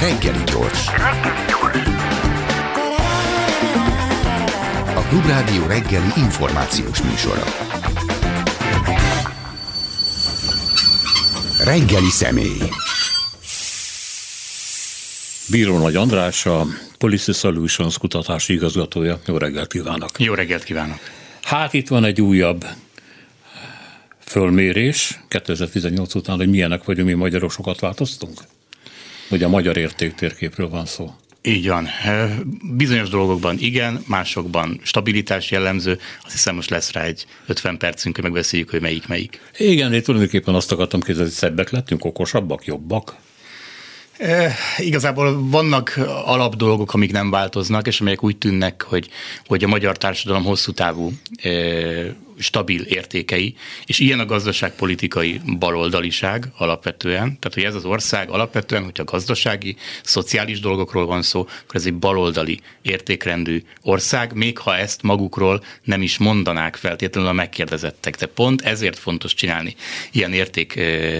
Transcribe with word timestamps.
Reggeli 0.00 0.44
gyors. 0.44 0.86
A 4.94 5.00
Klubrádió 5.08 5.66
reggeli 5.66 6.12
információs 6.16 7.02
műsora. 7.02 7.42
Reggeli 11.64 12.10
személy. 12.10 12.62
Bíró 15.50 15.78
Nagy 15.78 15.96
András, 15.96 16.46
a 16.46 16.66
Policy 16.98 17.32
Solutions 17.32 17.98
kutatási 17.98 18.52
igazgatója. 18.52 19.20
Jó 19.26 19.36
reggelt 19.36 19.72
kívánok! 19.72 20.10
Jó 20.18 20.34
reggelt 20.34 20.64
kívánok! 20.64 20.98
Hát 21.42 21.72
itt 21.72 21.88
van 21.88 22.04
egy 22.04 22.20
újabb 22.20 22.64
fölmérés 24.28 25.20
2018 25.28 26.14
után, 26.14 26.36
hogy 26.36 26.48
milyenek 26.48 26.84
vagyunk 26.84 27.08
mi 27.08 27.14
magyarok, 27.14 27.50
sokat 27.50 27.80
változtunk? 27.80 28.40
Hogy 29.28 29.42
a 29.42 29.48
magyar 29.48 29.76
értéktérképről 29.76 30.68
van 30.68 30.86
szó. 30.86 31.14
Így 31.42 31.68
van. 31.68 31.88
Bizonyos 32.76 33.08
dolgokban 33.08 33.56
igen, 33.58 34.02
másokban 34.06 34.80
stabilitás 34.82 35.50
jellemző. 35.50 35.98
Azt 36.24 36.32
hiszem 36.32 36.54
most 36.54 36.70
lesz 36.70 36.92
rá 36.92 37.02
egy 37.02 37.26
50 37.46 37.76
percünk, 37.76 38.14
hogy 38.14 38.24
megbeszéljük, 38.24 38.70
hogy 38.70 38.80
melyik 38.80 39.06
melyik. 39.06 39.40
Igen, 39.56 39.92
én 39.92 40.02
tulajdonképpen 40.02 40.54
azt 40.54 40.72
akartam 40.72 41.00
kérdezni, 41.00 41.24
hogy 41.24 41.32
szebbek 41.38 41.70
lettünk, 41.70 42.04
okosabbak, 42.04 42.64
jobbak? 42.64 43.16
E, 44.18 44.54
igazából 44.78 45.48
vannak 45.48 45.96
alap 46.24 46.56
dolgok, 46.56 46.94
amik 46.94 47.12
nem 47.12 47.30
változnak, 47.30 47.86
és 47.86 48.00
amelyek 48.00 48.24
úgy 48.24 48.36
tűnnek, 48.36 48.82
hogy, 48.82 49.08
hogy 49.46 49.64
a 49.64 49.68
magyar 49.68 49.96
társadalom 49.96 50.44
hosszú 50.44 50.72
távú 50.72 51.12
e, 51.42 51.50
stabil 52.38 52.82
értékei, 52.82 53.54
és 53.86 53.98
ilyen 53.98 54.20
a 54.20 54.26
gazdaságpolitikai 54.26 55.40
baloldaliság 55.58 56.46
alapvetően, 56.56 57.24
tehát 57.24 57.54
hogy 57.54 57.62
ez 57.62 57.74
az 57.74 57.84
ország 57.84 58.30
alapvetően, 58.30 58.84
hogyha 58.84 59.04
gazdasági, 59.04 59.76
szociális 60.02 60.60
dolgokról 60.60 61.06
van 61.06 61.22
szó, 61.22 61.40
akkor 61.40 61.76
ez 61.76 61.86
egy 61.86 61.94
baloldali 61.94 62.60
értékrendű 62.82 63.62
ország, 63.82 64.32
még 64.32 64.58
ha 64.58 64.76
ezt 64.76 65.02
magukról 65.02 65.62
nem 65.84 66.02
is 66.02 66.18
mondanák 66.18 66.76
feltétlenül 66.76 67.30
a 67.30 67.32
megkérdezettek. 67.32 68.16
De 68.16 68.26
pont 68.26 68.60
ezért 68.60 68.98
fontos 68.98 69.34
csinálni 69.34 69.74
ilyen 70.12 70.32
érték 70.32 70.72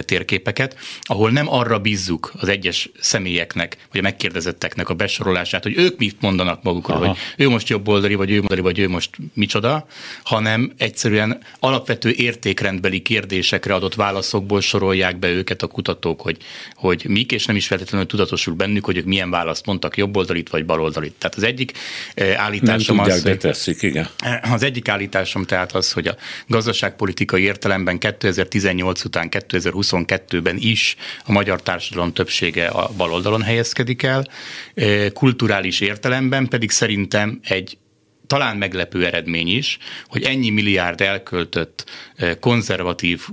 térképeket, 0.05 0.77
ahol 1.01 1.31
nem 1.31 1.53
arra 1.53 1.79
bízzuk 1.79 2.33
az 2.37 2.49
egyes 2.49 2.91
személyeknek, 3.01 3.77
vagy 3.91 4.01
a 4.01 4.03
megkérdezetteknek 4.03 4.89
a 4.89 4.95
besorolását, 4.95 5.63
hogy 5.63 5.77
ők 5.77 5.99
mit 5.99 6.21
mondanak 6.21 6.63
magukról, 6.63 6.97
Aha. 6.97 7.07
hogy 7.07 7.19
ő 7.37 7.49
most 7.49 7.69
jobboldali, 7.69 8.15
vagy 8.15 8.31
ő 8.31 8.41
oldali, 8.41 8.61
vagy 8.61 8.79
ő 8.79 8.89
most 8.89 9.11
micsoda, 9.35 9.87
hanem 10.23 10.73
egyszer 10.77 11.08
egyszerűen 11.09 11.43
alapvető 11.61 12.11
értékrendbeli 12.11 13.01
kérdésekre 13.01 13.75
adott 13.75 13.95
válaszokból 13.95 14.61
sorolják 14.61 15.19
be 15.19 15.29
őket 15.29 15.63
a 15.63 15.67
kutatók, 15.67 16.21
hogy, 16.21 16.37
hogy 16.75 17.05
mik, 17.09 17.33
és 17.33 17.47
nem 17.47 17.57
is 17.57 17.67
feltétlenül 17.67 18.07
tudatosul 18.07 18.55
bennük, 18.55 18.85
hogy 18.85 18.97
ők 18.97 19.05
milyen 19.05 19.31
választ 19.31 19.67
mondtak, 19.67 19.97
jobboldalit 19.97 20.51
vagy 20.51 20.65
baloldalit. 20.65 21.15
Tehát 21.19 21.37
az 21.37 21.43
egyik 21.43 21.73
eh, 22.15 22.43
állításom 22.43 22.97
nem 22.97 23.05
tudják, 23.05 23.17
az, 23.17 23.41
de 23.41 23.49
teszik, 23.49 23.83
igen. 23.83 24.09
Eh, 24.19 24.53
az 24.53 24.63
egyik 24.63 24.89
állításom 24.89 25.45
tehát 25.45 25.73
az, 25.75 25.93
hogy 25.93 26.07
a 26.07 26.17
gazdaságpolitikai 26.47 27.43
értelemben 27.43 27.99
2018 27.99 29.05
után 29.05 29.29
2022-ben 29.31 30.57
is 30.59 30.97
a 31.25 31.33
magyar 31.33 31.63
társadalom 31.63 32.13
többsége 32.13 32.67
a 32.67 32.91
baloldalon 32.97 33.43
helyezkedik 33.43 34.03
el, 34.03 34.27
eh, 34.75 35.11
kulturális 35.11 35.81
értelemben 35.81 36.49
pedig 36.49 36.71
szerintem 36.71 37.41
egy 37.43 37.79
talán 38.29 38.57
meglepő 38.57 39.07
eredmény 39.07 39.49
is, 39.49 39.79
hogy 40.07 40.23
ennyi 40.23 40.51
milliárd 40.51 41.01
elköltött 41.01 41.85
eh, 42.17 42.35
konzervatív 42.41 43.29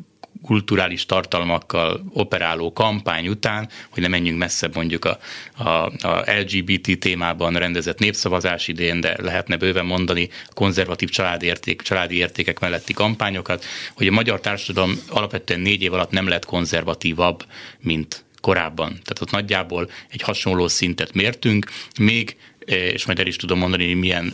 kulturális 0.45 1.05
tartalmakkal 1.05 2.05
operáló 2.13 2.73
kampány 2.73 3.27
után, 3.27 3.69
hogy 3.89 4.01
nem 4.01 4.11
menjünk 4.11 4.39
messzebb 4.39 4.75
mondjuk 4.75 5.05
a, 5.05 5.19
a, 5.57 5.69
a 6.07 6.23
LGBT 6.39 6.99
témában 6.99 7.53
rendezett 7.53 7.99
népszavazás 7.99 8.67
idén, 8.67 8.99
de 8.99 9.15
lehetne 9.21 9.57
bőven 9.57 9.85
mondani 9.85 10.29
konzervatív 10.53 11.09
családi, 11.09 11.45
érték, 11.45 11.81
családi 11.81 12.15
értékek 12.15 12.59
melletti 12.59 12.93
kampányokat, 12.93 13.65
hogy 13.95 14.07
a 14.07 14.11
magyar 14.11 14.39
társadalom 14.39 14.99
alapvetően 15.09 15.59
négy 15.59 15.81
év 15.81 15.93
alatt 15.93 16.11
nem 16.11 16.27
lett 16.27 16.45
konzervatívabb, 16.45 17.45
mint 17.79 18.25
korábban. 18.41 18.87
Tehát 18.87 19.21
ott 19.21 19.31
nagyjából 19.31 19.89
egy 20.09 20.21
hasonló 20.21 20.67
szintet 20.67 21.13
mértünk, 21.13 21.65
még 21.99 22.35
és 22.65 23.05
majd 23.05 23.19
el 23.19 23.27
is 23.27 23.35
tudom 23.35 23.59
mondani, 23.59 23.87
hogy 23.87 23.95
milyen 23.95 24.33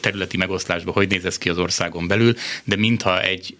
területi 0.00 0.36
megoszlásban 0.36 0.94
hogy 0.94 1.08
néz 1.08 1.24
ez 1.24 1.38
ki 1.38 1.48
az 1.48 1.58
országon 1.58 2.06
belül, 2.06 2.34
de 2.64 2.76
mintha 2.76 3.22
egy 3.22 3.56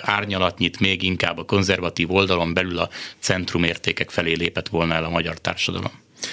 árnyalatnyit 0.00 0.80
még 0.80 1.02
inkább 1.02 1.38
a 1.38 1.44
konzervatív 1.44 2.12
oldalon 2.12 2.54
belül 2.54 2.78
a 2.78 2.88
centrumértékek 3.18 4.10
felé 4.10 4.32
lépett 4.32 4.68
volna 4.68 4.94
el 4.94 5.04
a 5.04 5.10
magyar 5.10 5.38
társadalom. 5.38 5.92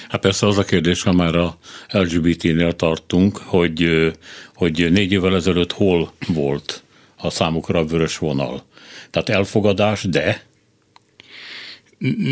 Hát 0.10 0.22
persze 0.22 0.48
az 0.48 0.58
a 0.58 0.64
kérdés, 0.64 1.02
ha 1.02 1.12
már 1.12 1.36
a 1.36 1.58
LGBT-nél 1.88 2.76
tartunk, 2.76 3.38
hogy, 3.38 4.12
hogy 4.56 4.92
négy 4.92 5.12
évvel 5.12 5.36
ezelőtt 5.36 5.72
hol 5.72 6.14
volt 6.28 6.84
a 7.18 7.30
számukra 7.30 7.80
a 7.80 7.86
vörös 7.86 8.18
vonal. 8.18 8.66
Tehát 9.10 9.30
elfogadás, 9.30 10.04
de 10.04 10.44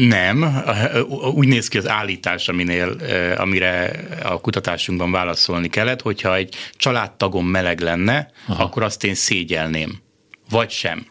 nem, 0.08 0.64
úgy 1.34 1.48
néz 1.48 1.68
ki 1.68 1.78
az 1.78 1.88
állítás, 1.90 2.48
aminél, 2.48 2.96
amire 3.38 4.04
a 4.24 4.42
kutatásunkban 4.42 5.12
válaszolni 5.12 5.68
kellett, 5.68 6.02
hogyha 6.02 6.36
egy 6.36 6.56
családtagom 6.76 7.48
meleg 7.48 7.80
lenne, 7.80 8.32
Aha. 8.48 8.64
akkor 8.64 8.84
azt 8.84 9.04
én 9.04 9.16
szégyelném. 9.16 10.02
Vagy 10.50 10.70
sem 10.70 11.06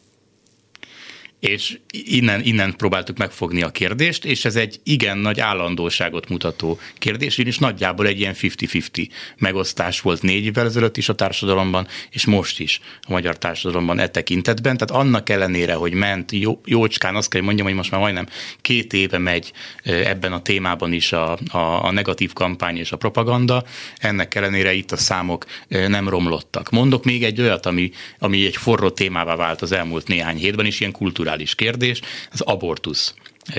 és 1.42 1.78
innen, 1.90 2.40
innen 2.44 2.76
próbáltuk 2.76 3.16
megfogni 3.16 3.62
a 3.62 3.70
kérdést, 3.70 4.24
és 4.24 4.44
ez 4.44 4.56
egy 4.56 4.80
igen 4.82 5.18
nagy 5.18 5.40
állandóságot 5.40 6.28
mutató 6.28 6.78
kérdés, 6.98 7.38
és 7.38 7.58
nagyjából 7.58 8.06
egy 8.06 8.20
ilyen 8.20 8.34
50-50 8.34 9.08
megosztás 9.38 10.00
volt 10.00 10.22
négy 10.22 10.44
évvel 10.44 10.66
ezelőtt 10.66 10.96
is 10.96 11.08
a 11.08 11.14
társadalomban, 11.14 11.86
és 12.10 12.26
most 12.26 12.60
is 12.60 12.80
a 13.00 13.10
magyar 13.10 13.38
társadalomban 13.38 13.98
e 13.98 14.08
tekintetben. 14.08 14.76
Tehát 14.76 15.04
annak 15.04 15.28
ellenére, 15.28 15.74
hogy 15.74 15.92
ment 15.92 16.32
jó, 16.32 16.60
jócskán, 16.64 17.16
azt 17.16 17.30
kell, 17.30 17.42
mondjam, 17.42 17.66
hogy 17.66 17.76
most 17.76 17.90
már 17.90 18.00
majdnem 18.00 18.26
két 18.60 18.92
éve 18.92 19.18
megy 19.18 19.52
ebben 19.82 20.32
a 20.32 20.42
témában 20.42 20.92
is 20.92 21.12
a, 21.12 21.38
a, 21.50 21.84
a 21.84 21.90
negatív 21.90 22.32
kampány 22.32 22.76
és 22.76 22.92
a 22.92 22.96
propaganda, 22.96 23.64
ennek 23.96 24.34
ellenére 24.34 24.72
itt 24.72 24.92
a 24.92 24.96
számok 24.96 25.46
nem 25.68 26.08
romlottak. 26.08 26.70
Mondok 26.70 27.04
még 27.04 27.24
egy 27.24 27.40
olyat, 27.40 27.66
ami, 27.66 27.90
ami 28.18 28.46
egy 28.46 28.56
forró 28.56 28.90
témává 28.90 29.36
vált 29.36 29.62
az 29.62 29.72
elmúlt 29.72 30.08
néhány 30.08 30.36
hétben, 30.36 30.66
és 30.66 30.80
ilyen 30.80 30.92
kultúrás 30.92 31.30
aktuális 31.32 31.54
kérdés, 31.54 32.00
az 32.30 32.40
abortusz 32.40 33.14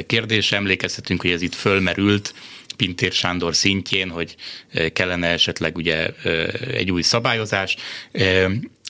kérdés. 0.08 0.52
Emlékezhetünk, 0.52 1.22
hogy 1.22 1.32
ez 1.32 1.42
itt 1.42 1.56
fölmerült 1.56 2.34
Pintér 2.78 3.12
Sándor 3.12 3.56
szintjén, 3.56 4.10
hogy 4.10 4.36
kellene 4.94 5.28
esetleg 5.28 5.76
ugye 5.78 6.08
egy 6.74 6.92
új 6.92 7.02
szabályozás 7.02 7.76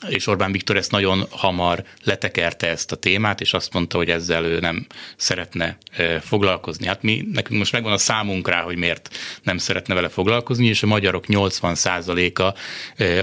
és 0.10 0.28
Orbán 0.28 0.52
Viktor 0.52 0.78
ezt 0.78 0.92
nagyon 0.92 1.26
hamar 1.30 1.84
letekerte 2.04 2.68
ezt 2.68 2.92
a 2.92 2.96
témát, 2.96 3.42
és 3.42 3.54
azt 3.54 3.74
mondta, 3.74 3.98
hogy 3.98 4.10
ezzel 4.10 4.46
ő 4.46 4.60
nem 4.60 4.86
szeretne 5.16 5.78
foglalkozni. 6.22 6.86
Hát 6.88 7.02
mi, 7.02 7.28
nekünk 7.32 7.60
most 7.60 7.72
megvan 7.72 7.92
a 7.94 7.98
számunk 7.98 8.48
rá, 8.48 8.62
hogy 8.62 8.78
miért 8.78 9.18
nem 9.44 9.58
szeretne 9.58 9.94
vele 9.94 10.10
foglalkozni, 10.10 10.68
és 10.68 10.84
a 10.84 10.88
magyarok 10.88 11.26
80%-a 11.28 12.58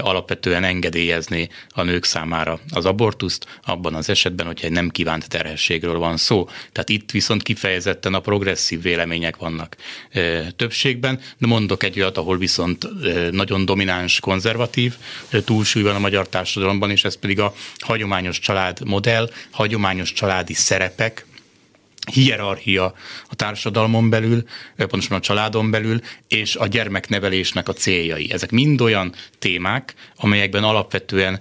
alapvetően 0.07 0.63
engedélyezni 0.63 1.49
a 1.69 1.83
nők 1.83 2.05
számára 2.05 2.59
az 2.73 2.85
abortuszt, 2.85 3.59
abban 3.63 3.95
az 3.95 4.09
esetben, 4.09 4.45
hogyha 4.45 4.65
egy 4.65 4.71
nem 4.73 4.89
kívánt 4.89 5.29
terhességről 5.29 5.97
van 5.97 6.17
szó. 6.17 6.49
Tehát 6.71 6.89
itt 6.89 7.11
viszont 7.11 7.43
kifejezetten 7.43 8.13
a 8.13 8.19
progresszív 8.19 8.81
vélemények 8.81 9.35
vannak 9.35 9.75
többségben, 10.55 11.19
de 11.37 11.47
mondok 11.47 11.83
egy 11.83 11.99
olyat, 11.99 12.17
ahol 12.17 12.37
viszont 12.37 12.87
nagyon 13.31 13.65
domináns 13.65 14.19
konzervatív 14.19 14.95
túlsúly 15.45 15.83
van 15.83 15.95
a 15.95 15.99
magyar 15.99 16.29
társadalom, 16.29 16.70
társadalomban, 16.71 16.91
és 16.91 17.03
ez 17.03 17.15
pedig 17.15 17.39
a 17.39 17.53
hagyományos 17.79 18.39
családmodell, 18.39 19.29
hagyományos 19.51 20.13
családi 20.13 20.53
szerepek, 20.53 21.25
hierarchia 22.11 22.93
a 23.29 23.35
társadalmon 23.35 24.09
belül, 24.09 24.43
pontosan 24.75 25.17
a 25.17 25.19
családon 25.19 25.71
belül, 25.71 26.01
és 26.27 26.55
a 26.55 26.67
gyermeknevelésnek 26.67 27.69
a 27.69 27.73
céljai. 27.73 28.31
Ezek 28.31 28.51
mind 28.51 28.81
olyan 28.81 29.13
témák, 29.39 29.93
amelyekben 30.21 30.63
alapvetően, 30.63 31.39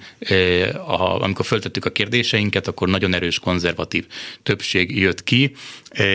amikor 1.18 1.44
föltettük 1.44 1.84
a 1.84 1.90
kérdéseinket, 1.90 2.66
akkor 2.66 2.88
nagyon 2.88 3.14
erős 3.14 3.38
konzervatív 3.38 4.06
többség 4.42 4.98
jött 4.98 5.24
ki. 5.24 5.52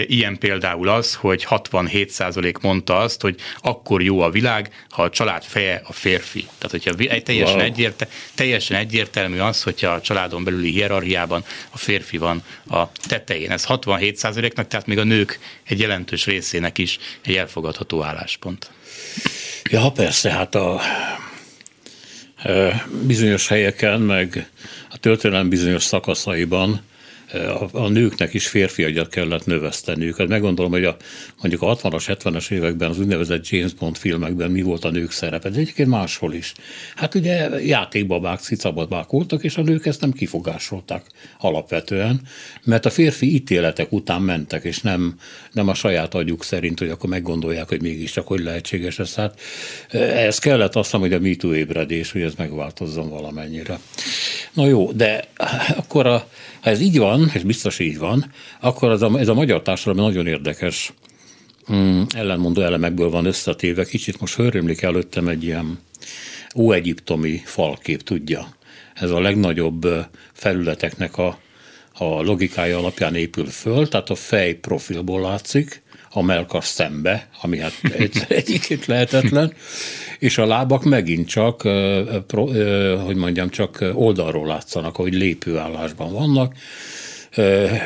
Ilyen 0.05 0.37
például 0.37 0.89
az, 0.89 1.13
hogy 1.13 1.45
67% 1.49 2.61
mondta 2.61 2.97
azt, 2.97 3.21
hogy 3.21 3.35
akkor 3.61 4.01
jó 4.01 4.19
a 4.19 4.29
világ, 4.29 4.85
ha 4.89 5.03
a 5.03 5.09
család 5.09 5.43
feje 5.43 5.81
a 5.83 5.93
férfi. 5.93 6.47
Tehát, 6.57 6.71
hogyha 6.71 7.21
teljesen, 7.23 7.55
wow. 7.55 7.65
egyérte, 7.65 8.07
teljesen 8.35 8.77
egyértelmű 8.77 9.37
az, 9.37 9.63
hogyha 9.63 9.91
a 9.91 10.01
családon 10.01 10.43
belüli 10.43 10.71
hierarchiában 10.71 11.43
a 11.69 11.77
férfi 11.77 12.17
van 12.17 12.43
a 12.69 12.91
tetején. 12.91 13.51
Ez 13.51 13.65
67%-nak, 13.67 14.67
tehát 14.67 14.87
még 14.87 14.97
a 14.97 15.03
nők 15.03 15.39
egy 15.63 15.79
jelentős 15.79 16.25
részének 16.25 16.77
is 16.77 16.99
egy 17.21 17.35
elfogadható 17.35 18.03
álláspont. 18.03 18.69
Ja, 19.69 19.91
persze, 19.91 20.31
hát 20.31 20.55
a 20.55 20.81
bizonyos 23.07 23.47
helyeken, 23.47 24.01
meg 24.01 24.49
a 24.89 24.97
történelem 24.97 25.49
bizonyos 25.49 25.83
szakaszaiban 25.83 26.81
a, 27.33 27.67
a 27.71 27.89
nőknek 27.89 28.33
is 28.33 28.47
férfiagyat 28.47 29.09
kellett 29.09 29.45
növeszteniük. 29.45 30.17
Hát 30.17 30.27
meggondolom, 30.27 30.71
hogy 30.71 30.85
a, 30.85 30.95
mondjuk 31.41 31.61
a 31.61 31.75
60-as, 31.75 32.17
70-es 32.23 32.51
években 32.51 32.89
az 32.89 32.99
úgynevezett 32.99 33.49
James 33.49 33.73
Bond 33.73 33.97
filmekben 33.97 34.51
mi 34.51 34.61
volt 34.61 34.85
a 34.85 34.89
nők 34.89 35.11
szerepe, 35.11 35.49
de 35.49 35.59
egyébként 35.59 35.89
máshol 35.89 36.33
is. 36.33 36.53
Hát 36.95 37.15
ugye 37.15 37.49
játékbabák, 37.61 38.39
cicababák 38.39 39.09
voltak, 39.09 39.43
és 39.43 39.57
a 39.57 39.61
nők 39.61 39.85
ezt 39.85 40.01
nem 40.01 40.11
kifogásolták 40.11 41.05
alapvetően, 41.39 42.21
mert 42.63 42.85
a 42.85 42.89
férfi 42.89 43.33
ítéletek 43.33 43.91
után 43.91 44.21
mentek, 44.21 44.63
és 44.63 44.81
nem, 44.81 45.15
nem 45.51 45.67
a 45.67 45.73
saját 45.73 46.13
agyuk 46.13 46.43
szerint, 46.43 46.79
hogy 46.79 46.89
akkor 46.89 47.09
meggondolják, 47.09 47.67
hogy 47.67 47.81
mégiscsak 47.81 48.27
hogy 48.27 48.39
lehetséges 48.39 48.99
ez. 48.99 49.15
Hát 49.15 49.39
ez 49.89 50.39
kellett 50.39 50.75
azt 50.75 50.91
hogy 50.91 51.13
a 51.13 51.19
MeToo 51.19 51.53
ébredés, 51.53 52.11
hogy 52.11 52.21
ez 52.21 52.33
megváltozzon 52.37 53.09
valamennyire. 53.09 53.79
Na 54.53 54.65
jó, 54.67 54.91
de 54.91 55.23
akkor 55.75 56.05
a, 56.05 56.27
ha 56.65 56.71
ez 56.71 56.79
így 56.81 56.97
van, 56.97 57.31
és 57.33 57.43
biztos 57.43 57.79
így 57.79 57.97
van, 57.97 58.31
akkor 58.59 58.91
ez 58.91 59.01
a, 59.01 59.19
ez 59.19 59.27
a 59.27 59.33
magyar 59.33 59.61
társadalom 59.61 60.05
nagyon 60.05 60.27
érdekes 60.27 60.93
mm, 61.71 62.01
ellenmondó 62.15 62.61
elemekből 62.61 63.09
van 63.09 63.25
összetéve. 63.25 63.85
Kicsit 63.85 64.19
most 64.19 64.33
fölrömlik 64.33 64.81
előttem 64.81 65.27
egy 65.27 65.43
ilyen 65.43 65.79
óegyiptomi 66.55 67.41
falkép, 67.43 68.03
tudja. 68.03 68.47
Ez 68.93 69.09
a 69.11 69.19
legnagyobb 69.19 69.87
felületeknek 70.33 71.17
a, 71.17 71.39
a 71.93 72.05
logikája 72.05 72.77
alapján 72.77 73.15
épül 73.15 73.45
föl, 73.45 73.87
tehát 73.87 74.09
a 74.09 74.15
fej 74.15 74.53
profilból 74.53 75.21
látszik, 75.21 75.81
a 76.15 76.21
melkas 76.21 76.65
szembe, 76.65 77.27
ami 77.41 77.59
hát 77.59 77.73
egyébként 78.27 78.85
lehetetlen, 78.95 79.53
és 80.19 80.37
a 80.37 80.45
lábak 80.45 80.83
megint 80.83 81.27
csak, 81.27 81.61
hogy 83.05 83.15
mondjam, 83.15 83.49
csak 83.49 83.85
oldalról 83.93 84.47
látszanak, 84.47 84.97
ahogy 84.97 85.13
lépőállásban 85.13 86.11
vannak, 86.13 86.55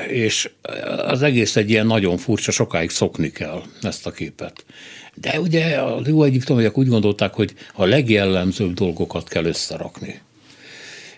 és 0.08 0.50
az 0.98 1.22
egész 1.22 1.56
egy 1.56 1.70
ilyen 1.70 1.88
nagyon 1.88 2.18
furcsa, 2.18 2.52
sokáig 2.52 2.90
szokni 2.90 3.32
kell 3.32 3.62
ezt 3.82 4.06
a 4.06 4.12
képet. 4.12 4.66
De 5.14 5.40
ugye 5.40 5.76
a 5.76 6.02
jó 6.06 6.24
egyiptomiak 6.24 6.78
úgy 6.78 6.88
gondolták, 6.88 7.34
hogy 7.34 7.54
a 7.74 7.86
legjellemzőbb 7.86 8.74
dolgokat 8.74 9.28
kell 9.28 9.46
összerakni. 9.46 10.22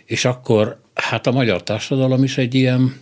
És 0.06 0.25
akkor 0.25 0.80
hát 0.94 1.28
a 1.28 1.31
magyar 1.31 1.64
társadalom 1.64 2.24
is 2.24 2.38
egy 2.38 2.56
ilyen 2.56 3.02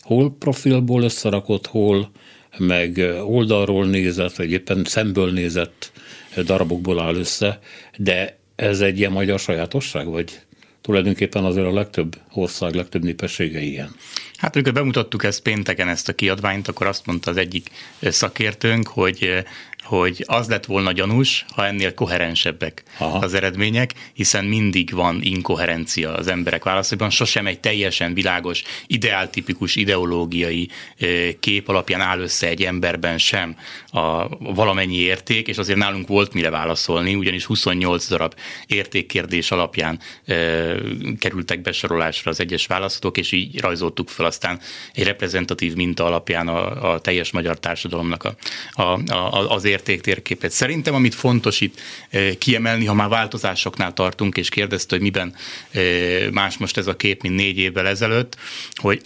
hol 0.00 0.36
profilból 0.38 1.02
összerakott, 1.02 1.66
hol 1.66 2.10
meg 2.58 2.98
oldalról 3.24 3.86
nézett, 3.86 4.36
vagy 4.36 4.50
éppen 4.50 4.84
szemből 4.84 5.32
nézett 5.32 5.92
darabokból 6.36 7.00
áll 7.00 7.14
össze, 7.14 7.60
de 7.96 8.38
ez 8.56 8.80
egy 8.80 8.98
ilyen 8.98 9.12
magyar 9.12 9.38
sajátosság, 9.38 10.06
vagy 10.06 10.40
tulajdonképpen 10.80 11.44
azért 11.44 11.66
a 11.66 11.72
legtöbb 11.72 12.16
ország, 12.32 12.74
legtöbb 12.74 13.02
népessége 13.02 13.60
ilyen? 13.60 13.94
Hát 14.36 14.54
amikor 14.54 14.72
bemutattuk 14.72 15.24
ezt 15.24 15.42
pénteken, 15.42 15.88
ezt 15.88 16.08
a 16.08 16.12
kiadványt, 16.12 16.68
akkor 16.68 16.86
azt 16.86 17.06
mondta 17.06 17.30
az 17.30 17.36
egyik 17.36 17.70
szakértőnk, 18.00 18.88
hogy 18.88 19.44
hogy 19.84 20.24
az 20.26 20.48
lett 20.48 20.64
volna 20.64 20.92
gyanús, 20.92 21.44
ha 21.54 21.66
ennél 21.66 21.94
koherensebbek 21.94 22.82
Aha. 22.98 23.18
az 23.18 23.34
eredmények, 23.34 23.90
hiszen 24.12 24.44
mindig 24.44 24.90
van 24.92 25.18
inkoherencia 25.22 26.14
az 26.14 26.26
emberek 26.26 26.64
válaszaiban, 26.64 27.10
sosem 27.10 27.46
egy 27.46 27.60
teljesen 27.60 28.14
világos, 28.14 28.62
ideáltipikus 28.86 29.76
ideológiai 29.76 30.68
kép 31.40 31.68
alapján 31.68 32.00
áll 32.00 32.18
össze 32.18 32.48
egy 32.48 32.62
emberben 32.62 33.18
sem 33.18 33.56
a 33.90 34.28
valamennyi 34.38 34.96
érték, 34.96 35.48
és 35.48 35.58
azért 35.58 35.78
nálunk 35.78 36.08
volt 36.08 36.32
mire 36.32 36.50
válaszolni, 36.50 37.14
ugyanis 37.14 37.44
28 37.44 38.08
darab 38.08 38.34
értékkérdés 38.66 39.50
alapján 39.50 40.00
kerültek 41.18 41.60
besorolásra 41.60 42.30
az 42.30 42.40
egyes 42.40 42.66
választók, 42.66 43.16
és 43.16 43.32
így 43.32 43.60
rajzoltuk 43.60 44.08
fel 44.08 44.26
aztán 44.26 44.60
egy 44.94 45.04
reprezentatív 45.04 45.74
minta 45.74 46.04
alapján 46.04 46.48
a, 46.48 46.92
a 46.92 47.00
teljes 47.00 47.30
magyar 47.30 47.58
társadalomnak 47.58 48.24
a, 48.24 48.34
a, 48.82 49.12
a, 49.12 49.50
az 49.50 49.64
értéktérképet. 49.74 50.50
Szerintem, 50.50 50.94
amit 50.94 51.14
fontos 51.14 51.60
itt 51.60 51.80
eh, 52.10 52.34
kiemelni, 52.34 52.84
ha 52.84 52.94
már 52.94 53.08
változásoknál 53.08 53.92
tartunk, 53.92 54.36
és 54.36 54.48
kérdezte, 54.48 54.94
hogy 54.94 55.04
miben 55.04 55.34
eh, 55.70 56.30
más 56.30 56.56
most 56.58 56.76
ez 56.76 56.86
a 56.86 56.96
kép, 56.96 57.22
mint 57.22 57.34
négy 57.34 57.58
évvel 57.58 57.86
ezelőtt, 57.86 58.36
hogy 58.74 59.02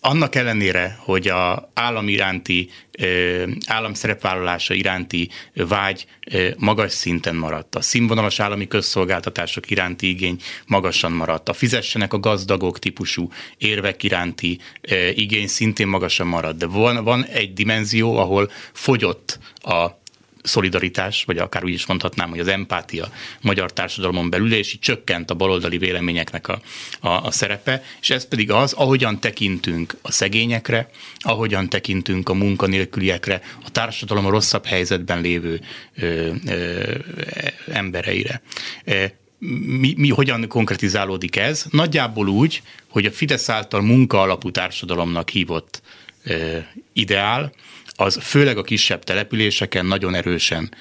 annak 0.00 0.34
ellenére, 0.34 0.98
hogy 1.00 1.28
a 1.28 1.70
állam 1.74 2.08
iránti, 2.08 2.70
állam 3.66 3.94
szerepvállalása 3.94 4.74
iránti 4.74 5.28
vágy 5.54 6.06
magas 6.56 6.92
szinten 6.92 7.34
maradt, 7.34 7.74
a 7.74 7.80
színvonalas 7.80 8.40
állami 8.40 8.66
közszolgáltatások 8.66 9.70
iránti 9.70 10.08
igény 10.08 10.40
magasan 10.66 11.12
maradt, 11.12 11.48
a 11.48 11.52
fizessenek 11.52 12.12
a 12.12 12.20
gazdagok 12.20 12.78
típusú 12.78 13.30
érvek 13.58 14.02
iránti 14.02 14.58
igény 15.14 15.46
szintén 15.46 15.86
magasan 15.88 16.26
maradt, 16.26 16.58
de 16.58 16.66
van, 16.66 17.04
van 17.04 17.24
egy 17.24 17.52
dimenzió, 17.52 18.16
ahol 18.16 18.50
fogyott 18.72 19.38
a 19.62 20.04
szolidaritás, 20.46 21.24
vagy 21.24 21.38
akár 21.38 21.64
úgy 21.64 21.72
is 21.72 21.86
mondhatnám, 21.86 22.30
hogy 22.30 22.38
az 22.38 22.48
empátia 22.48 23.08
magyar 23.40 23.72
társadalomon 23.72 24.30
belül, 24.30 24.52
és 24.52 24.72
így 24.72 24.80
csökkent 24.80 25.30
a 25.30 25.34
baloldali 25.34 25.78
véleményeknek 25.78 26.48
a, 26.48 26.60
a, 27.00 27.08
a 27.08 27.30
szerepe, 27.30 27.82
és 28.00 28.10
ez 28.10 28.28
pedig 28.28 28.50
az, 28.50 28.72
ahogyan 28.72 29.20
tekintünk 29.20 29.96
a 30.02 30.12
szegényekre, 30.12 30.90
ahogyan 31.18 31.68
tekintünk 31.68 32.28
a 32.28 32.34
munkanélküliekre, 32.34 33.40
a 33.64 33.70
társadalom 33.70 34.26
a 34.26 34.30
rosszabb 34.30 34.66
helyzetben 34.66 35.20
lévő 35.20 35.60
ö, 35.96 36.32
ö, 36.46 36.94
embereire. 37.72 38.42
Mi, 39.78 39.94
mi 39.96 40.08
hogyan 40.08 40.48
konkretizálódik 40.48 41.36
ez? 41.36 41.64
Nagyjából 41.70 42.28
úgy, 42.28 42.62
hogy 42.88 43.06
a 43.06 43.10
Fidesz 43.10 43.48
által 43.48 43.80
munka 43.80 44.20
alapú 44.20 44.50
társadalomnak 44.50 45.28
hívott 45.28 45.82
ö, 46.24 46.58
ideál, 46.92 47.52
az 47.96 48.18
főleg 48.22 48.58
a 48.58 48.62
kisebb 48.62 49.04
településeken 49.04 49.86
nagyon 49.86 50.14
erősen 50.14 50.74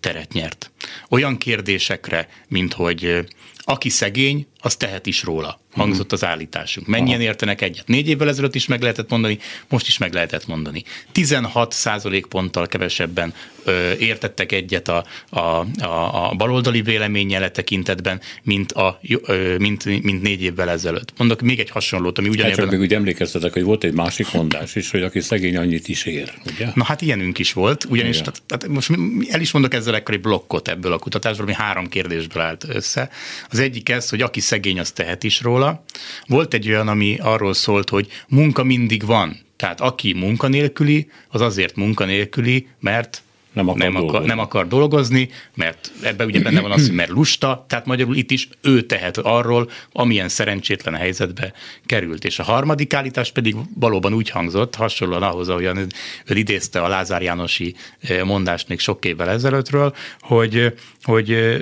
teret 0.00 0.32
nyert. 0.32 0.70
Olyan 1.08 1.38
kérdésekre, 1.38 2.28
mint 2.48 2.72
hogy 2.72 3.26
aki 3.68 3.88
szegény, 3.88 4.46
az 4.60 4.76
tehet 4.76 5.06
is 5.06 5.22
róla 5.22 5.60
hangzott 5.72 6.12
az 6.12 6.24
állításunk. 6.24 6.86
Mennyien 6.86 7.18
Aha. 7.18 7.28
értenek 7.28 7.60
egyet? 7.60 7.86
Négy 7.86 8.08
évvel 8.08 8.28
ezelőtt 8.28 8.54
is 8.54 8.66
meg 8.66 8.80
lehetett 8.80 9.10
mondani, 9.10 9.38
most 9.68 9.86
is 9.86 9.98
meg 9.98 10.12
lehetett 10.12 10.46
mondani. 10.46 10.84
16% 11.14 12.24
ponttal 12.28 12.66
kevesebben 12.66 13.34
ö, 13.64 13.92
értettek 13.92 14.52
egyet 14.52 14.88
a, 14.88 15.04
a, 15.28 15.38
a, 15.38 16.28
a 16.30 16.34
baloldali 16.34 16.82
véleménye 16.82 17.48
tekintetben, 17.48 18.20
mint, 18.42 18.72
a, 18.72 19.00
ö, 19.26 19.56
mint, 19.58 20.02
mint 20.02 20.22
négy 20.22 20.42
évvel 20.42 20.70
ezelőtt. 20.70 21.12
Mondok 21.16 21.40
még 21.40 21.58
egy 21.58 21.70
hasonlót, 21.70 22.18
ami 22.18 22.28
ugyanebben... 22.28 22.58
Hát 22.58 22.64
csak 22.64 22.78
még 22.78 22.88
úgy 22.88 22.94
emlékeztetek, 22.94 23.52
hogy 23.52 23.62
volt 23.62 23.84
egy 23.84 23.94
másik 23.94 24.32
mondás 24.32 24.74
is, 24.74 24.90
hogy 24.90 25.02
aki 25.02 25.20
szegény 25.20 25.56
annyit 25.56 25.88
is 25.88 26.04
ér, 26.04 26.32
ugye? 26.52 26.68
Na 26.74 26.84
hát 26.84 27.02
ilyenünk 27.02 27.38
is 27.38 27.52
volt, 27.52 27.84
ugyanis 27.84 28.18
tehát, 28.18 28.42
tehát 28.46 28.68
most 28.68 28.90
el 29.28 29.40
is 29.40 29.50
mondok 29.50 29.74
ezzel 29.74 29.94
egy 29.94 30.20
blokkot 30.20 30.68
ebből 30.68 30.92
a 30.92 30.98
kutatásból, 30.98 31.46
ami 31.46 31.54
három 31.54 31.88
kérdésből 31.88 32.42
állt 32.42 32.64
össze. 32.68 33.10
Az 33.50 33.58
egyik 33.58 33.88
ez, 33.88 34.08
hogy 34.08 34.22
aki 34.22 34.40
szegény, 34.40 34.78
az 34.78 34.90
tehet 34.90 35.24
is 35.24 35.40
róla, 35.40 35.58
róla. 35.58 35.84
Volt 36.26 36.54
egy 36.54 36.68
olyan, 36.68 36.88
ami 36.88 37.18
arról 37.20 37.54
szólt, 37.54 37.88
hogy 37.88 38.08
munka 38.28 38.64
mindig 38.64 39.04
van. 39.04 39.46
Tehát 39.56 39.80
aki 39.80 40.12
munkanélküli, 40.12 41.10
az 41.28 41.40
azért 41.40 41.76
munkanélküli, 41.76 42.68
mert 42.80 43.22
nem 43.58 43.68
akar, 43.68 43.78
nem, 43.78 43.96
akar, 43.96 44.22
nem 44.22 44.38
akar 44.38 44.68
dolgozni, 44.68 45.28
mert 45.54 45.92
ebben 46.02 46.26
ugye 46.26 46.40
benne 46.40 46.60
van 46.60 46.70
az, 46.70 46.86
hogy 46.86 46.94
mert 46.94 47.10
lusta, 47.10 47.64
tehát 47.68 47.86
magyarul 47.86 48.16
itt 48.16 48.30
is 48.30 48.48
ő 48.62 48.82
tehet 48.82 49.18
arról, 49.18 49.70
amilyen 49.92 50.28
szerencsétlen 50.28 50.94
helyzetbe 50.94 51.52
került. 51.86 52.24
És 52.24 52.38
a 52.38 52.42
harmadik 52.42 52.94
állítás 52.94 53.32
pedig 53.32 53.56
valóban 53.74 54.14
úgy 54.14 54.30
hangzott, 54.30 54.74
hasonlóan 54.74 55.22
ahhoz, 55.22 55.48
ahogyan 55.48 55.78
ő 56.26 56.36
idézte 56.36 56.80
a 56.80 56.88
Lázár 56.88 57.22
Jánosi 57.22 57.74
eh, 58.00 58.24
mondást 58.24 58.68
még 58.68 58.78
sok 58.78 59.04
évvel 59.04 59.30
ezelőttről, 59.30 59.94
hogy, 60.20 60.74
hogy 61.02 61.32
eh, 61.32 61.60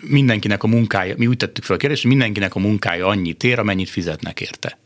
mindenkinek 0.00 0.62
a 0.62 0.66
munkája, 0.66 1.14
mi 1.16 1.26
úgy 1.26 1.36
tettük 1.36 1.64
fel 1.64 1.76
a 1.76 1.78
kérdést, 1.78 2.02
hogy 2.02 2.10
mindenkinek 2.10 2.54
a 2.54 2.58
munkája 2.58 3.06
annyit 3.06 3.44
ér, 3.44 3.58
amennyit 3.58 3.90
fizetnek 3.90 4.40
érte 4.40 4.81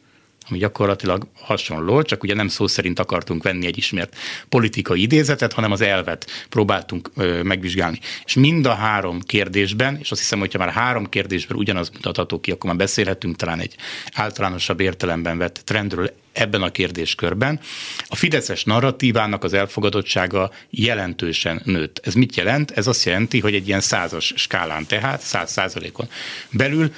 ami 0.49 0.59
gyakorlatilag 0.59 1.27
hasonló, 1.41 2.03
csak 2.03 2.23
ugye 2.23 2.35
nem 2.35 2.49
szó 2.49 2.67
szerint 2.67 2.99
akartunk 2.99 3.43
venni 3.43 3.67
egy 3.67 3.77
ismert 3.77 4.17
politikai 4.49 5.03
idézetet, 5.03 5.53
hanem 5.53 5.73
az 5.73 5.81
elvet 5.81 6.47
próbáltunk 6.49 7.11
ö, 7.17 7.43
megvizsgálni. 7.43 8.01
És 8.25 8.35
mind 8.35 8.67
a 8.67 8.75
három 8.75 9.21
kérdésben, 9.21 9.99
és 10.01 10.11
azt 10.11 10.21
hiszem, 10.21 10.39
hogyha 10.39 10.59
már 10.59 10.71
három 10.71 11.09
kérdésben 11.09 11.57
ugyanaz 11.57 11.91
mutatható 11.91 12.41
ki, 12.41 12.51
akkor 12.51 12.71
már 12.71 12.79
beszélhetünk 12.79 13.37
talán 13.37 13.61
egy 13.61 13.75
általánosabb 14.13 14.81
értelemben 14.81 15.39
vett 15.39 15.61
trendről 15.65 16.11
ebben 16.37 16.63
a 16.63 16.71
kérdéskörben. 16.71 17.61
A 18.07 18.17
fideszes 18.17 18.65
narratívának 18.65 19.45
az 19.45 19.53
elfogadottsága 19.53 20.51
jelentősen 20.71 21.61
nőtt. 21.65 22.01
Ez 22.05 22.15
mit 22.15 22.37
jelent? 22.37 22.71
Ez 22.71 22.87
azt 22.87 23.05
jelenti, 23.05 23.41
hogy 23.41 23.55
egy 23.55 23.69
ilyen 23.69 23.81
százas 23.81 24.33
skálán, 24.37 24.87
tehát 24.87 25.21
száz 25.21 25.51
százalékon 25.53 26.09
belül 26.51 26.93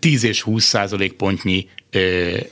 10 0.00 0.22
és 0.22 0.42
20 0.42 0.64
százalék 0.64 1.12
pontnyi 1.12 1.68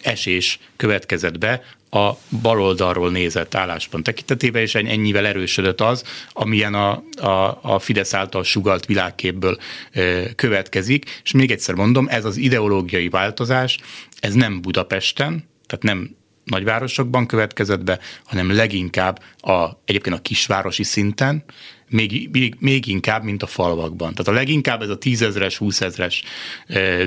esés 0.03 0.59
következett 0.77 1.39
be 1.39 1.63
a 1.91 2.13
baloldalról 2.43 3.11
nézett 3.11 3.55
álláspont 3.55 4.05
tekintetében, 4.05 4.63
és 4.63 4.75
ennyivel 4.75 5.27
erősödött 5.27 5.81
az, 5.81 6.05
amilyen 6.33 6.75
a, 6.75 7.03
a, 7.17 7.59
a 7.63 7.79
Fidesz 7.79 8.15
által 8.15 8.45
sugalt 8.45 8.87
világképből 8.87 9.59
e, 9.91 10.35
következik. 10.35 11.21
És 11.25 11.33
még 11.33 11.51
egyszer 11.51 11.75
mondom, 11.75 12.07
ez 12.09 12.25
az 12.25 12.37
ideológiai 12.37 13.09
változás, 13.09 13.79
ez 14.21 14.35
nem 14.35 14.61
Budapesten, 14.61 15.49
tehát 15.67 15.85
nem 15.85 16.17
nagyvárosokban 16.45 17.27
következett 17.27 17.85
be, 17.85 17.99
hanem 18.25 18.55
leginkább 18.55 19.23
a, 19.39 19.69
egyébként 19.85 20.17
a 20.17 20.23
kisvárosi 20.23 20.83
szinten, 20.83 21.45
még, 21.89 22.29
még, 22.33 22.55
még 22.59 22.87
inkább, 22.87 23.23
mint 23.23 23.43
a 23.43 23.47
falvakban. 23.47 24.15
Tehát 24.15 24.29
a 24.29 24.33
leginkább 24.33 24.83
ez 24.83 24.89
a 24.89 24.99
tízezres, 24.99 25.57
húszezres 25.57 26.23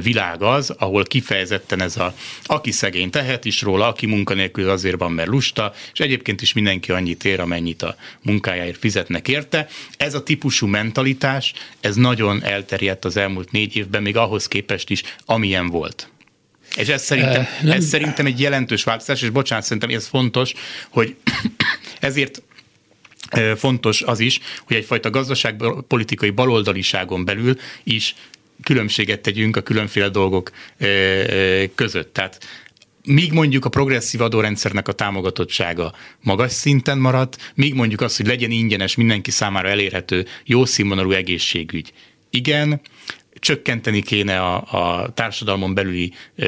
világ 0.02 0.42
az, 0.42 0.70
ahol 0.70 1.04
kifejezetten 1.04 1.82
ez 1.82 1.98
a, 1.98 2.16
aki 2.44 2.72
szegény 2.72 3.10
tehet 3.10 3.46
is 3.46 3.62
róla, 3.62 3.88
aki 3.88 4.06
munkanélkül 4.06 4.70
azért 4.70 5.00
van, 5.00 5.12
mert 5.12 5.30
lusta, 5.30 5.74
és 5.94 6.00
egyébként 6.00 6.42
is 6.42 6.54
mindenki 6.54 6.92
annyit 6.92 7.26
ér, 7.26 7.40
amennyit 7.40 7.82
a 7.82 7.96
munkájáért 8.22 8.80
fizetnek 8.80 9.28
érte. 9.28 9.68
Ez 9.98 10.14
a 10.14 10.24
típusú 10.24 10.68
mentalitás, 10.68 11.54
ez 11.80 11.96
nagyon 11.96 12.44
elterjedt 12.44 13.06
az 13.06 13.18
elmúlt 13.18 13.52
négy 13.52 13.76
évben, 13.76 14.02
még 14.02 14.18
ahhoz 14.18 14.48
képest 14.48 14.90
is, 14.90 15.04
amilyen 15.26 15.70
volt. 15.70 16.10
És 16.76 16.88
ez 16.88 17.04
szerintem, 17.04 17.48
ez 17.66 17.86
szerintem 17.86 18.26
egy 18.26 18.40
jelentős 18.40 18.84
változás, 18.84 19.22
és 19.22 19.30
bocsánat, 19.30 19.64
szerintem 19.64 19.90
ez 19.90 20.08
fontos, 20.08 20.54
hogy 20.90 21.16
ezért 22.00 22.42
fontos 23.56 24.02
az 24.02 24.20
is, 24.20 24.40
hogy 24.64 24.76
egyfajta 24.76 25.10
gazdaságpolitikai 25.10 26.30
baloldaliságon 26.30 27.26
belül 27.26 27.58
is 27.84 28.16
különbséget 28.64 29.22
tegyünk 29.22 29.56
a 29.56 29.62
különféle 29.62 30.10
dolgok 30.10 30.52
között. 31.76 32.14
Tehát 32.14 32.40
míg 33.04 33.32
mondjuk 33.32 33.66
a 33.66 33.70
progresszív 33.70 34.22
adórendszernek 34.22 34.88
a 34.88 34.92
támogatottsága 34.92 35.94
magas 36.20 36.52
szinten 36.52 36.98
maradt, 36.98 37.52
míg 37.56 37.74
mondjuk 37.74 38.02
az, 38.02 38.18
hogy 38.18 38.28
legyen 38.28 38.52
ingyenes, 38.52 38.96
mindenki 38.96 39.32
számára 39.32 39.68
elérhető, 39.68 40.26
jó 40.46 40.66
színvonalú 40.66 41.12
egészségügy. 41.12 41.94
Igen, 42.30 42.82
csökkenteni 43.40 44.02
kéne 44.02 44.40
a, 44.40 44.64
a 45.02 45.10
társadalmon 45.14 45.74
belüli 45.74 46.14
ö, 46.36 46.48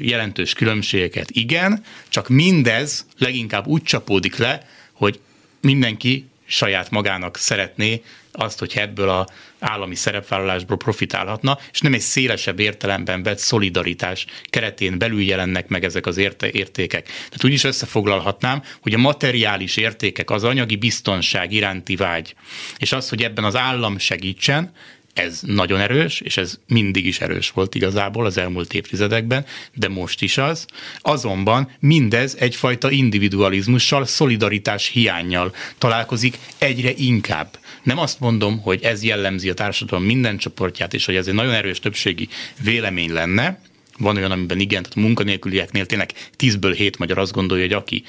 jelentős 0.00 0.52
különbségeket. 0.52 1.30
Igen, 1.30 1.84
csak 2.08 2.28
mindez 2.28 3.06
leginkább 3.18 3.66
úgy 3.66 3.82
csapódik 3.82 4.36
le, 4.36 4.68
hogy 4.92 5.20
mindenki 5.62 6.26
saját 6.46 6.90
magának 6.90 7.36
szeretné 7.36 8.02
azt, 8.32 8.58
hogy 8.58 8.72
ebből 8.76 9.08
a 9.08 9.26
állami 9.58 9.94
szerepvállalásból 9.94 10.76
profitálhatna, 10.76 11.58
és 11.72 11.80
nem 11.80 11.94
egy 11.94 12.00
szélesebb 12.00 12.60
értelemben 12.60 13.22
vett 13.22 13.38
szolidaritás 13.38 14.26
keretén 14.44 14.98
belül 14.98 15.22
jelennek 15.22 15.68
meg 15.68 15.84
ezek 15.84 16.06
az 16.06 16.16
érte- 16.16 16.54
értékek. 16.54 17.04
Tehát 17.04 17.44
úgy 17.44 17.52
is 17.52 17.64
összefoglalhatnám, 17.64 18.62
hogy 18.80 18.94
a 18.94 18.98
materiális 18.98 19.76
értékek, 19.76 20.30
az 20.30 20.44
anyagi 20.44 20.76
biztonság 20.76 21.52
iránti 21.52 21.96
vágy, 21.96 22.34
és 22.78 22.92
az, 22.92 23.08
hogy 23.08 23.22
ebben 23.22 23.44
az 23.44 23.56
állam 23.56 23.98
segítsen, 23.98 24.72
ez 25.12 25.40
nagyon 25.42 25.80
erős, 25.80 26.20
és 26.20 26.36
ez 26.36 26.58
mindig 26.66 27.06
is 27.06 27.20
erős 27.20 27.50
volt 27.50 27.74
igazából 27.74 28.26
az 28.26 28.36
elmúlt 28.36 28.74
évtizedekben, 28.74 29.44
de 29.74 29.88
most 29.88 30.22
is 30.22 30.38
az. 30.38 30.66
Azonban 30.98 31.70
mindez 31.78 32.36
egyfajta 32.38 32.90
individualizmussal, 32.90 34.04
szolidaritás 34.04 34.88
hiányjal 34.88 35.54
találkozik 35.78 36.38
egyre 36.58 36.92
inkább. 36.96 37.58
Nem 37.82 37.98
azt 37.98 38.20
mondom, 38.20 38.60
hogy 38.60 38.82
ez 38.82 39.04
jellemzi 39.04 39.48
a 39.48 39.54
társadalom 39.54 40.04
minden 40.04 40.36
csoportját, 40.36 40.94
és 40.94 41.04
hogy 41.04 41.16
ez 41.16 41.26
egy 41.26 41.34
nagyon 41.34 41.54
erős 41.54 41.80
többségi 41.80 42.28
vélemény 42.62 43.12
lenne, 43.12 43.60
van 44.02 44.16
olyan, 44.16 44.30
amiben 44.30 44.60
igen, 44.60 44.82
tehát 44.82 44.96
munkanélkülieknél 44.96 45.86
tényleg 45.86 46.12
10-ből 46.38 46.74
7 46.76 46.98
magyar 46.98 47.18
azt 47.18 47.32
gondolja, 47.32 47.64
hogy 47.64 47.72
aki 47.72 48.02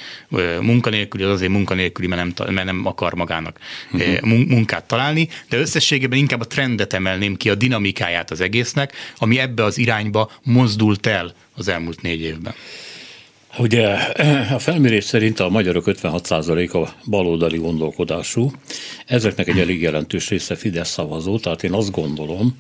munkanélküli, 0.61 1.23
az 1.23 1.29
azért 1.29 1.51
munkanélküli, 1.51 2.07
mert 2.07 2.37
nem, 2.37 2.53
mert 2.53 2.67
nem 2.67 2.85
akar 2.85 3.13
magának 3.13 3.59
uh-huh. 3.91 4.29
munkát 4.47 4.83
találni, 4.87 5.29
de 5.49 5.57
összességében 5.57 6.19
inkább 6.19 6.41
a 6.41 6.47
trendet 6.47 6.93
emelném 6.93 7.35
ki, 7.35 7.49
a 7.49 7.55
dinamikáját 7.55 8.31
az 8.31 8.41
egésznek, 8.41 8.93
ami 9.17 9.39
ebbe 9.39 9.63
az 9.63 9.77
irányba 9.77 10.31
mozdult 10.43 11.05
el 11.05 11.33
az 11.55 11.67
elmúlt 11.67 12.01
négy 12.01 12.21
évben. 12.21 12.53
Ugye 13.57 13.87
a 14.53 14.59
felmérés 14.59 15.03
szerint 15.03 15.39
a 15.39 15.49
magyarok 15.49 15.83
56%-a 15.87 16.89
baloldali 17.09 17.57
gondolkodású, 17.57 18.51
ezeknek 19.05 19.47
egy 19.47 19.59
elég 19.59 19.81
jelentős 19.81 20.29
része 20.29 20.55
Fidesz 20.55 20.89
szavazó, 20.89 21.39
tehát 21.39 21.63
én 21.63 21.73
azt 21.73 21.91
gondolom, 21.91 22.55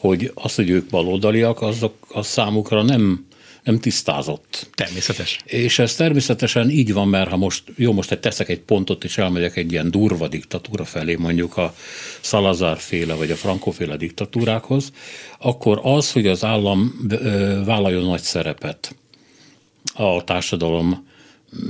hogy 0.00 0.32
az, 0.34 0.54
hogy 0.54 0.70
ők 0.70 0.90
baloldaliak, 0.90 1.62
azok 1.62 1.94
a 2.08 2.22
számukra 2.22 2.82
nem, 2.82 3.26
nem 3.62 3.78
tisztázott. 3.78 4.70
Természetes. 4.74 5.38
És 5.44 5.78
ez 5.78 5.94
természetesen 5.94 6.70
így 6.70 6.92
van, 6.92 7.08
mert 7.08 7.30
ha 7.30 7.36
most, 7.36 7.62
jó, 7.76 7.92
most 7.92 8.10
egy 8.10 8.20
teszek 8.20 8.48
egy 8.48 8.60
pontot, 8.60 9.04
és 9.04 9.18
elmegyek 9.18 9.56
egy 9.56 9.72
ilyen 9.72 9.90
durva 9.90 10.28
diktatúra 10.28 10.84
felé, 10.84 11.14
mondjuk 11.14 11.56
a 11.56 11.74
Salazar 12.20 12.78
féle 12.78 13.14
vagy 13.14 13.30
a 13.30 13.36
Franco 13.36 13.70
féle 13.70 13.96
diktatúrákhoz, 13.96 14.92
akkor 15.38 15.80
az, 15.82 16.12
hogy 16.12 16.26
az 16.26 16.44
állam 16.44 17.08
vállaljon 17.64 18.04
nagy 18.04 18.22
szerepet 18.22 18.96
a 19.94 20.24
társadalom 20.24 21.08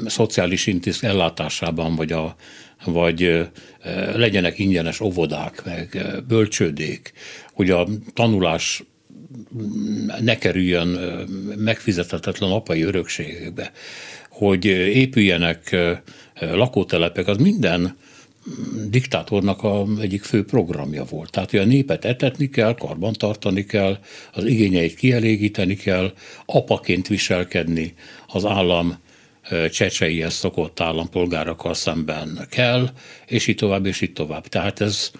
szociális 0.07 0.67
intéz 0.67 1.05
ellátásában, 1.05 1.95
vagy, 1.95 2.13
a, 2.13 2.37
vagy 2.85 3.49
legyenek 4.15 4.59
ingyenes 4.59 5.01
óvodák, 5.01 5.65
meg 5.65 6.07
bölcsődék, 6.29 7.13
hogy 7.61 7.71
a 7.71 7.89
tanulás 8.15 8.83
ne 10.21 10.39
kerüljön 10.39 10.89
megfizethetetlen 11.57 12.51
apai 12.51 12.83
örökségekbe, 12.83 13.73
hogy 14.31 14.65
épüljenek 14.65 15.77
lakótelepek, 16.41 17.27
az 17.27 17.37
minden 17.37 17.97
diktátornak 18.89 19.63
a 19.63 19.87
egyik 20.01 20.23
fő 20.23 20.45
programja 20.45 21.05
volt. 21.05 21.31
Tehát, 21.31 21.51
hogy 21.51 21.59
a 21.59 21.65
népet 21.65 22.05
etetni 22.05 22.49
kell, 22.49 22.75
karbantartani 22.75 23.65
kell, 23.65 23.99
az 24.33 24.45
igényeit 24.45 24.95
kielégíteni 24.95 25.77
kell, 25.77 26.13
apaként 26.47 27.09
viselkedni 27.09 27.95
az 28.27 28.45
állam 28.45 28.99
csecseihez 29.71 30.35
szokott 30.35 30.81
állampolgárokkal 30.81 31.75
szemben 31.75 32.47
kell, 32.51 32.91
és 33.27 33.47
így 33.47 33.57
tovább, 33.57 33.87
és 33.87 34.01
így 34.01 34.13
tovább. 34.13 34.47
Tehát 34.47 34.81
ez 34.81 35.11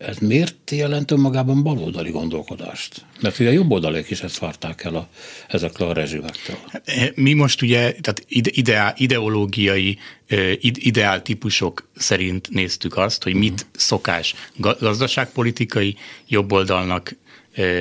ez 0.00 0.18
miért 0.18 0.70
jelent 0.70 1.10
önmagában 1.10 1.62
baloldali 1.62 2.10
gondolkodást? 2.10 3.04
Mert 3.20 3.38
ugye 3.38 3.48
a 3.48 3.52
jobb 3.52 3.70
oldaliak 3.70 4.10
is 4.10 4.20
ezt 4.20 4.38
várták 4.38 4.84
el 4.84 4.94
a, 4.94 5.08
ezekről 5.48 5.88
a 5.88 5.92
rezsimektől. 5.92 6.56
Eh, 6.84 7.08
mi 7.14 7.32
most 7.32 7.62
ugye, 7.62 7.78
tehát 7.78 8.24
ide, 8.28 8.94
ideológiai, 8.96 9.98
eh, 10.26 10.52
ideál 10.60 11.22
típusok 11.22 11.88
szerint 11.96 12.50
néztük 12.50 12.96
azt, 12.96 13.22
hogy 13.22 13.34
mit 13.34 13.66
szokás 13.72 14.34
gazdaságpolitikai 14.56 15.96
jobboldalnak 16.28 17.16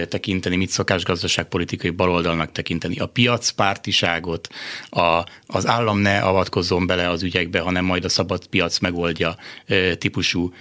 tekinteni, 0.10 0.56
mit 0.56 0.70
szokás 0.70 1.04
gazdaságpolitikai 1.04 1.90
baloldalnak 1.90 2.52
tekinteni. 2.52 3.00
A 3.00 3.06
piacpártiságot, 3.06 4.48
a, 4.90 5.24
az 5.46 5.68
állam 5.68 6.00
ne 6.00 6.20
avatkozzon 6.20 6.88
bele 6.88 7.10
az 7.10 7.24
ügyekbe, 7.24 7.60
hanem 7.60 7.86
majd 7.86 8.06
a 8.06 8.10
szabad 8.10 8.48
piac 8.48 8.80
megoldja 8.80 9.36
típusú 9.98 10.54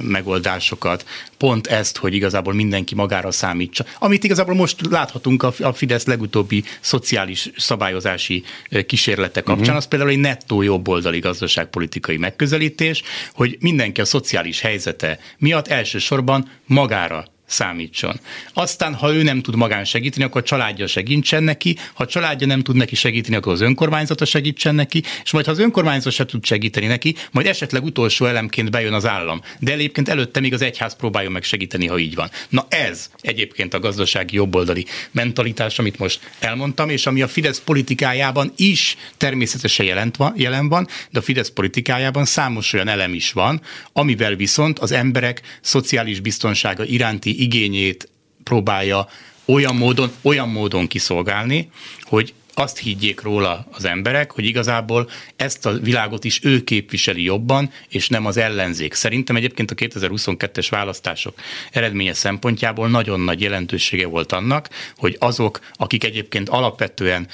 megoldásokat. 0.00 1.06
Pont 1.38 1.66
ezt, 1.66 1.96
hogy 1.96 2.14
igazából 2.14 2.54
mindenki 2.54 2.94
magára 2.94 3.30
számítsa. 3.30 3.84
Amit 3.98 4.24
igazából 4.24 4.54
most 4.54 4.86
láthatunk 4.90 5.42
a, 5.42 5.72
Fidesz 5.72 6.06
legutóbbi 6.06 6.64
szociális 6.80 7.50
szabályozási 7.56 8.44
kísérlete 8.86 9.40
kapcsán, 9.40 9.60
uh-huh. 9.60 9.76
az 9.76 9.86
például 9.86 10.10
egy 10.10 10.18
nettó 10.18 10.62
jobboldali 10.62 11.18
gazdaságpolitikai 11.18 12.16
megközelítés, 12.16 13.02
hogy 13.34 13.56
mindenki 13.60 14.00
a 14.00 14.04
szociális 14.04 14.60
helyzete 14.60 15.18
miatt 15.38 15.68
elsősorban 15.68 16.50
magára 16.66 17.34
számítson. 17.46 18.20
Aztán, 18.52 18.94
ha 18.94 19.14
ő 19.14 19.22
nem 19.22 19.42
tud 19.42 19.56
magán 19.56 19.84
segíteni, 19.84 20.24
akkor 20.24 20.40
a 20.40 20.44
családja 20.44 20.86
segítsen 20.86 21.42
neki, 21.42 21.76
ha 21.94 22.02
a 22.02 22.06
családja 22.06 22.46
nem 22.46 22.62
tud 22.62 22.76
neki 22.76 22.94
segíteni, 22.94 23.36
akkor 23.36 23.52
az 23.52 23.60
önkormányzata 23.60 24.24
segítsen 24.24 24.74
neki, 24.74 25.02
és 25.24 25.30
majd 25.30 25.44
ha 25.44 25.50
az 25.50 25.58
önkormányzat 25.58 26.12
se 26.12 26.24
tud 26.24 26.44
segíteni 26.44 26.86
neki, 26.86 27.14
majd 27.30 27.46
esetleg 27.46 27.84
utolsó 27.84 28.26
elemként 28.26 28.70
bejön 28.70 28.92
az 28.92 29.06
állam. 29.06 29.40
De 29.58 29.72
egyébként 29.72 30.08
előtte 30.08 30.40
még 30.40 30.54
az 30.54 30.62
egyház 30.62 30.96
próbáljon 30.96 31.32
meg 31.32 31.42
segíteni, 31.42 31.86
ha 31.86 31.98
így 31.98 32.14
van. 32.14 32.30
Na 32.48 32.66
ez 32.68 33.10
egyébként 33.20 33.74
a 33.74 33.80
gazdasági 33.80 34.34
jobboldali 34.36 34.86
mentalitás, 35.10 35.78
amit 35.78 35.98
most 35.98 36.30
elmondtam, 36.38 36.88
és 36.88 37.06
ami 37.06 37.22
a 37.22 37.28
Fidesz 37.28 37.60
politikájában 37.60 38.52
is 38.56 38.96
természetesen 39.16 39.86
jelent 39.86 40.16
van, 40.16 40.34
jelen 40.36 40.68
van, 40.68 40.88
de 41.10 41.18
a 41.18 41.22
Fidesz 41.22 41.50
politikájában 41.50 42.24
számos 42.24 42.72
olyan 42.72 42.88
elem 42.88 43.14
is 43.14 43.32
van, 43.32 43.60
amivel 43.92 44.34
viszont 44.34 44.78
az 44.78 44.92
emberek 44.92 45.40
szociális 45.60 46.20
biztonsága 46.20 46.84
iránti 46.84 47.35
igényét 47.40 48.08
próbálja 48.44 49.08
olyan 49.44 49.76
módon, 49.76 50.10
olyan 50.22 50.48
módon 50.48 50.86
kiszolgálni, 50.86 51.70
hogy 52.02 52.34
azt 52.58 52.78
higgyék 52.78 53.20
róla 53.20 53.66
az 53.70 53.84
emberek, 53.84 54.30
hogy 54.30 54.44
igazából 54.44 55.10
ezt 55.36 55.66
a 55.66 55.72
világot 55.72 56.24
is 56.24 56.40
ő 56.44 56.64
képviseli 56.64 57.22
jobban, 57.22 57.70
és 57.88 58.08
nem 58.08 58.26
az 58.26 58.36
ellenzék. 58.36 58.94
Szerintem 58.94 59.36
egyébként 59.36 59.70
a 59.70 59.74
2022-es 59.74 60.66
választások 60.70 61.34
eredménye 61.70 62.12
szempontjából 62.12 62.88
nagyon 62.88 63.20
nagy 63.20 63.40
jelentősége 63.40 64.06
volt 64.06 64.32
annak, 64.32 64.68
hogy 64.96 65.16
azok, 65.18 65.60
akik 65.72 66.04
egyébként 66.04 66.48
alapvetően 66.48 67.28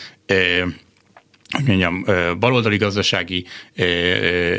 mondjam, 1.60 2.04
baloldali 2.38 2.76
gazdasági 2.76 3.46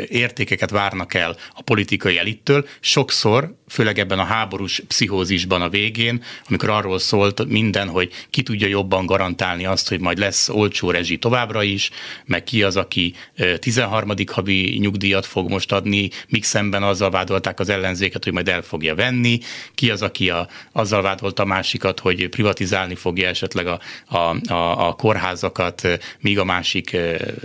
értékeket 0.08 0.70
várnak 0.70 1.14
el 1.14 1.38
a 1.54 1.62
politikai 1.62 2.18
elittől, 2.18 2.68
sokszor 2.80 3.56
főleg 3.74 4.00
ebben 4.00 4.20
a 4.20 4.24
háborús 4.24 4.82
pszichózisban 4.88 5.62
a 5.62 5.70
végén, 5.70 6.24
amikor 6.48 6.70
arról 6.70 7.00
szólt 7.00 7.48
minden, 7.48 7.88
hogy 7.90 8.12
ki 8.30 8.42
tudja 8.42 8.68
jobban 8.68 9.06
garantálni 9.06 9.66
azt, 9.66 9.90
hogy 9.90 10.00
majd 10.00 10.18
lesz 10.18 10.50
olcsó 10.50 10.92
rezsi 10.92 11.18
továbbra 11.18 11.64
is, 11.64 11.90
meg 12.26 12.44
ki 12.44 12.64
az, 12.64 12.78
aki 12.78 13.14
13. 13.60 14.14
havi 14.32 14.78
nyugdíjat 14.80 15.26
fog 15.26 15.50
most 15.50 15.72
adni, 15.72 16.10
míg 16.30 16.44
szemben 16.44 16.84
azzal 16.84 17.10
vádolták 17.10 17.60
az 17.60 17.70
ellenzéket, 17.70 18.24
hogy 18.24 18.34
majd 18.34 18.50
el 18.50 18.62
fogja 18.62 18.96
venni, 18.96 19.40
ki 19.76 19.90
az, 19.90 20.02
aki 20.02 20.30
a, 20.30 20.48
azzal 20.72 21.02
vádolta 21.02 21.44
a 21.44 21.46
másikat, 21.46 22.00
hogy 22.00 22.30
privatizálni 22.30 22.96
fogja 22.96 23.28
esetleg 23.28 23.68
a, 23.68 23.80
a, 24.06 24.52
a, 24.54 24.88
a 24.88 24.94
kórházakat, 24.94 25.88
míg 26.20 26.40
a 26.40 26.44
másik 26.44 26.83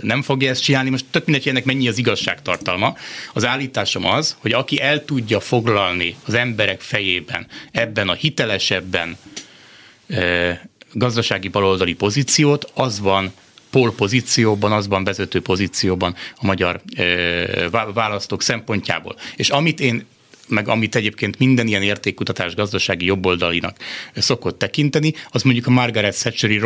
nem 0.01 0.21
fogja 0.21 0.49
ezt 0.49 0.63
csinálni. 0.63 0.89
Most 0.89 1.05
tök 1.11 1.25
mindegy, 1.25 1.47
ennek 1.47 1.65
mennyi 1.65 1.87
az 1.87 1.97
igazságtartalma. 1.97 2.95
Az 3.33 3.45
állításom 3.45 4.05
az, 4.05 4.35
hogy 4.39 4.51
aki 4.51 4.81
el 4.81 5.05
tudja 5.05 5.39
foglalni 5.39 6.15
az 6.25 6.33
emberek 6.33 6.81
fejében 6.81 7.47
ebben 7.71 8.09
a 8.09 8.13
hitelesebben 8.13 9.17
gazdasági 10.93 11.47
baloldali 11.47 11.93
pozíciót, 11.93 12.71
az 12.73 12.99
van 12.99 13.31
polpozícióban, 13.69 14.71
azban 14.71 15.03
vezető 15.03 15.41
pozícióban 15.41 16.15
a 16.35 16.45
magyar 16.45 16.81
választók 17.93 18.41
szempontjából. 18.41 19.15
És 19.35 19.49
amit 19.49 19.79
én 19.79 20.05
meg 20.49 20.67
amit 20.67 20.95
egyébként 20.95 21.39
minden 21.39 21.67
ilyen 21.67 21.81
értékkutatás 21.81 22.55
gazdasági 22.55 23.05
jobboldalinak 23.05 23.77
szokott 24.15 24.59
tekinteni, 24.59 25.13
az 25.29 25.43
mondjuk 25.43 25.67
a 25.67 25.69
Margaret 25.69 26.19
Thatcheri 26.19 26.57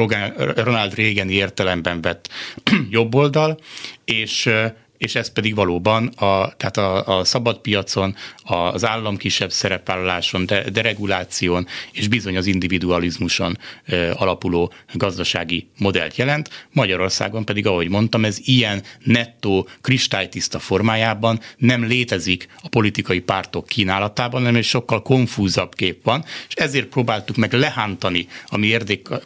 Ronald 0.56 0.96
Reagan 0.96 1.30
értelemben 1.30 2.02
vett 2.02 2.30
jobboldal, 2.90 3.60
és 4.06 4.50
és 4.98 5.16
ez 5.16 5.32
pedig 5.32 5.56
valóban 5.56 6.08
a, 6.08 6.54
tehát 6.58 6.78
a, 6.78 7.18
a 7.20 7.24
szabad 7.24 7.58
piacon, 7.58 8.16
az 8.44 8.86
állam 8.86 9.18
kisebb 9.18 9.52
szerepvállaláson, 9.52 10.46
de, 10.46 10.70
dereguláción 10.70 11.68
és 11.92 12.08
bizony 12.08 12.38
az 12.38 12.46
individualizmuson 12.46 13.58
e, 13.86 14.12
alapuló 14.12 14.74
gazdasági 14.94 15.68
modellt 15.78 16.16
jelent. 16.16 16.50
Magyarországon 16.72 17.46
pedig, 17.46 17.68
ahogy 17.68 17.90
mondtam, 17.90 18.26
ez 18.26 18.38
ilyen 18.44 18.84
nettó, 19.04 19.68
kristálytiszta 19.82 20.60
formájában 20.60 21.40
nem 21.58 21.84
létezik 21.84 22.48
a 22.62 22.70
politikai 22.70 23.20
pártok 23.20 23.68
kínálatában, 23.68 24.40
hanem 24.40 24.56
egy 24.56 24.64
sokkal 24.64 25.02
konfúzabb 25.02 25.76
kép 25.76 26.04
van, 26.04 26.26
és 26.48 26.56
ezért 26.56 26.88
próbáltuk 26.88 27.36
meg 27.36 27.54
lehántani 27.54 28.28
a 28.48 28.58
mi 28.58 28.68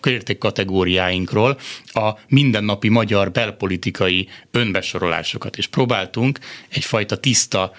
értékkategóriáinkról 0.03 1.57
a 1.85 2.09
mindennapi 2.27 2.89
magyar 2.89 3.31
belpolitikai 3.31 4.27
önbesorolásokat, 4.51 5.57
és 5.57 5.66
próbáltunk 5.67 6.39
egyfajta 6.69 7.17
tiszta 7.17 7.71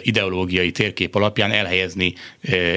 ideológiai 0.00 0.70
térkép 0.70 1.14
alapján 1.14 1.50
elhelyezni 1.50 2.14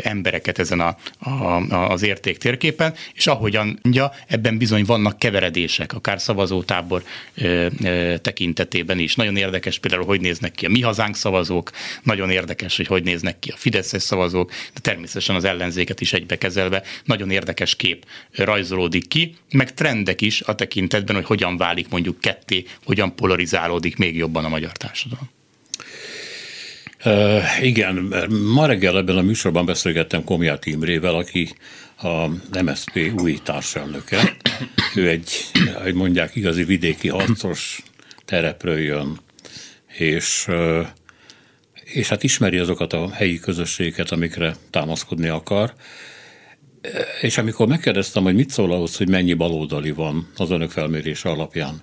embereket 0.03 0.59
ezen 0.59 0.79
a, 0.79 0.97
a, 1.29 1.91
az 1.91 2.03
érték 2.03 2.37
térképen, 2.37 2.93
és 3.13 3.27
ahogyan 3.27 3.79
mondja, 3.81 4.11
ebben 4.27 4.57
bizony 4.57 4.85
vannak 4.85 5.19
keveredések, 5.19 5.93
akár 5.93 6.21
szavazótábor 6.21 7.03
tekintetében 8.21 8.99
is. 8.99 9.15
Nagyon 9.15 9.35
érdekes 9.37 9.79
például, 9.79 10.05
hogy 10.05 10.21
néznek 10.21 10.51
ki 10.51 10.65
a 10.65 10.69
mi 10.69 10.81
hazánk 10.81 11.15
szavazók, 11.15 11.71
nagyon 12.03 12.29
érdekes, 12.29 12.77
hogy 12.77 12.87
hogy 12.87 13.03
néznek 13.03 13.39
ki 13.39 13.49
a 13.49 13.57
Fideszes 13.57 14.01
szavazók, 14.01 14.51
de 14.73 14.79
természetesen 14.81 15.35
az 15.35 15.43
ellenzéket 15.43 16.01
is 16.01 16.13
egybekezelve 16.13 16.83
nagyon 17.05 17.31
érdekes 17.31 17.75
kép 17.75 18.05
rajzolódik 18.31 19.07
ki, 19.07 19.35
meg 19.51 19.73
trendek 19.73 20.21
is 20.21 20.41
a 20.41 20.55
tekintetben, 20.55 21.15
hogy 21.15 21.25
hogyan 21.25 21.57
válik 21.57 21.89
mondjuk 21.89 22.19
ketté, 22.19 22.65
hogyan 22.83 23.15
polarizálódik 23.15 23.97
még 23.97 24.15
jobban 24.15 24.42
a 24.43 24.49
magyar 24.49 24.71
társadalom. 24.71 25.29
Igen, 27.61 28.13
ma 28.53 28.65
reggel 28.65 28.97
ebben 28.97 29.17
a 29.17 29.21
műsorban 29.21 29.65
beszélgettem 29.65 30.23
Komját 30.23 30.65
Imrével, 30.65 31.15
aki 31.15 31.55
a 31.97 32.27
MSZP 32.63 33.11
új 33.17 33.39
társelnöke. 33.43 34.37
Ő 34.95 35.09
egy, 35.09 35.31
hogy 35.83 35.93
mondják, 35.93 36.35
igazi 36.35 36.63
vidéki 36.63 37.07
harcos 37.07 37.83
terepről 38.25 38.79
jön, 38.79 39.19
és, 39.97 40.47
és 41.83 42.09
hát 42.09 42.23
ismeri 42.23 42.57
azokat 42.57 42.93
a 42.93 43.11
helyi 43.11 43.39
közösségeket, 43.39 44.11
amikre 44.11 44.55
támaszkodni 44.69 45.27
akar. 45.27 45.73
És 47.21 47.37
amikor 47.37 47.67
megkérdeztem, 47.67 48.23
hogy 48.23 48.35
mit 48.35 48.49
szól 48.49 48.71
ahhoz, 48.71 48.97
hogy 48.97 49.09
mennyi 49.09 49.33
baloldali 49.33 49.91
van 49.91 50.27
az 50.37 50.51
önök 50.51 50.69
felmérése 50.69 51.29
alapján 51.29 51.81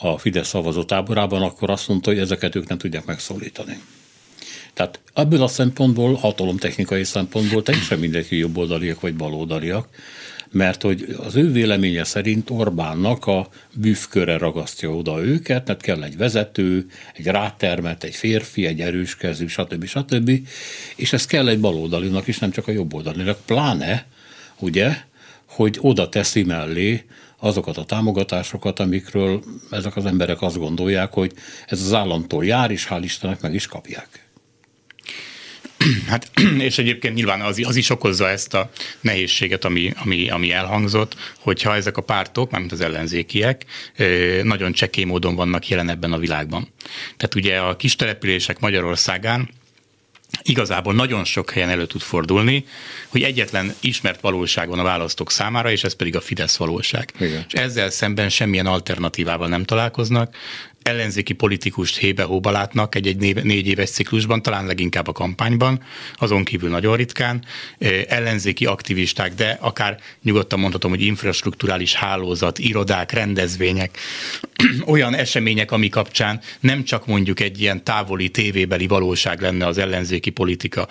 a 0.00 0.18
Fidesz 0.18 0.48
szavazó 0.48 0.84
táborában, 0.84 1.42
akkor 1.42 1.70
azt 1.70 1.88
mondta, 1.88 2.10
hogy 2.10 2.18
ezeket 2.18 2.54
ők 2.54 2.68
nem 2.68 2.78
tudják 2.78 3.04
megszólítani. 3.04 3.80
Tehát 4.74 5.00
ebből 5.14 5.42
a 5.42 5.48
szempontból, 5.48 6.14
hatalomtechnikai 6.14 7.04
szempontból 7.04 7.62
teljesen 7.62 7.98
mindegy, 7.98 8.28
hogy 8.28 8.38
jobboldaliak 8.38 9.00
vagy 9.00 9.14
baloldaliak, 9.14 9.88
mert 10.50 10.82
hogy 10.82 11.16
az 11.18 11.36
ő 11.36 11.52
véleménye 11.52 12.04
szerint 12.04 12.50
Orbánnak 12.50 13.26
a 13.26 13.48
bűvköre 13.74 14.38
ragasztja 14.38 14.94
oda 14.94 15.24
őket, 15.24 15.66
mert 15.66 15.82
kell 15.82 16.02
egy 16.02 16.16
vezető, 16.16 16.86
egy 17.14 17.26
rátermet, 17.26 18.04
egy 18.04 18.14
férfi, 18.14 18.66
egy 18.66 18.80
erőskező, 18.80 19.46
stb. 19.46 19.84
stb. 19.84 20.30
És 20.96 21.12
ez 21.12 21.26
kell 21.26 21.48
egy 21.48 21.60
baloldalinak 21.60 22.26
is, 22.26 22.38
nem 22.38 22.50
csak 22.50 22.68
a 22.68 22.72
jobboldalinak. 22.72 23.38
Pláne, 23.46 24.06
ugye, 24.58 24.96
hogy 25.46 25.78
oda 25.80 26.08
teszi 26.08 26.42
mellé 26.42 27.04
azokat 27.40 27.76
a 27.76 27.84
támogatásokat, 27.84 28.80
amikről 28.80 29.42
ezek 29.70 29.96
az 29.96 30.06
emberek 30.06 30.42
azt 30.42 30.58
gondolják, 30.58 31.12
hogy 31.12 31.32
ez 31.66 31.82
az 31.82 31.94
államtól 31.94 32.44
jár, 32.44 32.70
és 32.70 32.86
hál' 32.90 33.00
Istennek 33.02 33.40
meg 33.40 33.54
is 33.54 33.66
kapják. 33.66 34.28
Hát, 36.06 36.30
és 36.68 36.78
egyébként 36.78 37.14
nyilván 37.14 37.40
az, 37.40 37.60
az 37.64 37.76
is 37.76 37.90
okozza 37.90 38.28
ezt 38.28 38.54
a 38.54 38.70
nehézséget, 39.00 39.64
ami, 39.64 39.92
ami, 40.04 40.30
ami 40.30 40.52
elhangzott, 40.52 41.16
hogyha 41.38 41.74
ezek 41.74 41.96
a 41.96 42.02
pártok, 42.02 42.50
mármint 42.50 42.72
az 42.72 42.80
ellenzékiek, 42.80 43.64
nagyon 44.42 44.72
csekély 44.72 45.04
módon 45.04 45.34
vannak 45.34 45.68
jelen 45.68 45.88
ebben 45.88 46.12
a 46.12 46.18
világban. 46.18 46.68
Tehát 47.16 47.34
ugye 47.34 47.58
a 47.58 47.76
kis 47.76 47.96
települések 47.96 48.60
Magyarországán 48.60 49.48
igazából 50.42 50.94
nagyon 50.94 51.24
sok 51.24 51.50
helyen 51.50 51.68
elő 51.68 51.86
tud 51.86 52.00
fordulni, 52.00 52.64
hogy 53.08 53.22
egyetlen 53.22 53.74
ismert 53.80 54.20
valóság 54.20 54.68
van 54.68 54.78
a 54.78 54.82
választók 54.82 55.30
számára, 55.30 55.70
és 55.70 55.84
ez 55.84 55.94
pedig 55.94 56.16
a 56.16 56.20
Fidesz 56.20 56.56
valóság. 56.56 57.12
Igen. 57.18 57.44
És 57.46 57.52
ezzel 57.52 57.90
szemben 57.90 58.28
semmilyen 58.28 58.66
alternatívával 58.66 59.48
nem 59.48 59.64
találkoznak, 59.64 60.36
ellenzéki 60.82 61.32
politikust 61.32 61.96
hébe-hóba 61.96 62.50
látnak 62.50 62.94
egy-egy 62.94 63.44
négy 63.44 63.66
éves 63.66 63.90
ciklusban, 63.90 64.42
talán 64.42 64.66
leginkább 64.66 65.08
a 65.08 65.12
kampányban, 65.12 65.82
azon 66.14 66.44
kívül 66.44 66.70
nagyon 66.70 66.96
ritkán. 66.96 67.44
Ellenzéki 68.08 68.66
aktivisták, 68.66 69.34
de 69.34 69.58
akár 69.60 70.00
nyugodtan 70.22 70.58
mondhatom, 70.58 70.90
hogy 70.90 71.02
infrastruktúrális 71.02 71.94
hálózat, 71.94 72.58
irodák, 72.58 73.12
rendezvények, 73.12 73.98
olyan 74.86 75.14
események, 75.14 75.72
ami 75.72 75.88
kapcsán 75.88 76.40
nem 76.60 76.84
csak 76.84 77.06
mondjuk 77.06 77.40
egy 77.40 77.60
ilyen 77.60 77.84
távoli 77.84 78.28
tévébeli 78.28 78.86
valóság 78.86 79.40
lenne 79.40 79.66
az 79.66 79.78
ellenzéki 79.78 80.30
politika, 80.30 80.88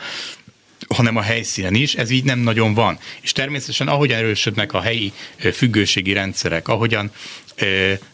hanem 0.95 1.15
a 1.15 1.21
helyszínen 1.21 1.75
is, 1.75 1.95
ez 1.95 2.09
így 2.09 2.23
nem 2.23 2.39
nagyon 2.39 2.73
van. 2.73 2.97
És 3.21 3.31
természetesen 3.31 3.87
ahogyan 3.87 4.17
erősödnek 4.17 4.73
a 4.73 4.81
helyi 4.81 5.13
függőségi 5.53 6.13
rendszerek, 6.13 6.67
ahogyan 6.67 7.11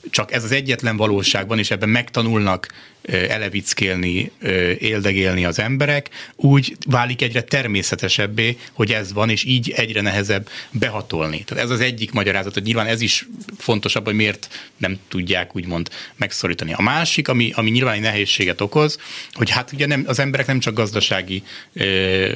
csak 0.10 0.32
ez 0.34 0.44
az 0.44 0.52
egyetlen 0.52 0.98
valóság 0.98 1.48
van, 1.48 1.60
és 1.60 1.72
ebben 1.72 1.90
megtanulnak 1.90 2.68
elevickélni, 3.08 4.32
éldegélni 4.80 5.46
az 5.46 5.60
emberek, 5.60 6.10
úgy 6.36 6.78
válik 6.88 7.22
egyre 7.22 7.42
természetesebbé, 7.42 8.58
hogy 8.74 8.92
ez 8.92 9.14
van, 9.14 9.30
és 9.30 9.44
így 9.44 9.70
egyre 9.70 10.02
nehezebb 10.02 10.50
behatolni. 10.72 11.44
Tehát 11.44 11.64
ez 11.64 11.70
az 11.70 11.80
egyik 11.80 12.12
magyarázat, 12.12 12.54
hogy 12.54 12.64
nyilván 12.64 12.88
ez 12.88 13.02
is 13.02 13.28
fontosabb, 13.58 14.06
hogy 14.06 14.16
miért 14.16 14.50
nem 14.78 15.00
tudják 15.08 15.56
úgymond 15.56 15.90
megszorítani. 16.16 16.74
A 16.74 16.82
másik, 16.82 17.28
ami, 17.28 17.52
ami 17.56 17.70
nyilván 17.70 17.94
egy 17.94 18.02
nehézséget 18.02 18.62
okoz, 18.62 19.00
hogy 19.34 19.50
hát 19.50 19.72
ugye 19.72 19.86
nem, 19.86 20.04
az 20.08 20.20
emberek 20.20 20.48
nem 20.48 20.60
csak 20.60 20.74
gazdasági 20.74 21.44
ö, 21.74 22.32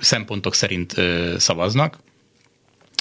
szempontok 0.00 0.54
szerint 0.54 0.98
ö, 0.98 1.34
szavaznak, 1.38 1.98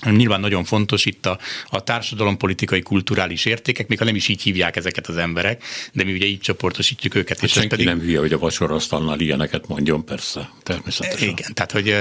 Nyilván 0.05 0.39
nagyon 0.39 0.63
fontos 0.63 1.05
itt 1.05 1.25
a, 1.25 1.39
a 1.69 1.83
társadalompolitikai, 1.83 2.81
kulturális 2.81 3.45
értékek, 3.45 3.87
még 3.87 3.97
ha 3.97 4.05
nem 4.05 4.15
is 4.15 4.27
így 4.27 4.41
hívják 4.41 4.75
ezeket 4.75 5.07
az 5.07 5.17
emberek, 5.17 5.63
de 5.93 6.03
mi 6.03 6.13
ugye 6.13 6.25
így 6.25 6.39
csoportosítjuk 6.39 7.15
őket. 7.15 7.39
Hát 7.39 7.45
és 7.45 7.51
senki 7.51 7.67
pedig... 7.67 7.85
nem 7.85 7.99
hülye, 7.99 8.19
hogy 8.19 8.33
a 8.33 8.37
vacsorasztalnál 8.37 9.19
ilyeneket 9.19 9.67
mondjon, 9.67 10.05
persze, 10.05 10.49
természetesen. 10.63 11.29
Igen, 11.29 11.53
tehát 11.53 11.71
hogy, 11.71 11.95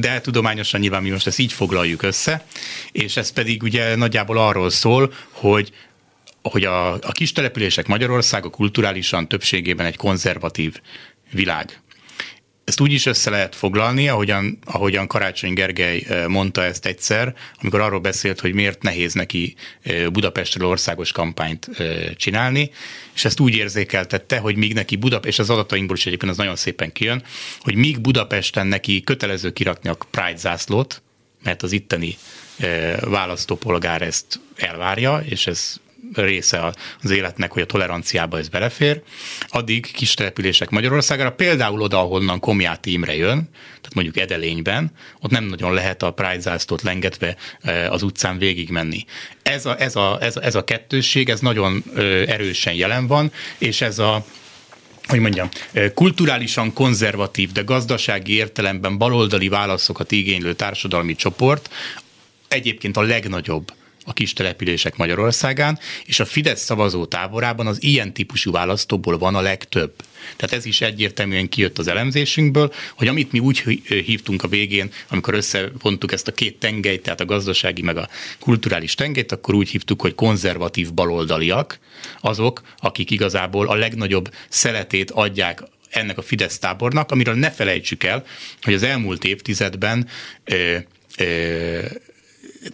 de 0.00 0.20
tudományosan 0.20 0.80
nyilván 0.80 1.02
mi 1.02 1.10
most 1.10 1.26
ezt 1.26 1.38
így 1.38 1.52
foglaljuk 1.52 2.02
össze, 2.02 2.44
és 2.92 3.16
ez 3.16 3.32
pedig 3.32 3.62
ugye 3.62 3.96
nagyjából 3.96 4.38
arról 4.38 4.70
szól, 4.70 5.12
hogy 5.30 5.72
hogy 6.42 6.64
a, 6.64 6.92
a 6.92 7.12
kis 7.12 7.32
települések 7.32 7.86
Magyarország 7.86 8.44
a 8.44 8.50
kulturálisan 8.50 9.28
többségében 9.28 9.86
egy 9.86 9.96
konzervatív 9.96 10.80
világ 11.30 11.80
ezt 12.68 12.80
úgy 12.80 12.92
is 12.92 13.06
össze 13.06 13.30
lehet 13.30 13.54
foglalni, 13.54 14.08
ahogyan, 14.08 14.58
ahogyan 14.64 15.06
Karácsony 15.06 15.52
Gergely 15.52 16.06
mondta 16.26 16.64
ezt 16.64 16.86
egyszer, 16.86 17.34
amikor 17.60 17.80
arról 17.80 18.00
beszélt, 18.00 18.40
hogy 18.40 18.54
miért 18.54 18.82
nehéz 18.82 19.12
neki 19.12 19.54
Budapestről 20.12 20.68
országos 20.68 21.12
kampányt 21.12 21.68
csinálni, 22.16 22.70
és 23.14 23.24
ezt 23.24 23.40
úgy 23.40 23.54
érzékeltette, 23.54 24.38
hogy 24.38 24.56
míg 24.56 24.74
neki 24.74 24.96
Budapest, 24.96 25.32
és 25.32 25.38
az 25.38 25.50
adatainkból 25.50 25.96
is 25.96 26.06
egyébként 26.06 26.32
az 26.32 26.38
nagyon 26.38 26.56
szépen 26.56 26.92
kijön, 26.92 27.22
hogy 27.60 27.74
míg 27.74 28.00
Budapesten 28.00 28.66
neki 28.66 29.02
kötelező 29.02 29.52
kirakni 29.52 29.88
a 29.88 29.96
Pride 30.10 30.36
zászlót, 30.36 31.02
mert 31.42 31.62
az 31.62 31.72
itteni 31.72 32.16
választópolgár 33.00 34.02
ezt 34.02 34.40
elvárja, 34.56 35.22
és 35.28 35.46
ez 35.46 35.80
része 36.12 36.72
az 37.02 37.10
életnek, 37.10 37.52
hogy 37.52 37.62
a 37.62 37.66
toleranciába 37.66 38.38
ez 38.38 38.48
belefér, 38.48 39.02
addig 39.48 39.92
kis 39.92 40.14
települések 40.14 40.70
Magyarországra, 40.70 41.32
például 41.32 41.80
oda, 41.80 41.98
ahonnan 41.98 42.40
Komjáti 42.40 42.92
Imre 42.92 43.16
jön, 43.16 43.48
tehát 43.52 43.94
mondjuk 43.94 44.16
Edelényben, 44.16 44.90
ott 45.20 45.30
nem 45.30 45.44
nagyon 45.44 45.74
lehet 45.74 46.02
a 46.02 46.10
Pride 46.10 46.40
zászlót 46.40 46.82
lengetve 46.82 47.36
az 47.88 48.02
utcán 48.02 48.38
végigmenni. 48.38 49.04
Ez 49.42 49.66
a, 49.66 49.80
ez, 49.80 49.96
a, 49.96 50.18
ez, 50.20 50.36
a, 50.36 50.44
ez 50.44 50.54
a 50.54 50.64
kettősség, 50.64 51.28
ez 51.28 51.40
nagyon 51.40 51.84
erősen 52.26 52.74
jelen 52.74 53.06
van, 53.06 53.32
és 53.58 53.80
ez 53.80 53.98
a 53.98 54.24
hogy 55.06 55.20
mondjam, 55.20 55.48
kulturálisan 55.94 56.72
konzervatív, 56.72 57.52
de 57.52 57.62
gazdasági 57.62 58.34
értelemben 58.34 58.98
baloldali 58.98 59.48
válaszokat 59.48 60.12
igénylő 60.12 60.54
társadalmi 60.54 61.14
csoport 61.14 61.70
egyébként 62.48 62.96
a 62.96 63.02
legnagyobb 63.02 63.72
a 64.08 64.12
kis 64.12 64.32
települések 64.32 64.96
Magyarországán, 64.96 65.78
és 66.04 66.20
a 66.20 66.24
Fidesz 66.24 66.64
szavazó 66.64 67.06
táborában 67.06 67.66
az 67.66 67.82
ilyen 67.82 68.12
típusú 68.12 68.50
választóból 68.50 69.18
van 69.18 69.34
a 69.34 69.40
legtöbb. 69.40 69.92
Tehát 70.36 70.54
ez 70.54 70.64
is 70.64 70.80
egyértelműen 70.80 71.48
kijött 71.48 71.78
az 71.78 71.88
elemzésünkből, 71.88 72.72
hogy 72.96 73.08
amit 73.08 73.32
mi 73.32 73.38
úgy 73.38 73.58
hívtunk 73.88 74.42
a 74.42 74.48
végén, 74.48 74.90
amikor 75.08 75.34
összevontuk 75.34 76.12
ezt 76.12 76.28
a 76.28 76.32
két 76.32 76.58
tengelyt, 76.58 77.02
tehát 77.02 77.20
a 77.20 77.24
gazdasági 77.24 77.82
meg 77.82 77.96
a 77.96 78.08
kulturális 78.38 78.94
tengelyt, 78.94 79.32
akkor 79.32 79.54
úgy 79.54 79.68
hívtuk, 79.68 80.00
hogy 80.00 80.14
konzervatív 80.14 80.92
baloldaliak, 80.94 81.78
azok, 82.20 82.62
akik 82.80 83.10
igazából 83.10 83.68
a 83.68 83.74
legnagyobb 83.74 84.30
szeletét 84.48 85.10
adják 85.10 85.62
ennek 85.90 86.18
a 86.18 86.22
Fidesz 86.22 86.58
tábornak, 86.58 87.10
amiről 87.10 87.34
ne 87.34 87.50
felejtsük 87.50 88.04
el, 88.04 88.26
hogy 88.62 88.74
az 88.74 88.82
elmúlt 88.82 89.24
évtizedben 89.24 90.08
ö, 90.44 90.76
ö, 91.18 91.84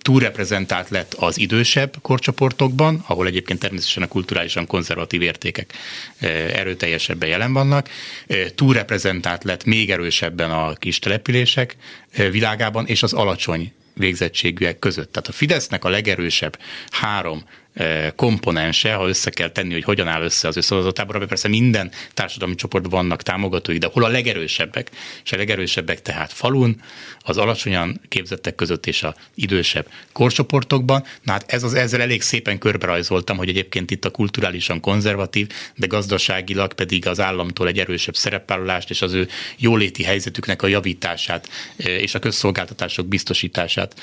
túlreprezentált 0.02 0.88
lett 0.88 1.14
az 1.14 1.38
idősebb 1.38 1.94
korcsoportokban, 2.02 3.04
ahol 3.06 3.26
egyébként 3.26 3.58
természetesen 3.58 4.02
a 4.02 4.08
kulturálisan 4.08 4.66
konzervatív 4.66 5.22
értékek 5.22 5.72
eh, 6.18 6.58
erőteljesebben 6.58 7.28
jelen 7.28 7.52
vannak, 7.52 7.88
eh, 8.26 8.48
túlreprezentált 8.54 9.44
lett 9.44 9.64
még 9.64 9.90
erősebben 9.90 10.50
a 10.50 10.72
kis 10.72 10.98
települések 10.98 11.76
eh, 12.10 12.30
világában, 12.30 12.86
és 12.86 13.02
az 13.02 13.12
alacsony 13.12 13.72
végzettségűek 13.94 14.78
között. 14.78 15.12
Tehát 15.12 15.28
a 15.28 15.32
Fidesznek 15.32 15.84
a 15.84 15.88
legerősebb 15.88 16.58
három 16.90 17.44
komponense, 18.16 18.94
ha 18.94 19.08
össze 19.08 19.30
kell 19.30 19.48
tenni, 19.48 19.72
hogy 19.72 19.84
hogyan 19.84 20.08
áll 20.08 20.22
össze 20.22 20.48
az 20.48 20.56
összehozatában, 20.56 21.26
persze 21.28 21.48
minden 21.48 21.90
társadalmi 22.14 22.54
csoportban 22.54 22.90
vannak 22.90 23.22
támogatói, 23.22 23.78
de 23.78 23.88
hol 23.92 24.04
a 24.04 24.08
legerősebbek, 24.08 24.90
és 25.24 25.32
a 25.32 25.36
legerősebbek 25.36 26.02
tehát 26.02 26.32
falun, 26.32 26.80
az 27.20 27.36
alacsonyan 27.36 28.00
képzettek 28.08 28.54
között 28.54 28.86
és 28.86 29.02
a 29.02 29.14
idősebb 29.34 29.86
korcsoportokban. 30.12 31.04
Na 31.22 31.32
hát 31.32 31.52
ez 31.52 31.62
az, 31.62 31.74
ezzel 31.74 32.00
elég 32.00 32.22
szépen 32.22 32.58
körberajzoltam, 32.58 33.36
hogy 33.36 33.48
egyébként 33.48 33.90
itt 33.90 34.04
a 34.04 34.10
kulturálisan 34.10 34.80
konzervatív, 34.80 35.48
de 35.74 35.86
gazdaságilag 35.86 36.72
pedig 36.72 37.06
az 37.06 37.20
államtól 37.20 37.68
egy 37.68 37.78
erősebb 37.78 38.16
szerepvállalást 38.16 38.90
és 38.90 39.02
az 39.02 39.12
ő 39.12 39.28
jóléti 39.56 40.02
helyzetüknek 40.02 40.62
a 40.62 40.66
javítását 40.66 41.48
és 41.76 42.14
a 42.14 42.18
közszolgáltatások 42.18 43.06
biztosítását 43.06 44.00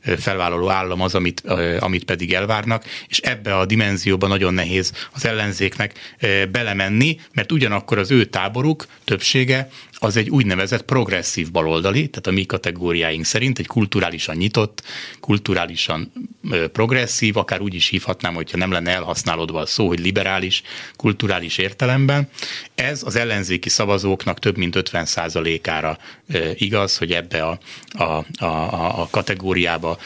felvállaló 0.00 0.70
állam 0.70 1.00
az, 1.00 1.14
amit 1.14 1.42
amit 1.78 2.04
pedig 2.04 2.32
elvárnak, 2.32 2.84
és 3.08 3.18
ebbe 3.18 3.56
a 3.56 3.64
dimenzióba 3.66 4.26
nagyon 4.26 4.54
nehéz 4.54 4.92
az 5.12 5.24
ellenzéknek 5.26 6.16
belemenni, 6.50 7.20
mert 7.32 7.52
ugyanakkor 7.52 7.98
az 7.98 8.10
ő 8.10 8.24
táboruk 8.24 8.86
többsége 9.04 9.68
az 9.98 10.16
egy 10.16 10.30
úgynevezett 10.30 10.82
progresszív 10.82 11.50
baloldali, 11.50 12.08
tehát 12.08 12.26
a 12.26 12.30
mi 12.30 12.46
kategóriáink 12.46 13.24
szerint 13.24 13.58
egy 13.58 13.66
kulturálisan 13.66 14.36
nyitott, 14.36 14.82
kulturálisan 15.20 16.12
progresszív, 16.72 17.36
akár 17.36 17.60
úgy 17.60 17.74
is 17.74 17.88
hívhatnám, 17.88 18.34
hogyha 18.34 18.56
nem 18.56 18.70
lenne 18.70 18.90
elhasználódva 18.90 19.60
a 19.60 19.66
szó, 19.66 19.86
hogy 19.86 20.00
liberális, 20.00 20.62
kulturális 20.96 21.58
értelemben. 21.58 22.28
Ez 22.74 23.02
az 23.02 23.16
ellenzéki 23.16 23.68
szavazóknak 23.68 24.38
több 24.38 24.56
mint 24.56 24.76
50%-ára 24.78 25.98
igaz, 26.54 26.96
hogy 26.96 27.12
ebbe 27.12 27.42
a, 27.42 27.58
a, 27.88 28.24
a, 28.44 29.00
a 29.00 29.08
kategóriába 29.10 29.98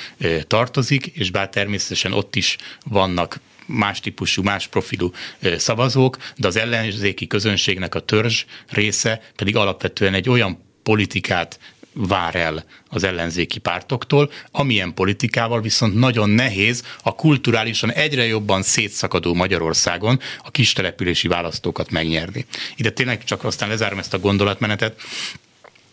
tartozik, 0.47 1.07
és 1.07 1.31
bár 1.31 1.49
természetesen 1.49 2.13
ott 2.13 2.37
is 2.37 2.57
vannak 2.85 3.41
más 3.69 4.01
típusú, 4.01 4.43
más 4.43 4.67
profilú 4.67 5.13
szavazók, 5.57 6.17
de 6.37 6.47
az 6.47 6.57
ellenzéki 6.57 7.27
közönségnek 7.27 7.95
a 7.95 8.01
törzs 8.01 8.45
része 8.69 9.21
pedig 9.37 9.57
alapvetően 9.57 10.15
egy 10.15 10.29
olyan 10.29 10.65
politikát 10.83 11.59
vár 11.93 12.35
el 12.35 12.65
az 12.89 13.05
ellenzéki 13.05 13.59
pártoktól, 13.59 14.31
amilyen 14.51 14.95
politikával 14.95 15.61
viszont 15.61 15.95
nagyon 15.95 16.31
nehéz 16.31 16.83
a 17.03 17.15
kulturálisan 17.15 17.93
egyre 17.93 18.27
jobban 18.27 18.63
szétszakadó 18.63 19.35
Magyarországon 19.35 20.21
a 20.43 20.51
kistelepülési 20.51 21.29
választókat 21.29 21.91
megnyerni. 21.91 22.47
Ide 22.77 22.91
tényleg 22.91 23.25
csak 23.25 23.45
aztán 23.45 23.69
lezárom 23.69 23.99
ezt 23.99 24.15
a 24.15 24.19
gondolatmenetet. 24.19 25.01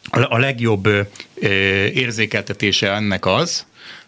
A 0.09 0.37
legjobb 0.37 0.87
érzékeltetése 1.93 2.91
ennek 2.91 3.25
az, 3.25 3.65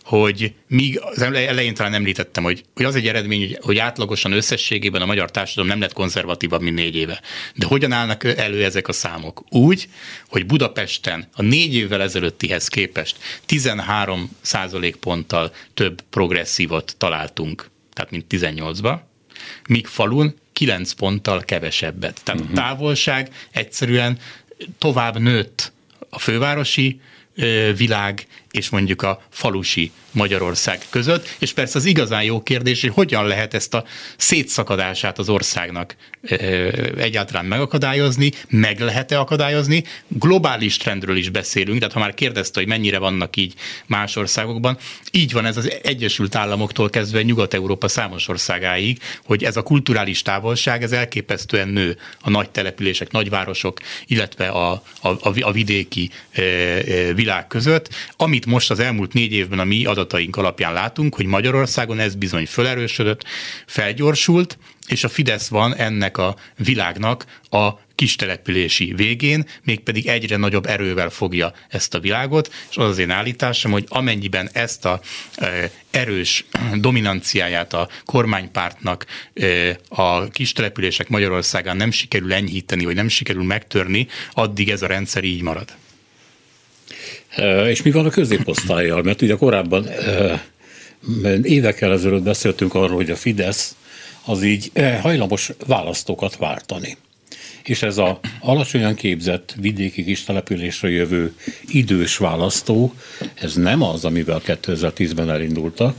hogy 0.08 0.54
míg 0.67 1.00
az 1.00 1.22
elején 1.22 1.74
talán 1.74 1.93
említettem, 1.93 2.43
hogy, 2.43 2.63
hogy 2.76 2.86
az 2.86 2.96
egy 2.96 3.08
eredmény, 3.08 3.58
hogy 3.62 3.78
átlagosan 3.78 4.32
összességében 4.32 5.02
a 5.02 5.06
magyar 5.06 5.32
társadalom 5.32 5.70
nem 5.70 5.80
lett 5.80 5.93
konzervatívabb, 5.93 6.62
mint 6.62 6.76
négy 6.76 6.96
éve. 6.96 7.22
De 7.56 7.65
hogyan 7.65 7.91
állnak 7.91 8.24
elő 8.24 8.63
ezek 8.63 8.88
a 8.88 8.91
számok? 8.91 9.43
Úgy, 9.50 9.89
hogy 10.30 10.46
Budapesten 10.46 11.28
a 11.34 11.41
négy 11.41 11.76
évvel 11.76 12.02
ezelőttihez 12.02 12.67
képest 12.67 13.17
13 13.46 14.32
ponttal 15.00 15.54
több 15.74 16.02
progresszívot 16.10 16.96
találtunk, 16.98 17.70
tehát 17.93 18.12
mint 18.12 18.26
18-ba, 18.30 18.98
míg 19.67 19.88
falun 19.88 20.36
9 20.54 20.91
ponttal 20.91 21.41
kevesebbet. 21.41 22.22
Tehát 22.24 22.41
uh-huh. 22.41 22.58
a 22.58 22.62
mhm. 22.62 22.70
távolság 22.70 23.30
egyszerűen 23.52 24.17
tovább 24.78 25.20
nőtt 25.20 25.72
a 26.10 26.20
fővárosi 26.20 27.00
világ 27.76 28.28
és 28.58 28.70
mondjuk 28.70 29.02
a 29.02 29.22
falusi 29.30 29.91
Magyarország 30.17 30.80
között, 30.89 31.36
és 31.39 31.53
persze 31.53 31.77
az 31.77 31.86
igazán 31.86 32.23
jó 32.23 32.43
kérdés, 32.43 32.82
hogy 32.82 32.91
hogyan 32.93 33.27
lehet 33.27 33.53
ezt 33.53 33.73
a 33.73 33.84
szétszakadását 34.17 35.17
az 35.17 35.30
országnak 35.30 35.95
egyáltalán 36.97 37.45
megakadályozni, 37.45 38.32
meg 38.49 38.80
lehet-e 38.80 39.19
akadályozni. 39.19 39.84
Globális 40.08 40.77
trendről 40.77 41.17
is 41.17 41.30
beszélünk, 41.30 41.77
tehát 41.77 41.93
ha 41.93 41.99
már 41.99 42.13
kérdezte, 42.13 42.60
hogy 42.60 42.69
mennyire 42.69 42.97
vannak 42.97 43.36
így 43.36 43.53
más 43.86 44.15
országokban, 44.15 44.77
így 45.12 45.32
van 45.32 45.45
ez 45.45 45.58
az 45.58 45.71
Egyesült 45.84 46.36
Államoktól 46.36 46.89
kezdve 46.89 47.21
Nyugat-Európa 47.21 47.88
számos 47.88 48.27
országáig, 48.27 48.99
hogy 49.25 49.43
ez 49.43 49.58
a 49.58 49.63
kulturális 49.63 50.21
távolság, 50.21 50.84
ez 50.84 50.91
elképesztően 50.91 51.67
nő 51.67 51.97
a 52.21 52.30
nagy 52.30 52.49
települések, 52.49 53.12
nagyvárosok, 53.12 53.80
illetve 54.06 54.47
a, 54.47 54.71
a, 55.01 55.10
a 55.39 55.51
vidéki 55.51 56.10
világ 57.15 57.47
között, 57.47 57.89
amit 58.17 58.45
most 58.45 58.71
az 58.71 58.80
elmúlt 58.80 59.13
négy 59.13 59.34
évben 59.34 59.60
a 59.60 59.63
mi 59.63 59.86
adataink 60.08 60.36
alapján 60.36 60.74
látunk, 60.74 61.15
hogy 61.15 61.26
Magyarországon 61.26 62.00
ez 62.00 62.15
bizony 62.15 62.46
felerősödött, 62.46 63.24
felgyorsult, 63.65 64.58
és 64.88 65.04
a 65.04 65.10
Fidesz 65.10 65.48
van 65.48 65.76
ennek 65.76 66.17
a 66.17 66.36
világnak 66.58 67.26
a 67.50 67.70
kistelepülési 67.96 68.93
végén, 68.96 69.46
mégpedig 69.63 70.08
egyre 70.08 70.38
nagyobb 70.38 70.65
erővel 70.65 71.10
fogja 71.10 71.54
ezt 71.70 71.93
a 71.93 72.00
világot, 72.00 72.54
és 72.70 72.78
az 72.78 72.89
az 72.89 72.98
én 72.98 73.10
állításom, 73.10 73.72
hogy 73.72 73.86
amennyiben 73.88 74.50
ezt 74.54 74.86
a 74.86 75.02
e, 75.36 75.72
erős 75.91 76.46
dominanciáját 76.76 77.74
a 77.74 77.89
kormánypártnak 78.06 79.06
e, 79.34 79.78
a 79.89 80.28
kistelepülések 80.30 81.10
Magyarországán 81.10 81.78
nem 81.78 81.91
sikerül 81.91 82.34
enyhíteni, 82.34 82.86
vagy 82.86 82.96
nem 82.96 83.08
sikerül 83.08 83.43
megtörni, 83.43 84.08
addig 84.32 84.70
ez 84.70 84.82
a 84.82 84.88
rendszer 84.88 85.24
így 85.24 85.41
marad. 85.41 85.76
És 87.67 87.82
mi 87.82 87.91
van 87.91 88.06
a 88.06 88.10
középosztályjal? 88.10 89.04
Mert 89.04 89.21
ugye 89.21 89.36
korábban 89.36 89.88
évekkel 91.41 91.91
ezelőtt 91.91 92.23
beszéltünk 92.23 92.73
arról, 92.73 92.95
hogy 92.95 93.10
a 93.10 93.15
Fidesz 93.15 93.76
az 94.26 94.43
így 94.43 94.71
hajlamos 95.02 95.52
választókat 95.67 96.38
váltani. 96.38 96.97
És 97.63 97.82
ez 97.82 97.97
a 97.97 98.19
alacsonyan 98.39 98.95
képzett 98.95 99.56
vidéki 99.60 100.04
kis 100.04 100.23
településre 100.23 100.89
jövő 100.89 101.34
idős 101.67 102.17
választó, 102.17 102.93
ez 103.34 103.56
nem 103.56 103.82
az, 103.82 104.06
amivel 104.06 104.41
2010-ben 104.45 105.30
elindultak. 105.30 105.95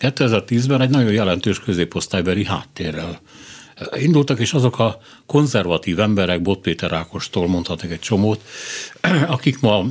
2010-ben 0.00 0.80
egy 0.80 0.90
nagyon 0.90 1.12
jelentős 1.12 1.60
középosztálybeli 1.60 2.44
háttérrel 2.44 3.20
indultak, 3.94 4.40
és 4.40 4.52
azok 4.52 4.78
a 4.78 5.00
konzervatív 5.26 6.00
emberek, 6.00 6.42
Bot 6.42 6.60
Péter 6.60 6.92
Ákostól 6.92 7.48
mondhatnak 7.48 7.90
egy 7.90 7.98
csomót, 7.98 8.40
akik 9.26 9.60
ma 9.60 9.86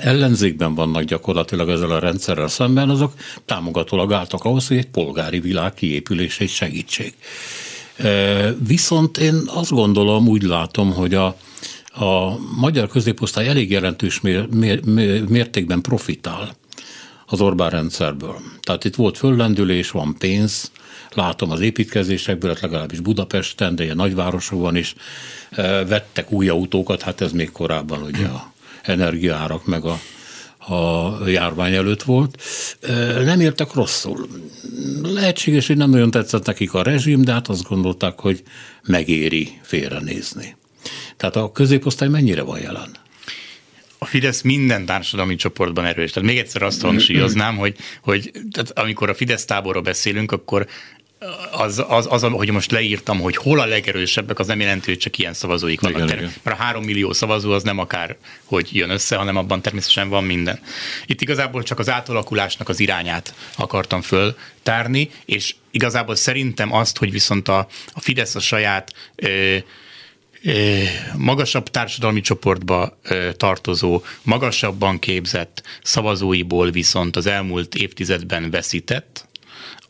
ellenzékben 0.00 0.74
vannak 0.74 1.02
gyakorlatilag 1.02 1.68
ezzel 1.68 1.90
a 1.90 1.98
rendszerrel 1.98 2.48
szemben, 2.48 2.90
azok 2.90 3.12
támogatólag 3.44 4.12
álltak 4.12 4.44
ahhoz, 4.44 4.68
hogy 4.68 4.76
egy 4.76 4.88
polgári 4.88 5.40
világ 5.40 5.74
kiépülését 5.74 6.48
segítség. 6.48 7.14
Viszont 8.66 9.18
én 9.18 9.42
azt 9.46 9.70
gondolom, 9.70 10.28
úgy 10.28 10.42
látom, 10.42 10.92
hogy 10.92 11.14
a, 11.14 11.26
a 11.86 12.38
magyar 12.56 12.88
középosztály 12.88 13.48
elég 13.48 13.70
jelentős 13.70 14.20
mér, 14.20 14.48
mér, 14.48 14.80
mértékben 15.28 15.80
profitál 15.80 16.56
az 17.26 17.40
Orbán 17.40 17.70
rendszerből. 17.70 18.36
Tehát 18.62 18.84
itt 18.84 18.94
volt 18.94 19.18
föllendülés, 19.18 19.90
van 19.90 20.16
pénz, 20.18 20.70
látom 21.14 21.50
az 21.50 21.60
építkezésekből, 21.60 22.50
hát 22.50 22.60
legalábbis 22.60 23.00
Budapesten, 23.00 23.74
de 23.76 23.82
ilyen 23.84 23.96
nagyvárosokban 23.96 24.76
is 24.76 24.94
vettek 25.88 26.32
új 26.32 26.48
autókat, 26.48 27.02
hát 27.02 27.20
ez 27.20 27.32
még 27.32 27.52
korábban 27.52 28.02
ugye 28.02 28.26
a 28.26 28.52
energiaárak 28.84 29.66
meg 29.66 29.84
a, 29.84 29.98
a 30.74 31.28
járvány 31.28 31.74
előtt 31.74 32.02
volt. 32.02 32.42
Nem 33.24 33.40
értek 33.40 33.72
rosszul. 33.72 34.28
Lehetséges, 35.02 35.66
hogy 35.66 35.76
nem 35.76 35.90
nagyon 35.90 36.10
tetszett 36.10 36.46
nekik 36.46 36.74
a 36.74 36.82
rezsim, 36.82 37.22
de 37.22 37.32
hát 37.32 37.48
azt 37.48 37.68
gondolták, 37.68 38.18
hogy 38.18 38.42
megéri 38.82 39.60
félrenézni. 39.62 40.56
Tehát 41.16 41.36
a 41.36 41.52
középosztály 41.52 42.08
mennyire 42.08 42.42
van 42.42 42.60
jelen? 42.60 43.02
a 44.04 44.06
Fidesz 44.06 44.42
minden 44.42 44.86
társadalmi 44.86 45.34
csoportban 45.34 45.84
erős. 45.84 46.10
Tehát 46.10 46.28
még 46.28 46.38
egyszer 46.38 46.62
azt 46.62 46.82
hangsúlyoznám, 46.82 47.56
hogy, 47.56 47.76
hogy 48.02 48.30
tehát 48.50 48.78
amikor 48.78 49.08
a 49.08 49.14
Fidesz 49.14 49.44
táborról 49.44 49.82
beszélünk, 49.82 50.32
akkor 50.32 50.66
az, 51.50 51.84
az, 51.88 52.06
az, 52.10 52.22
hogy 52.22 52.50
most 52.50 52.70
leírtam, 52.70 53.20
hogy 53.20 53.36
hol 53.36 53.60
a 53.60 53.66
legerősebbek, 53.66 54.38
az 54.38 54.46
nem 54.46 54.60
jelenti, 54.60 54.90
hogy 54.90 54.98
csak 54.98 55.18
ilyen 55.18 55.34
szavazóik 55.34 55.80
vannak. 55.80 56.02
Igen, 56.02 56.18
igen. 56.18 56.32
Mert 56.42 56.58
a 56.58 56.62
három 56.62 56.84
millió 56.84 57.12
szavazó 57.12 57.52
az 57.52 57.62
nem 57.62 57.78
akár, 57.78 58.16
hogy 58.44 58.68
jön 58.72 58.90
össze, 58.90 59.16
hanem 59.16 59.36
abban 59.36 59.62
természetesen 59.62 60.08
van 60.08 60.24
minden. 60.24 60.60
Itt 61.06 61.20
igazából 61.20 61.62
csak 61.62 61.78
az 61.78 61.88
átalakulásnak 61.88 62.68
az 62.68 62.80
irányát 62.80 63.34
akartam 63.56 64.02
föltárni, 64.02 65.10
és 65.24 65.54
igazából 65.70 66.14
szerintem 66.14 66.72
azt, 66.72 66.98
hogy 66.98 67.10
viszont 67.10 67.48
a, 67.48 67.66
a 67.92 68.00
Fidesz 68.00 68.34
a 68.34 68.40
saját 68.40 68.92
ö, 69.16 69.56
magasabb 71.16 71.68
társadalmi 71.68 72.20
csoportba 72.20 72.98
tartozó, 73.36 74.02
magasabban 74.22 74.98
képzett 74.98 75.62
szavazóiból 75.82 76.70
viszont 76.70 77.16
az 77.16 77.26
elmúlt 77.26 77.74
évtizedben 77.74 78.50
veszített, 78.50 79.28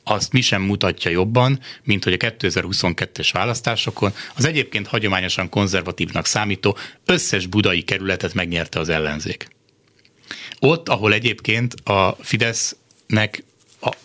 azt 0.04 0.32
mi 0.32 0.40
sem 0.40 0.62
mutatja 0.62 1.10
jobban, 1.10 1.58
mint 1.82 2.04
hogy 2.04 2.12
a 2.12 2.16
2022-es 2.16 3.28
választásokon 3.32 4.12
az 4.36 4.44
egyébként 4.44 4.86
hagyományosan 4.86 5.48
konzervatívnak 5.48 6.26
számító 6.26 6.76
összes 7.04 7.46
budai 7.46 7.82
kerületet 7.82 8.34
megnyerte 8.34 8.78
az 8.78 8.88
ellenzék. 8.88 9.48
Ott, 10.60 10.88
ahol 10.88 11.12
egyébként 11.12 11.74
a 11.74 12.16
Fidesznek 12.20 13.42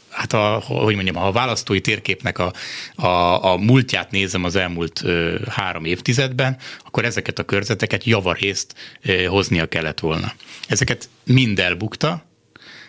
hát 0.09 0.33
a, 0.33 0.63
hogy 0.65 0.95
mondjam, 0.95 1.15
ha 1.15 1.27
a 1.27 1.31
választói 1.31 1.81
térképnek 1.81 2.37
a, 2.37 2.53
a, 2.95 3.07
a 3.51 3.57
múltját 3.57 4.11
nézem 4.11 4.43
az 4.43 4.55
elmúlt 4.55 5.01
ö, 5.03 5.39
három 5.49 5.85
évtizedben, 5.85 6.57
akkor 6.85 7.05
ezeket 7.05 7.39
a 7.39 7.43
körzeteket 7.43 8.03
javarészt 8.03 8.75
ö, 9.01 9.23
hoznia 9.23 9.67
kellett 9.67 9.99
volna. 9.99 10.33
Ezeket 10.67 11.09
mind 11.23 11.59
elbukta, 11.59 12.25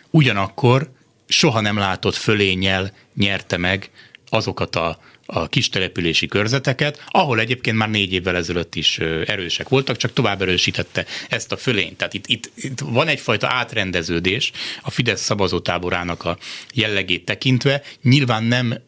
ugyanakkor 0.09 0.91
soha 1.31 1.61
nem 1.61 1.77
látott 1.77 2.15
fölényel 2.15 2.93
nyerte 3.15 3.57
meg 3.57 3.89
azokat 4.29 4.75
a, 4.75 4.99
a 5.25 5.47
kis 5.47 5.69
települési 5.69 6.27
körzeteket, 6.27 7.03
ahol 7.07 7.39
egyébként 7.39 7.77
már 7.77 7.89
négy 7.89 8.13
évvel 8.13 8.35
ezelőtt 8.35 8.75
is 8.75 8.97
erősek 9.25 9.69
voltak, 9.69 9.97
csak 9.97 10.13
tovább 10.13 10.41
erősítette 10.41 11.05
ezt 11.29 11.51
a 11.51 11.57
fölényt. 11.57 11.97
Tehát 11.97 12.13
itt, 12.13 12.27
itt, 12.27 12.51
itt 12.55 12.79
van 12.79 13.07
egyfajta 13.07 13.47
átrendeződés 13.47 14.51
a 14.81 14.91
Fidesz 14.91 15.21
szavazótáborának 15.21 16.23
a 16.23 16.37
jellegét 16.73 17.25
tekintve. 17.25 17.81
Nyilván 18.01 18.43
nem 18.43 18.79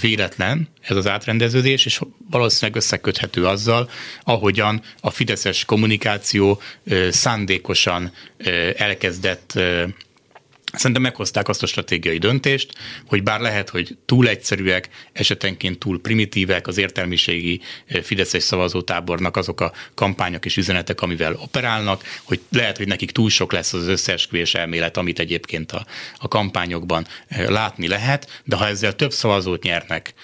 véletlen 0.00 0.68
ez 0.80 0.96
az 0.96 1.06
átrendeződés, 1.06 1.86
és 1.86 2.00
valószínűleg 2.30 2.76
összeköthető 2.76 3.46
azzal, 3.46 3.90
ahogyan 4.22 4.82
a 5.00 5.10
fideszes 5.10 5.64
kommunikáció 5.64 6.60
szándékosan 7.10 8.12
elkezdett 8.76 9.58
Szerintem 10.76 11.02
meghozták 11.02 11.48
azt 11.48 11.62
a 11.62 11.66
stratégiai 11.66 12.18
döntést, 12.18 12.72
hogy 13.06 13.22
bár 13.22 13.40
lehet, 13.40 13.68
hogy 13.68 13.96
túl 14.06 14.28
egyszerűek, 14.28 14.88
esetenként 15.12 15.78
túl 15.78 16.00
primitívek 16.00 16.66
az 16.66 16.78
értelmiségi 16.78 17.60
eh, 17.86 18.02
fideszes 18.02 18.42
szavazótábornak 18.42 19.36
azok 19.36 19.60
a 19.60 19.72
kampányok 19.94 20.44
és 20.44 20.56
üzenetek, 20.56 21.00
amivel 21.00 21.34
operálnak, 21.34 22.02
hogy 22.22 22.40
lehet, 22.50 22.76
hogy 22.76 22.88
nekik 22.88 23.10
túl 23.10 23.30
sok 23.30 23.52
lesz 23.52 23.72
az 23.72 23.86
összeesküvés 23.86 24.54
elmélet, 24.54 24.96
amit 24.96 25.18
egyébként 25.18 25.72
a, 25.72 25.86
a 26.18 26.28
kampányokban 26.28 27.06
eh, 27.28 27.48
látni 27.48 27.88
lehet, 27.88 28.42
de 28.44 28.56
ha 28.56 28.66
ezzel 28.66 28.96
több 28.96 29.12
szavazót 29.12 29.62
nyernek 29.62 30.14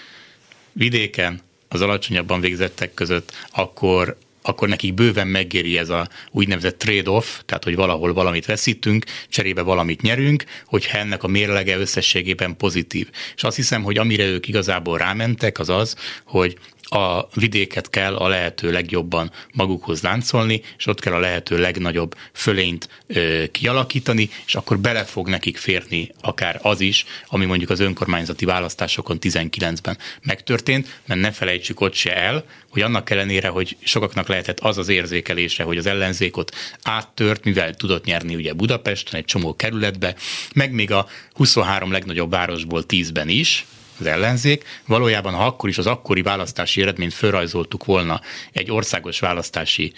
vidéken, 0.71 1.41
az 1.73 1.81
alacsonyabban 1.81 2.39
végzettek 2.39 2.93
között, 2.93 3.31
akkor 3.51 4.17
akkor 4.43 4.67
nekik 4.67 4.93
bőven 4.93 5.27
megéri 5.27 5.77
ez 5.77 5.89
a 5.89 6.07
úgynevezett 6.31 6.77
trade-off, 6.77 7.39
tehát 7.45 7.63
hogy 7.63 7.75
valahol 7.75 8.13
valamit 8.13 8.45
veszítünk, 8.45 9.05
cserébe 9.29 9.61
valamit 9.61 10.01
nyerünk, 10.01 10.43
hogyha 10.65 10.97
ennek 10.97 11.23
a 11.23 11.27
mérlege 11.27 11.77
összességében 11.77 12.57
pozitív. 12.57 13.09
És 13.35 13.43
azt 13.43 13.55
hiszem, 13.55 13.83
hogy 13.83 13.97
amire 13.97 14.25
ők 14.25 14.47
igazából 14.47 14.97
rámentek, 14.97 15.59
az 15.59 15.69
az, 15.69 15.95
hogy 16.25 16.57
a 16.89 17.27
vidéket 17.33 17.89
kell 17.89 18.15
a 18.15 18.27
lehető 18.27 18.71
legjobban 18.71 19.31
magukhoz 19.53 20.01
láncolni, 20.01 20.61
és 20.77 20.87
ott 20.87 20.99
kell 20.99 21.13
a 21.13 21.19
lehető 21.19 21.57
legnagyobb 21.57 22.15
fölényt 22.33 22.89
ö, 23.07 23.43
kialakítani, 23.51 24.29
és 24.45 24.55
akkor 24.55 24.79
bele 24.79 25.03
fog 25.03 25.29
nekik 25.29 25.57
férni 25.57 26.11
akár 26.21 26.59
az 26.61 26.81
is, 26.81 27.05
ami 27.27 27.45
mondjuk 27.45 27.69
az 27.69 27.79
önkormányzati 27.79 28.45
választásokon 28.45 29.17
19-ben 29.21 29.97
megtörtént, 30.21 30.99
mert 31.05 31.21
ne 31.21 31.31
felejtsük 31.31 31.81
ott 31.81 31.93
se 31.93 32.15
el, 32.15 32.45
hogy 32.69 32.81
annak 32.81 33.09
ellenére, 33.09 33.47
hogy 33.47 33.77
sokaknak 33.83 34.27
lehetett 34.27 34.59
az 34.59 34.77
az 34.77 34.89
érzékelése, 34.89 35.63
hogy 35.63 35.77
az 35.77 35.85
ellenzék 35.85 36.37
ott 36.37 36.55
áttört, 36.83 37.43
mivel 37.43 37.73
tudott 37.73 38.05
nyerni 38.05 38.35
ugye 38.35 38.53
Budapesten, 38.53 39.19
egy 39.19 39.25
csomó 39.25 39.55
kerületbe, 39.55 40.15
meg 40.53 40.71
még 40.71 40.91
a 40.91 41.07
23 41.33 41.91
legnagyobb 41.91 42.31
városból 42.31 42.83
10-ben 42.87 43.29
is, 43.29 43.65
az 43.99 44.05
ellenzék. 44.05 44.63
Valójában, 44.85 45.33
ha 45.33 45.45
akkor 45.45 45.69
is 45.69 45.77
az 45.77 45.87
akkori 45.87 46.21
választási 46.21 46.81
eredményt 46.81 47.13
felrajzoltuk 47.13 47.85
volna 47.85 48.21
egy 48.51 48.71
országos 48.71 49.19
választási 49.19 49.93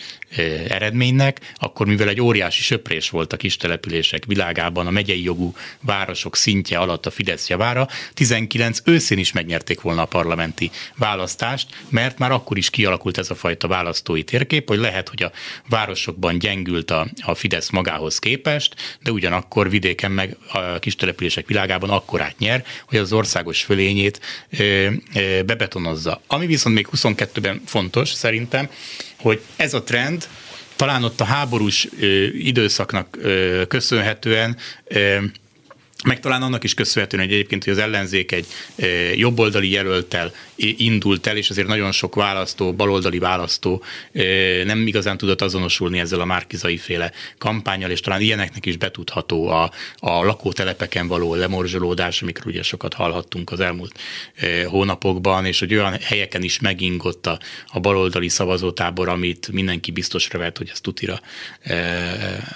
eredménynek, 0.68 1.54
akkor 1.56 1.88
mivel 1.88 2.08
egy 2.08 2.22
óriási 2.22 2.62
söprés 2.62 3.10
volt 3.10 3.34
a 3.34 3.38
kis 3.38 3.58
települések 3.58 4.26
világában, 4.26 4.88
a 4.88 4.92
megyei 4.92 5.24
jogú 5.24 5.56
városok 5.82 6.36
szintje 6.36 6.78
alatt 6.78 7.06
a 7.06 7.12
Fidesz 7.12 7.50
javára, 7.50 7.88
19 8.14 8.80
őszén 8.84 9.18
is 9.18 9.32
megnyerték 9.32 9.82
volna 9.82 10.02
a 10.02 10.06
parlamenti 10.06 10.72
választást, 10.96 11.68
mert 11.90 12.18
már 12.18 12.32
akkor 12.32 12.58
is 12.58 12.70
kialakult 12.70 13.18
ez 13.18 13.30
a 13.30 13.36
fajta 13.36 13.68
választói 13.68 14.24
térkép, 14.24 14.68
hogy 14.68 14.80
lehet, 14.80 15.10
hogy 15.10 15.24
a 15.24 15.32
városokban 15.70 16.40
gyengült 16.40 16.92
a, 16.92 17.08
a 17.22 17.36
Fidesz 17.36 17.70
magához 17.70 18.20
képest, 18.20 18.76
de 19.04 19.12
ugyanakkor 19.12 19.70
vidéken 19.70 20.12
meg 20.12 20.38
a 20.52 20.80
kis 20.80 20.96
települések 20.96 21.48
világában 21.48 21.90
akkorát 21.90 22.38
nyer, 22.38 22.66
hogy 22.88 22.98
az 22.98 23.14
országos 23.14 23.64
fölény 23.64 23.85
törvényét 23.86 24.20
bebetonozza. 25.46 26.22
Ami 26.28 26.46
viszont 26.46 26.76
még 26.76 26.88
22-ben 26.96 27.62
fontos 27.66 28.10
szerintem, 28.10 28.70
hogy 29.20 29.42
ez 29.56 29.74
a 29.74 29.84
trend 29.84 30.28
talán 30.76 31.04
ott 31.04 31.22
a 31.22 31.24
háborús 31.24 31.88
időszaknak 32.34 33.18
köszönhetően 33.68 34.58
meg 36.04 36.20
talán 36.20 36.42
annak 36.42 36.64
is 36.64 36.74
köszönhetően, 36.74 37.24
hogy 37.24 37.34
egyébként 37.34 37.64
hogy 37.64 37.74
az 37.74 37.80
ellenzék 37.80 38.32
egy 38.32 38.48
jobboldali 39.16 39.70
jelöltel 39.70 40.34
indult 40.56 41.28
el, 41.28 41.38
és 41.38 41.50
azért 41.50 41.68
nagyon 41.68 41.92
sok 41.92 42.16
választó, 42.16 42.74
baloldali 42.74 43.20
választó 43.20 43.84
nem 44.66 44.88
igazán 44.88 45.18
tudott 45.18 45.42
azonosulni 45.42 46.00
ezzel 46.00 46.20
a 46.20 46.26
márkizai 46.26 46.78
féle 46.78 47.12
kampányal, 47.38 47.90
és 47.90 48.00
talán 48.00 48.22
ilyeneknek 48.22 48.66
is 48.66 48.78
betudható 48.78 49.48
a, 49.48 49.72
a 50.00 50.24
lakótelepeken 50.24 51.08
való 51.08 51.36
lemorzsolódás, 51.36 52.22
amikről 52.22 52.54
ugye 52.54 52.64
sokat 52.64 52.94
hallhattunk 52.94 53.52
az 53.52 53.60
elmúlt 53.60 54.00
hónapokban, 54.66 55.46
és 55.46 55.60
hogy 55.60 55.74
olyan 55.74 55.98
helyeken 56.02 56.44
is 56.44 56.60
megingott 56.60 57.28
a, 57.28 57.40
a 57.68 57.80
baloldali 57.80 58.30
szavazótábor, 58.30 59.10
amit 59.10 59.52
mindenki 59.52 59.92
biztosra 59.92 60.40
vett, 60.40 60.58
hogy 60.58 60.70
ez 60.72 60.82
tutira 60.82 61.20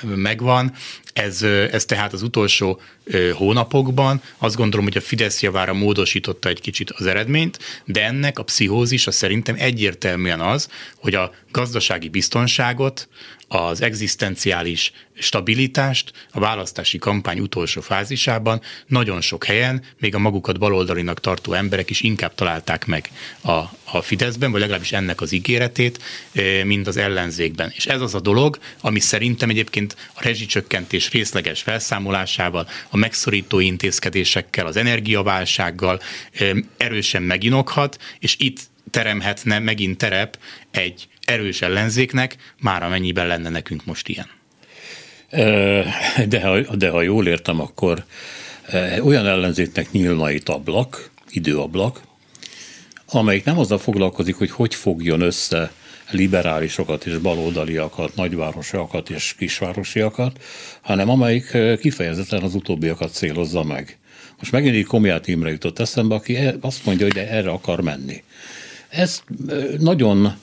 megvan. 0.02 0.74
Ez, 1.14 1.42
ez 1.72 1.86
tehát 1.86 2.14
az 2.14 2.22
utolsó 2.22 2.82
hónapokban 3.34 4.22
azt 4.38 4.56
gondolom, 4.56 4.86
hogy 4.86 4.98
a 4.98 5.02
Fidesz 5.02 5.42
javára 5.42 5.74
módosította 5.74 6.50
egy 6.50 6.62
kicsit 6.62 6.90
az 6.90 7.06
eredményt, 7.06 7.60
De 7.92 8.04
ennek 8.04 8.40
a 8.40 8.44
pszichózisa 8.44 9.12
szerintem 9.12 9.56
egyértelműen 9.58 10.40
az, 10.40 10.70
hogy 10.96 11.16
a 11.16 11.34
gazdasági 11.52 12.10
biztonságot, 12.10 13.08
az 13.52 13.82
egzisztenciális 13.82 14.92
stabilitást 15.14 16.12
a 16.32 16.40
választási 16.40 16.98
kampány 16.98 17.40
utolsó 17.40 17.82
fázisában 17.82 18.62
nagyon 18.88 19.22
sok 19.22 19.44
helyen, 19.44 19.84
még 20.00 20.16
a 20.16 20.20
magukat 20.20 20.60
baloldalinak 20.60 21.20
tartó 21.20 21.54
emberek 21.54 21.90
is 21.90 22.02
inkább 22.02 22.36
találták 22.36 22.86
meg 22.86 23.10
a, 23.42 23.52
a 23.84 24.02
Fideszben, 24.02 24.52
vagy 24.52 24.60
legalábbis 24.60 24.92
ennek 24.92 25.22
az 25.22 25.32
ígéretét, 25.32 26.00
eh, 26.32 26.64
mint 26.64 26.88
az 26.88 26.98
ellenzékben. 26.98 27.72
És 27.76 27.86
ez 27.86 28.02
az 28.02 28.16
a 28.16 28.20
dolog, 28.20 28.60
ami 28.82 29.00
szerintem 29.00 29.50
egyébként 29.50 29.96
a 30.14 30.24
rezsicsökkentés 30.24 31.12
részleges 31.12 31.62
felszámolásával, 31.62 32.68
a 32.90 32.98
megszorító 32.98 33.60
intézkedésekkel, 33.60 34.66
az 34.66 34.76
energiaválsággal 34.76 36.02
eh, 36.32 36.50
erősen 36.78 37.24
meginokhat, 37.24 37.98
és 38.20 38.36
itt 38.40 38.60
teremhetne 38.92 39.60
megint 39.60 39.98
terep 39.98 40.40
egy 40.72 41.08
erős 41.30 41.62
ellenzéknek, 41.62 42.36
már 42.62 42.84
amennyiben 42.84 43.28
lenne 43.28 43.50
nekünk 43.50 43.86
most 43.86 44.08
ilyen. 44.08 44.28
De 46.28 46.42
ha, 46.42 46.76
de 46.76 46.90
ha 46.90 47.02
jól 47.02 47.28
értem, 47.28 47.62
akkor 47.62 48.06
olyan 49.04 49.28
ellenzéknek 49.28 49.92
nyílna 49.92 50.32
itt 50.32 50.50
ablak, 50.50 51.10
időablak, 51.30 52.02
amelyik 53.06 53.44
nem 53.44 53.60
azzal 53.60 53.78
foglalkozik, 53.78 54.36
hogy 54.36 54.52
hogy 54.52 54.76
fogjon 54.76 55.22
össze 55.22 55.72
liberálisokat 56.12 57.06
és 57.06 57.18
baloldaliakat, 57.18 58.16
nagyvárosiakat 58.16 59.10
és 59.10 59.36
kisvárosiakat, 59.38 60.44
hanem 60.82 61.10
amelyik 61.10 61.58
kifejezetten 61.80 62.42
az 62.42 62.56
utóbbiakat 62.56 63.14
célozza 63.14 63.64
meg. 63.64 63.98
Most 64.40 64.52
megint 64.52 64.76
így 64.76 64.86
Komját 64.86 65.28
Imre 65.28 65.50
jutott 65.50 65.80
eszembe, 65.80 66.16
aki 66.16 66.36
e- 66.36 66.56
azt 66.62 66.86
mondja, 66.86 67.06
hogy 67.06 67.16
de 67.16 67.30
erre 67.30 67.50
akar 67.50 67.82
menni. 67.82 68.24
Ez 68.90 69.22
nagyon 69.80 70.38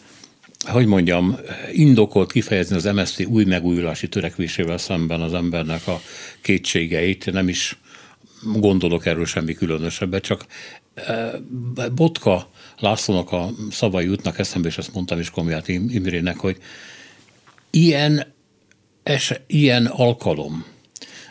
hogy 0.67 0.87
mondjam, 0.87 1.37
indokolt 1.73 2.33
kifejezni 2.33 2.77
az 2.77 2.85
MSZT 2.85 3.25
új 3.25 3.45
megújulási 3.45 4.09
törekvésével 4.09 4.79
szemben 4.79 5.21
az 5.21 5.35
embernek 5.35 5.87
a 5.87 6.01
kétségeit, 6.41 7.33
nem 7.33 7.49
is 7.49 7.79
gondolok 8.43 9.07
erről 9.07 9.27
semmi 9.27 9.55
különösebbet, 9.55 10.23
csak 10.23 10.47
e, 10.95 11.31
Botka 11.95 12.51
Lászlónak 12.79 13.33
a 13.33 13.51
szavai 13.71 14.05
jutnak 14.05 14.39
eszembe, 14.39 14.69
és 14.69 14.79
ezt 14.79 14.95
mondtam 14.95 15.19
is 15.19 15.31
Komját 15.31 15.69
Imrének, 15.69 16.37
hogy 16.37 16.57
ilyen, 17.71 18.35
es, 19.03 19.33
ilyen 19.47 19.87
alkalom, 19.87 20.65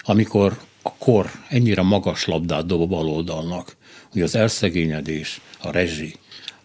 amikor 0.01 0.59
a 0.81 0.93
kor 0.93 1.31
ennyire 1.49 1.81
magas 1.81 2.25
labdát 2.25 2.65
dob 2.65 2.81
a 2.81 2.85
baloldalnak, 2.85 3.75
hogy 4.11 4.21
az 4.21 4.35
elszegényedés, 4.35 5.41
a 5.61 5.71
rezsi, 5.71 6.15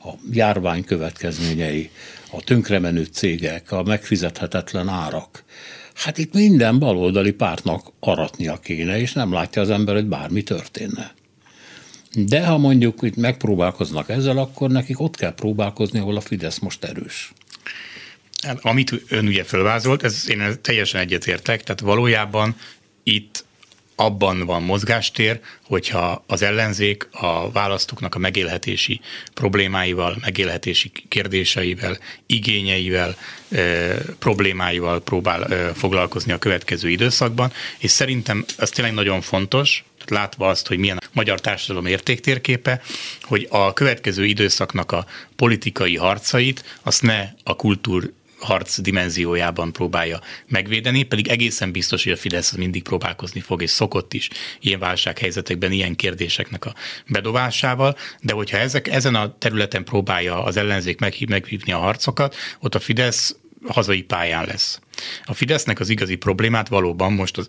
a 0.04 0.08
járvány 0.32 0.84
következményei, 0.84 1.90
a 2.30 2.42
tönkremenő 2.44 3.04
cégek, 3.04 3.72
a 3.72 3.82
megfizethetetlen 3.82 4.88
árak. 4.88 5.44
Hát 5.94 6.18
itt 6.18 6.32
minden 6.32 6.78
baloldali 6.78 7.32
pártnak 7.32 7.86
aratnia 8.00 8.56
kéne, 8.56 9.00
és 9.00 9.12
nem 9.12 9.32
látja 9.32 9.62
az 9.62 9.70
ember, 9.70 9.94
hogy 9.94 10.06
bármi 10.06 10.42
történne. 10.42 11.14
De 12.14 12.46
ha 12.46 12.58
mondjuk 12.58 13.02
itt 13.02 13.16
megpróbálkoznak 13.16 14.08
ezzel, 14.08 14.38
akkor 14.38 14.70
nekik 14.70 15.00
ott 15.00 15.16
kell 15.16 15.34
próbálkozni, 15.34 15.98
ahol 15.98 16.16
a 16.16 16.20
Fidesz 16.20 16.58
most 16.58 16.84
erős. 16.84 17.32
Hát, 18.42 18.58
amit 18.62 19.02
ön 19.08 19.26
ugye 19.26 19.44
fölvázolt, 19.44 20.02
ez 20.02 20.24
én 20.28 20.42
teljesen 20.62 21.00
egyetértek, 21.00 21.62
tehát 21.62 21.80
valójában 21.80 22.56
itt 23.02 23.44
abban 24.00 24.46
van 24.46 24.62
mozgástér, 24.62 25.40
hogyha 25.62 26.24
az 26.26 26.42
ellenzék 26.42 27.08
a 27.10 27.50
választóknak 27.50 28.14
a 28.14 28.18
megélhetési 28.18 29.00
problémáival, 29.34 30.16
megélhetési 30.20 30.92
kérdéseivel, 31.08 31.98
igényeivel, 32.26 33.16
e, 33.50 33.94
problémáival 34.18 35.00
próbál 35.00 35.44
e, 35.44 35.74
foglalkozni 35.74 36.32
a 36.32 36.38
következő 36.38 36.88
időszakban, 36.88 37.52
és 37.78 37.90
szerintem 37.90 38.44
ez 38.56 38.70
tényleg 38.70 38.94
nagyon 38.94 39.20
fontos, 39.20 39.84
látva 40.06 40.48
azt, 40.48 40.66
hogy 40.66 40.78
milyen 40.78 40.96
a 40.96 41.06
magyar 41.12 41.40
társadalom 41.40 41.86
értéktérképe, 41.86 42.80
hogy 43.22 43.46
a 43.50 43.72
következő 43.72 44.24
időszaknak 44.24 44.92
a 44.92 45.06
politikai 45.36 45.96
harcait 45.96 46.64
azt 46.82 47.02
ne 47.02 47.28
a 47.44 47.56
kultúr 47.56 48.12
harc 48.40 48.80
dimenziójában 48.80 49.72
próbálja 49.72 50.20
megvédeni, 50.46 51.02
pedig 51.02 51.28
egészen 51.28 51.72
biztos, 51.72 52.04
hogy 52.04 52.12
a 52.12 52.16
Fidesz 52.16 52.52
mindig 52.52 52.82
próbálkozni 52.82 53.40
fog, 53.40 53.62
és 53.62 53.70
szokott 53.70 54.12
is 54.12 54.28
ilyen 54.60 54.78
válsághelyzetekben 54.78 55.72
ilyen 55.72 55.96
kérdéseknek 55.96 56.64
a 56.64 56.74
bedobásával, 57.08 57.96
de 58.20 58.32
hogyha 58.32 58.56
ezek, 58.56 58.88
ezen 58.88 59.14
a 59.14 59.38
területen 59.38 59.84
próbálja 59.84 60.44
az 60.44 60.56
ellenzék 60.56 60.98
meghív, 61.00 61.28
meghívni 61.28 61.72
a 61.72 61.78
harcokat, 61.78 62.36
ott 62.60 62.74
a 62.74 62.80
Fidesz 62.80 63.36
hazai 63.66 64.02
pályán 64.02 64.44
lesz. 64.46 64.80
A 65.24 65.34
Fidesznek 65.34 65.80
az 65.80 65.88
igazi 65.88 66.14
problémát 66.14 66.68
valóban 66.68 67.12
most 67.12 67.38
az 67.38 67.46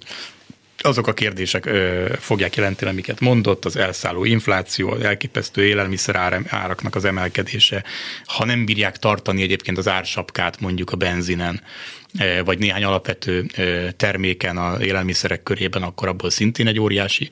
azok 0.83 1.07
a 1.07 1.13
kérdések 1.13 1.65
ö, 1.65 2.13
fogják 2.19 2.55
jelenteni, 2.55 2.91
amiket 2.91 3.19
mondott, 3.19 3.65
az 3.65 3.75
elszálló 3.75 4.23
infláció, 4.23 4.89
az 4.89 5.01
elképesztő 5.01 5.65
élelmiszer 5.65 6.43
áraknak 6.47 6.95
az 6.95 7.05
emelkedése, 7.05 7.83
ha 8.25 8.45
nem 8.45 8.65
bírják 8.65 8.97
tartani 8.97 9.41
egyébként 9.41 9.77
az 9.77 9.87
ársapkát 9.87 10.59
mondjuk 10.59 10.91
a 10.91 10.95
benzinen, 10.95 11.61
vagy 12.45 12.59
néhány 12.59 12.83
alapvető 12.83 13.45
terméken 13.97 14.57
a 14.57 14.81
élelmiszerek 14.81 15.43
körében, 15.43 15.83
akkor 15.83 16.07
abból 16.07 16.29
szintén 16.29 16.67
egy 16.67 16.79
óriási 16.79 17.29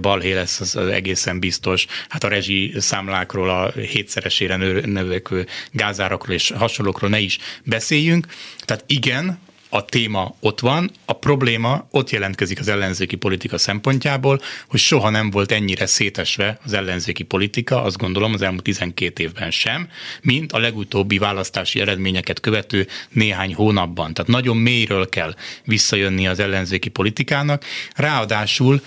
balhé 0.00 0.32
lesz, 0.32 0.60
az 0.60 0.76
egészen 0.76 1.38
biztos. 1.38 1.86
Hát 2.08 2.24
a 2.24 2.28
rezsi 2.28 2.74
számlákról, 2.78 3.50
a 3.50 3.70
hétszeresére 3.70 4.56
növekvő 4.86 5.46
gázárakról 5.70 6.34
és 6.34 6.50
hasonlókról 6.50 7.10
ne 7.10 7.18
is 7.18 7.38
beszéljünk. 7.64 8.26
Tehát 8.64 8.84
igen, 8.86 9.38
a 9.74 9.84
téma 9.84 10.34
ott 10.40 10.60
van, 10.60 10.90
a 11.04 11.12
probléma 11.12 11.86
ott 11.90 12.10
jelentkezik 12.10 12.60
az 12.60 12.68
ellenzéki 12.68 13.16
politika 13.16 13.58
szempontjából, 13.58 14.40
hogy 14.68 14.80
soha 14.80 15.10
nem 15.10 15.30
volt 15.30 15.52
ennyire 15.52 15.86
szétesve 15.86 16.58
az 16.64 16.72
ellenzéki 16.72 17.22
politika, 17.22 17.82
azt 17.82 17.96
gondolom 17.96 18.32
az 18.32 18.42
elmúlt 18.42 18.62
12 18.62 19.22
évben 19.22 19.50
sem, 19.50 19.88
mint 20.22 20.52
a 20.52 20.58
legutóbbi 20.58 21.18
választási 21.18 21.80
eredményeket 21.80 22.40
követő 22.40 22.86
néhány 23.10 23.54
hónapban. 23.54 24.14
Tehát 24.14 24.30
nagyon 24.30 24.56
mélyről 24.56 25.08
kell 25.08 25.34
visszajönni 25.64 26.28
az 26.28 26.38
ellenzéki 26.38 26.88
politikának. 26.88 27.64
Ráadásul 27.94 28.80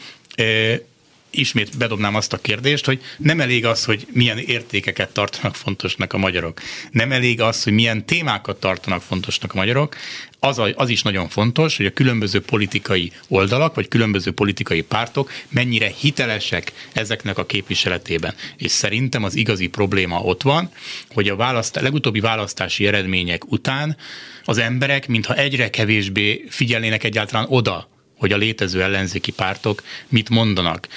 ismét 1.30 1.78
bedobnám 1.78 2.16
azt 2.16 2.34
a 2.34 2.38
kérdést, 2.38 2.86
hogy 2.86 3.02
nem 3.18 3.40
elég 3.40 3.66
az, 3.66 3.86
hogy 3.86 4.08
milyen 4.12 4.38
értékeket 4.38 5.14
tartanak 5.14 5.56
fontosnak 5.56 6.14
a 6.14 6.18
magyarok. 6.18 6.62
Nem 6.92 7.12
elég 7.12 7.42
az, 7.42 7.64
hogy 7.64 7.74
milyen 7.74 8.06
témákat 8.06 8.60
tartanak 8.60 9.02
fontosnak 9.02 9.54
a 9.54 9.58
magyarok. 9.58 9.96
Az, 10.40 10.60
a, 10.60 10.68
az 10.76 10.90
is 10.90 11.02
nagyon 11.02 11.30
fontos, 11.30 11.78
hogy 11.78 11.86
a 11.86 11.94
különböző 11.94 12.42
politikai 12.42 13.12
oldalak, 13.28 13.76
vagy 13.76 13.88
különböző 13.88 14.32
politikai 14.32 14.82
pártok 14.82 15.32
mennyire 15.50 15.92
hitelesek 16.00 16.72
ezeknek 16.94 17.38
a 17.38 17.46
képviseletében. 17.46 18.34
És 18.58 18.72
szerintem 18.72 19.24
az 19.24 19.36
igazi 19.36 19.68
probléma 19.68 20.22
ott 20.22 20.42
van, 20.42 20.72
hogy 21.10 21.30
a, 21.30 21.36
választ, 21.36 21.76
legutóbbi 21.76 22.20
választási 22.20 22.88
eredmények 22.88 23.52
után 23.52 23.98
az 24.44 24.58
emberek 24.58 25.08
mintha 25.08 25.36
egyre 25.36 25.70
kevésbé 25.70 26.46
figyelnének 26.50 27.04
egyáltalán 27.04 27.46
oda, 27.50 27.90
hogy 28.18 28.32
a 28.32 28.38
létező 28.38 28.82
ellenzéki 28.82 29.32
pártok 29.32 29.84
mit 30.08 30.30
mondanak. 30.30 30.88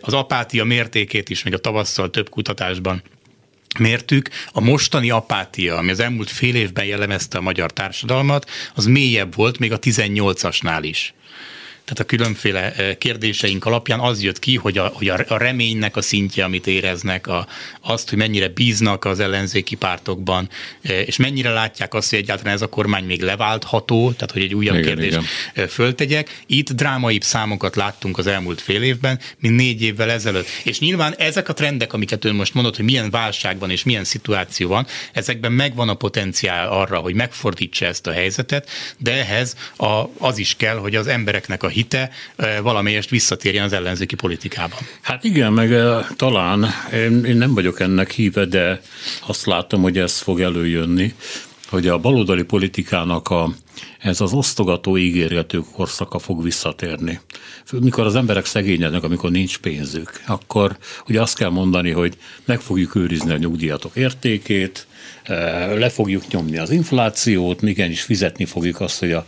Az 0.00 0.12
apátia 0.12 0.64
mértékét 0.64 1.28
is 1.28 1.42
még 1.42 1.54
a 1.54 1.58
tavasszal 1.58 2.10
több 2.10 2.28
kutatásban 2.28 3.02
mértük, 3.78 4.28
a 4.52 4.60
mostani 4.60 5.10
apátia, 5.10 5.76
ami 5.76 5.90
az 5.90 6.00
elmúlt 6.00 6.30
fél 6.30 6.54
évben 6.54 6.84
jellemezte 6.84 7.38
a 7.38 7.42
magyar 7.42 7.72
társadalmat, 7.72 8.50
az 8.74 8.84
mélyebb 8.84 9.34
volt 9.34 9.58
még 9.58 9.72
a 9.72 9.78
18-asnál 9.78 10.80
is 10.80 11.14
tehát 11.92 12.10
a 12.10 12.16
különféle 12.16 12.74
kérdéseink 12.98 13.64
alapján 13.64 14.00
az 14.00 14.22
jött 14.22 14.38
ki, 14.38 14.56
hogy 14.56 14.78
a, 14.78 14.86
hogy 14.94 15.08
a 15.08 15.36
reménynek 15.36 15.96
a 15.96 16.02
szintje, 16.02 16.44
amit 16.44 16.66
éreznek, 16.66 17.26
a, 17.26 17.46
azt, 17.80 18.08
hogy 18.08 18.18
mennyire 18.18 18.48
bíznak 18.48 19.04
az 19.04 19.20
ellenzéki 19.20 19.74
pártokban, 19.74 20.48
és 20.82 21.16
mennyire 21.16 21.50
látják 21.50 21.94
azt, 21.94 22.10
hogy 22.10 22.18
egyáltalán 22.18 22.54
ez 22.54 22.62
a 22.62 22.68
kormány 22.68 23.04
még 23.04 23.22
leváltható, 23.22 24.12
tehát 24.12 24.30
hogy 24.30 24.42
egy 24.42 24.54
újabb 24.54 24.76
igen, 24.76 24.86
kérdést 24.86 25.18
igen. 25.52 25.68
Föltegyek. 25.68 26.42
Itt 26.46 26.72
drámaibb 26.72 27.22
számokat 27.22 27.76
láttunk 27.76 28.18
az 28.18 28.26
elmúlt 28.26 28.60
fél 28.60 28.82
évben, 28.82 29.18
mint 29.38 29.56
négy 29.56 29.82
évvel 29.82 30.10
ezelőtt. 30.10 30.46
És 30.64 30.78
nyilván 30.78 31.14
ezek 31.18 31.48
a 31.48 31.52
trendek, 31.52 31.92
amiket 31.92 32.24
ön 32.24 32.34
most 32.34 32.54
mondott, 32.54 32.76
hogy 32.76 32.84
milyen 32.84 33.10
válságban 33.10 33.70
és 33.70 33.82
milyen 33.82 34.04
szituáció 34.04 34.68
van, 34.68 34.86
ezekben 35.12 35.52
megvan 35.52 35.88
a 35.88 35.94
potenciál 35.94 36.68
arra, 36.68 36.98
hogy 36.98 37.14
megfordítsa 37.14 37.86
ezt 37.86 38.06
a 38.06 38.12
helyzetet, 38.12 38.68
de 38.98 39.12
ehhez 39.12 39.56
a, 39.76 40.04
az 40.18 40.38
is 40.38 40.56
kell, 40.56 40.76
hogy 40.76 40.96
az 40.96 41.06
embereknek 41.06 41.62
a 41.62 41.68
hite 41.82 42.10
valamelyest 42.62 43.10
visszatérjen 43.10 43.64
az 43.64 43.72
ellenzéki 43.72 44.14
politikában. 44.14 44.78
Hát 45.00 45.24
igen, 45.24 45.52
meg 45.52 45.74
talán 46.16 46.66
én, 46.92 47.24
én 47.24 47.36
nem 47.36 47.54
vagyok 47.54 47.80
ennek 47.80 48.10
híve, 48.10 48.44
de 48.44 48.80
azt 49.26 49.46
látom, 49.46 49.82
hogy 49.82 49.98
ez 49.98 50.18
fog 50.18 50.40
előjönni, 50.40 51.14
hogy 51.68 51.88
a 51.88 51.98
baloldali 51.98 52.42
politikának 52.42 53.28
a 53.28 53.50
ez 53.98 54.20
az 54.20 54.32
osztogató 54.32 54.96
ígérgető 54.96 55.60
korszaka 55.72 56.18
fog 56.18 56.42
visszatérni. 56.42 57.20
Mikor 57.80 58.06
az 58.06 58.14
emberek 58.14 58.44
szegényednek, 58.44 59.02
amikor 59.02 59.30
nincs 59.30 59.58
pénzük, 59.58 60.20
akkor 60.26 60.76
ugye 61.08 61.20
azt 61.20 61.36
kell 61.36 61.48
mondani, 61.48 61.90
hogy 61.90 62.16
meg 62.44 62.60
fogjuk 62.60 62.94
őrizni 62.94 63.32
a 63.32 63.36
nyugdíjatok 63.36 63.96
értékét, 63.96 64.86
le 65.74 65.88
fogjuk 65.88 66.28
nyomni 66.28 66.58
az 66.58 66.70
inflációt, 66.70 67.62
igenis 67.62 68.02
fizetni 68.02 68.44
fogjuk 68.44 68.80
azt, 68.80 68.98
hogy 68.98 69.12
a 69.12 69.26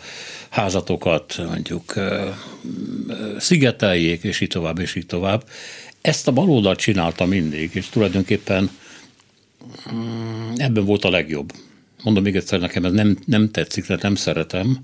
házatokat 0.55 1.41
mondjuk 1.47 1.95
szigeteljék, 3.39 4.23
és 4.23 4.41
így 4.41 4.49
tovább, 4.49 4.79
és 4.79 4.95
így 4.95 5.07
tovább. 5.07 5.49
Ezt 6.01 6.29
a 6.29 6.33
baloldal 6.33 6.77
csinálta 6.77 7.25
mindig, 7.25 7.71
és 7.75 7.89
tulajdonképpen 7.89 8.71
mm, 9.93 10.53
ebben 10.57 10.85
volt 10.85 11.05
a 11.05 11.11
legjobb. 11.11 11.53
Mondom 12.03 12.23
még 12.23 12.37
egyszer, 12.37 12.61
nekem 12.61 12.85
ez 12.85 12.93
nem, 12.93 13.19
nem 13.27 13.51
tetszik, 13.51 13.89
mert 13.89 14.03
nem 14.03 14.15
szeretem, 14.15 14.79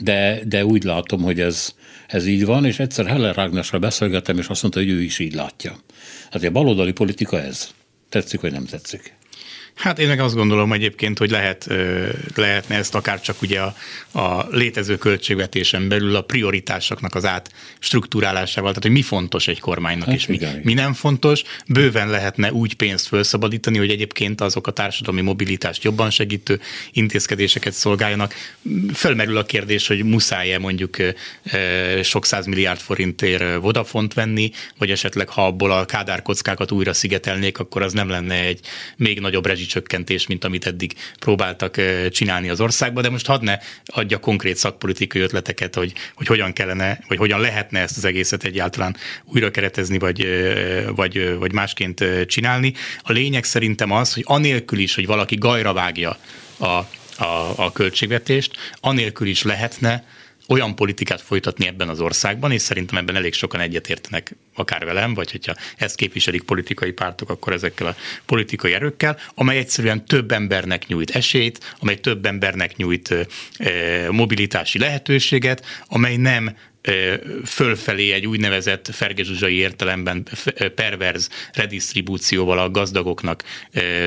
de, 0.00 0.40
de 0.44 0.64
úgy 0.64 0.84
látom, 0.84 1.22
hogy 1.22 1.40
ez, 1.40 1.74
ez 2.06 2.26
így 2.26 2.44
van, 2.44 2.64
és 2.64 2.78
egyszer 2.78 3.06
Heller 3.06 3.34
Rágnesra 3.34 3.78
beszélgettem, 3.78 4.38
és 4.38 4.46
azt 4.46 4.62
mondta, 4.62 4.80
hogy 4.80 4.90
ő 4.90 5.02
is 5.02 5.18
így 5.18 5.34
látja. 5.34 5.78
Hát 6.30 6.44
a 6.44 6.50
baloldali 6.50 6.92
politika 6.92 7.40
ez. 7.40 7.70
Tetszik, 8.08 8.40
vagy 8.40 8.52
nem 8.52 8.64
tetszik? 8.64 9.17
Hát 9.78 9.98
én 9.98 10.08
meg 10.08 10.20
azt 10.20 10.34
gondolom 10.34 10.72
egyébként, 10.72 11.18
hogy 11.18 11.30
lehet, 11.30 11.66
lehetne 12.34 12.76
ezt 12.76 12.94
akár 12.94 13.20
csak 13.20 13.42
ugye 13.42 13.60
a, 13.60 13.74
a 14.18 14.46
létező 14.50 14.96
költségvetésen 14.96 15.88
belül 15.88 16.16
a 16.16 16.22
prioritásoknak 16.22 17.14
az 17.14 17.24
át 17.24 17.52
struktúrálásával, 17.78 18.68
tehát 18.68 18.82
hogy 18.82 18.92
mi 18.92 19.02
fontos 19.02 19.48
egy 19.48 19.60
kormánynak, 19.60 20.06
hát 20.06 20.16
és 20.16 20.26
mi, 20.26 20.38
mi 20.62 20.74
nem 20.74 20.94
fontos. 20.94 21.42
Bőven 21.66 22.08
lehetne 22.08 22.52
úgy 22.52 22.74
pénzt 22.74 23.06
felszabadítani, 23.06 23.78
hogy 23.78 23.90
egyébként 23.90 24.40
azok 24.40 24.66
a 24.66 24.70
társadalmi 24.70 25.20
mobilitást 25.20 25.84
jobban 25.84 26.10
segítő 26.10 26.60
intézkedéseket 26.92 27.72
szolgáljanak. 27.72 28.34
Fölmerül 28.94 29.36
a 29.36 29.44
kérdés, 29.44 29.86
hogy 29.86 30.04
muszáj-e 30.04 30.58
mondjuk 30.58 30.96
sok 32.02 32.26
milliárd 32.46 32.80
forintért 32.80 33.60
Vodafont 33.60 34.14
venni, 34.14 34.50
vagy 34.78 34.90
esetleg 34.90 35.28
ha 35.28 35.46
abból 35.46 35.72
a 35.72 35.84
kádárkockákat 35.84 36.72
újra 36.72 36.92
szigetelnék, 36.92 37.58
akkor 37.58 37.82
az 37.82 37.92
nem 37.92 38.08
lenne 38.08 38.34
egy 38.34 38.60
még 38.96 39.20
nagyobb 39.20 39.46
rezsi 39.46 39.66
csökkentés, 39.68 40.26
mint 40.26 40.44
amit 40.44 40.66
eddig 40.66 40.92
próbáltak 41.18 41.80
csinálni 42.10 42.48
az 42.48 42.60
országban, 42.60 43.02
de 43.02 43.10
most 43.10 43.26
hadd 43.26 43.44
ne 43.44 43.58
adja 43.84 44.18
konkrét 44.18 44.56
szakpolitikai 44.56 45.22
ötleteket, 45.22 45.74
hogy, 45.74 45.92
hogy 46.14 46.26
hogyan 46.26 46.52
kellene, 46.52 47.00
vagy 47.08 47.18
hogyan 47.18 47.40
lehetne 47.40 47.80
ezt 47.80 47.96
az 47.96 48.04
egészet 48.04 48.44
egyáltalán 48.44 48.96
újra 49.24 49.50
keretezni, 49.50 49.98
vagy, 49.98 50.26
vagy, 50.94 51.36
vagy 51.38 51.52
másként 51.52 52.04
csinálni. 52.26 52.72
A 53.02 53.12
lényeg 53.12 53.44
szerintem 53.44 53.90
az, 53.90 54.14
hogy 54.14 54.24
anélkül 54.26 54.78
is, 54.78 54.94
hogy 54.94 55.06
valaki 55.06 55.36
gajra 55.36 55.72
vágja 55.72 56.18
a, 56.56 56.66
a, 56.66 56.86
a 57.56 57.72
költségvetést, 57.72 58.56
anélkül 58.80 59.26
is 59.26 59.42
lehetne 59.42 60.04
olyan 60.48 60.74
politikát 60.74 61.20
folytatni 61.20 61.66
ebben 61.66 61.88
az 61.88 62.00
országban, 62.00 62.52
és 62.52 62.62
szerintem 62.62 62.98
ebben 62.98 63.16
elég 63.16 63.32
sokan 63.32 63.60
egyetértenek 63.60 64.34
akár 64.54 64.84
velem, 64.84 65.14
vagy 65.14 65.30
hogyha 65.30 65.54
ezt 65.76 65.96
képviselik 65.96 66.42
politikai 66.42 66.92
pártok, 66.92 67.30
akkor 67.30 67.52
ezekkel 67.52 67.86
a 67.86 67.96
politikai 68.26 68.72
erőkkel, 68.72 69.18
amely 69.34 69.58
egyszerűen 69.58 70.04
több 70.04 70.32
embernek 70.32 70.86
nyújt 70.86 71.10
esélyt, 71.10 71.76
amely 71.78 71.96
több 71.96 72.26
embernek 72.26 72.76
nyújt 72.76 73.14
mobilitási 74.10 74.78
lehetőséget, 74.78 75.64
amely 75.86 76.16
nem 76.16 76.56
fölfelé 77.44 78.12
egy 78.12 78.26
úgynevezett 78.26 78.88
fergezsuzsai 78.92 79.54
értelemben 79.54 80.26
perverz 80.74 81.28
redistribúcióval 81.52 82.58
a 82.58 82.70
gazdagoknak 82.70 83.42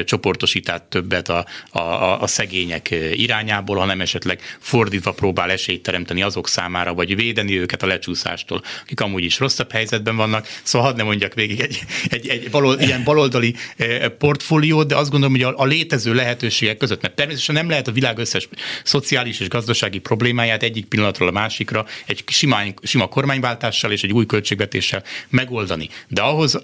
csoportosítát 0.05 0.83
többet 0.83 1.29
a, 1.29 1.45
a, 1.69 2.21
a 2.21 2.27
szegények 2.27 2.89
irányából, 3.13 3.77
hanem 3.77 4.01
esetleg 4.01 4.41
fordítva 4.59 5.11
próbál 5.11 5.51
esélyt 5.51 5.83
teremteni 5.83 6.21
azok 6.21 6.47
számára, 6.47 6.93
vagy 6.93 7.15
védeni 7.15 7.59
őket 7.59 7.83
a 7.83 7.87
lecsúszástól, 7.87 8.63
akik 8.81 9.01
amúgy 9.01 9.23
is 9.23 9.39
rosszabb 9.39 9.71
helyzetben 9.71 10.15
vannak. 10.15 10.47
Szóval 10.63 10.87
hadd 10.87 10.97
ne 10.97 11.03
mondjak 11.03 11.33
végig 11.33 11.59
egy, 11.59 11.79
egy, 12.09 12.27
egy 12.27 12.49
balol, 12.49 12.79
ilyen 12.79 13.03
baloldali 13.03 13.55
portfóliót, 14.17 14.87
de 14.87 14.95
azt 14.95 15.09
gondolom, 15.09 15.35
hogy 15.35 15.43
a, 15.43 15.53
a 15.57 15.65
létező 15.65 16.13
lehetőségek 16.13 16.77
között, 16.77 17.01
mert 17.01 17.15
természetesen 17.15 17.55
nem 17.55 17.69
lehet 17.69 17.87
a 17.87 17.91
világ 17.91 18.17
összes 18.17 18.49
szociális 18.83 19.39
és 19.39 19.47
gazdasági 19.47 19.99
problémáját 19.99 20.63
egyik 20.63 20.85
pillanatról 20.85 21.27
a 21.27 21.31
másikra 21.31 21.85
egy 22.05 22.23
simán 22.27 22.70
sima 22.81 23.07
kormányváltással 23.07 23.91
és 23.91 24.03
egy 24.03 24.13
új 24.13 24.25
költségvetéssel 24.25 25.03
megoldani. 25.29 25.89
De 26.07 26.21
ahhoz 26.21 26.55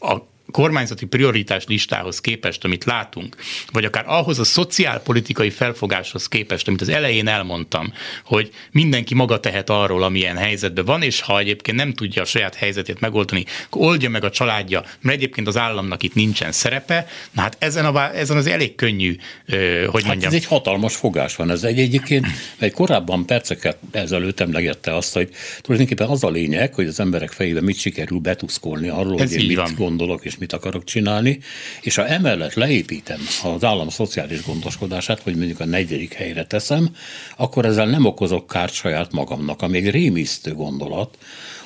a 0.00 0.16
kormányzati 0.52 1.06
prioritás 1.06 1.64
listához 1.66 2.20
képest, 2.20 2.64
amit 2.64 2.84
látunk, 2.84 3.36
vagy 3.72 3.84
akár 3.84 4.04
ahhoz 4.06 4.38
a 4.38 4.44
szociálpolitikai 4.44 5.50
felfogáshoz 5.50 6.28
képest, 6.28 6.68
amit 6.68 6.80
az 6.80 6.88
elején 6.88 7.28
elmondtam, 7.28 7.92
hogy 8.24 8.50
mindenki 8.70 9.14
maga 9.14 9.40
tehet 9.40 9.70
arról, 9.70 10.02
amilyen 10.02 10.36
helyzetben 10.36 10.84
van, 10.84 11.02
és 11.02 11.20
ha 11.20 11.38
egyébként 11.38 11.76
nem 11.76 11.92
tudja 11.92 12.22
a 12.22 12.24
saját 12.24 12.54
helyzetét 12.54 13.00
megoldani, 13.00 13.44
akkor 13.66 13.86
oldja 13.86 14.08
meg 14.08 14.24
a 14.24 14.30
családja, 14.30 14.84
mert 15.00 15.16
egyébként 15.16 15.46
az 15.46 15.56
államnak 15.56 16.02
itt 16.02 16.14
nincsen 16.14 16.52
szerepe. 16.52 17.06
Na 17.30 17.42
hát 17.42 17.56
ezen, 17.58 17.84
a, 17.84 18.16
ezen 18.16 18.36
az 18.36 18.46
elég 18.46 18.74
könnyű, 18.74 19.16
hogy 19.46 20.02
hát 20.02 20.04
mondjam. 20.04 20.30
ez 20.30 20.34
egy 20.34 20.44
hatalmas 20.44 20.96
fogás 20.96 21.36
van. 21.36 21.50
Ez 21.50 21.64
egy 21.64 21.78
egyébként, 21.78 22.26
egy 22.58 22.72
korábban 22.72 23.26
perceket 23.26 23.78
ezelőtt 23.90 24.40
emlegette 24.40 24.96
azt, 24.96 25.14
hogy 25.14 25.30
tulajdonképpen 25.60 26.08
az 26.08 26.24
a 26.24 26.30
lényeg, 26.30 26.74
hogy 26.74 26.86
az 26.86 27.00
emberek 27.00 27.30
fejében 27.30 27.64
mit 27.64 27.78
sikerül 27.78 28.18
betuszkolni 28.18 28.88
arról, 28.88 29.20
ez 29.20 29.30
hogy 29.32 29.40
én 29.40 29.46
mit 29.46 29.56
van. 29.56 29.74
gondolok 29.76 30.24
és 30.24 30.36
mit 30.42 30.52
akarok 30.52 30.84
csinálni, 30.84 31.38
és 31.80 31.94
ha 31.94 32.06
emellett 32.06 32.54
leépítem 32.54 33.20
az 33.44 33.64
állam 33.64 33.88
szociális 33.88 34.44
gondoskodását, 34.44 35.20
hogy 35.20 35.36
mondjuk 35.36 35.60
a 35.60 35.64
negyedik 35.64 36.12
helyre 36.12 36.44
teszem, 36.44 36.88
akkor 37.36 37.64
ezzel 37.64 37.86
nem 37.86 38.04
okozok 38.04 38.46
kárt 38.46 38.72
saját 38.72 39.12
magamnak, 39.12 39.62
ami 39.62 39.76
egy 39.76 39.90
rémisztő 39.90 40.54
gondolat, 40.54 41.18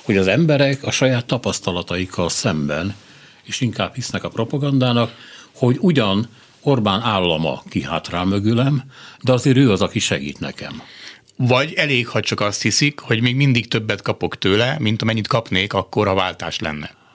hogy 0.03 0.16
az 0.16 0.27
emberek 0.27 0.83
a 0.83 0.91
saját 0.91 1.27
tapasztalataikkal 1.27 2.29
szemben, 2.29 2.95
és 3.45 3.61
inkább 3.61 3.95
hisznek 3.95 4.24
a 4.24 4.29
propagandának, 4.29 5.14
hogy 5.53 5.77
ugyan 5.81 6.29
Orbán 6.61 7.01
állama 7.01 7.62
kihátrál 7.68 8.24
mögülem, 8.24 8.83
de 9.22 9.33
azért 9.33 9.57
ő 9.57 9.70
az, 9.70 9.83
aki 9.83 9.99
segít 9.99 10.39
nekem. 10.39 10.83
Vagy 11.37 11.72
elég, 11.72 12.09
ha 12.09 12.20
csak 12.20 12.41
azt 12.41 12.62
hiszik, 12.62 13.01
hogy 13.01 13.20
még 13.20 13.37
mindig 13.37 13.68
többet 13.68 14.03
kapok 14.03 14.39
tőle, 14.39 14.77
mint 14.79 15.03
amennyit 15.03 15.27
kapnék, 15.27 15.72
akkor 15.72 16.09
a 16.09 16.14
váltás 16.14 16.59
lenne. 16.59 17.05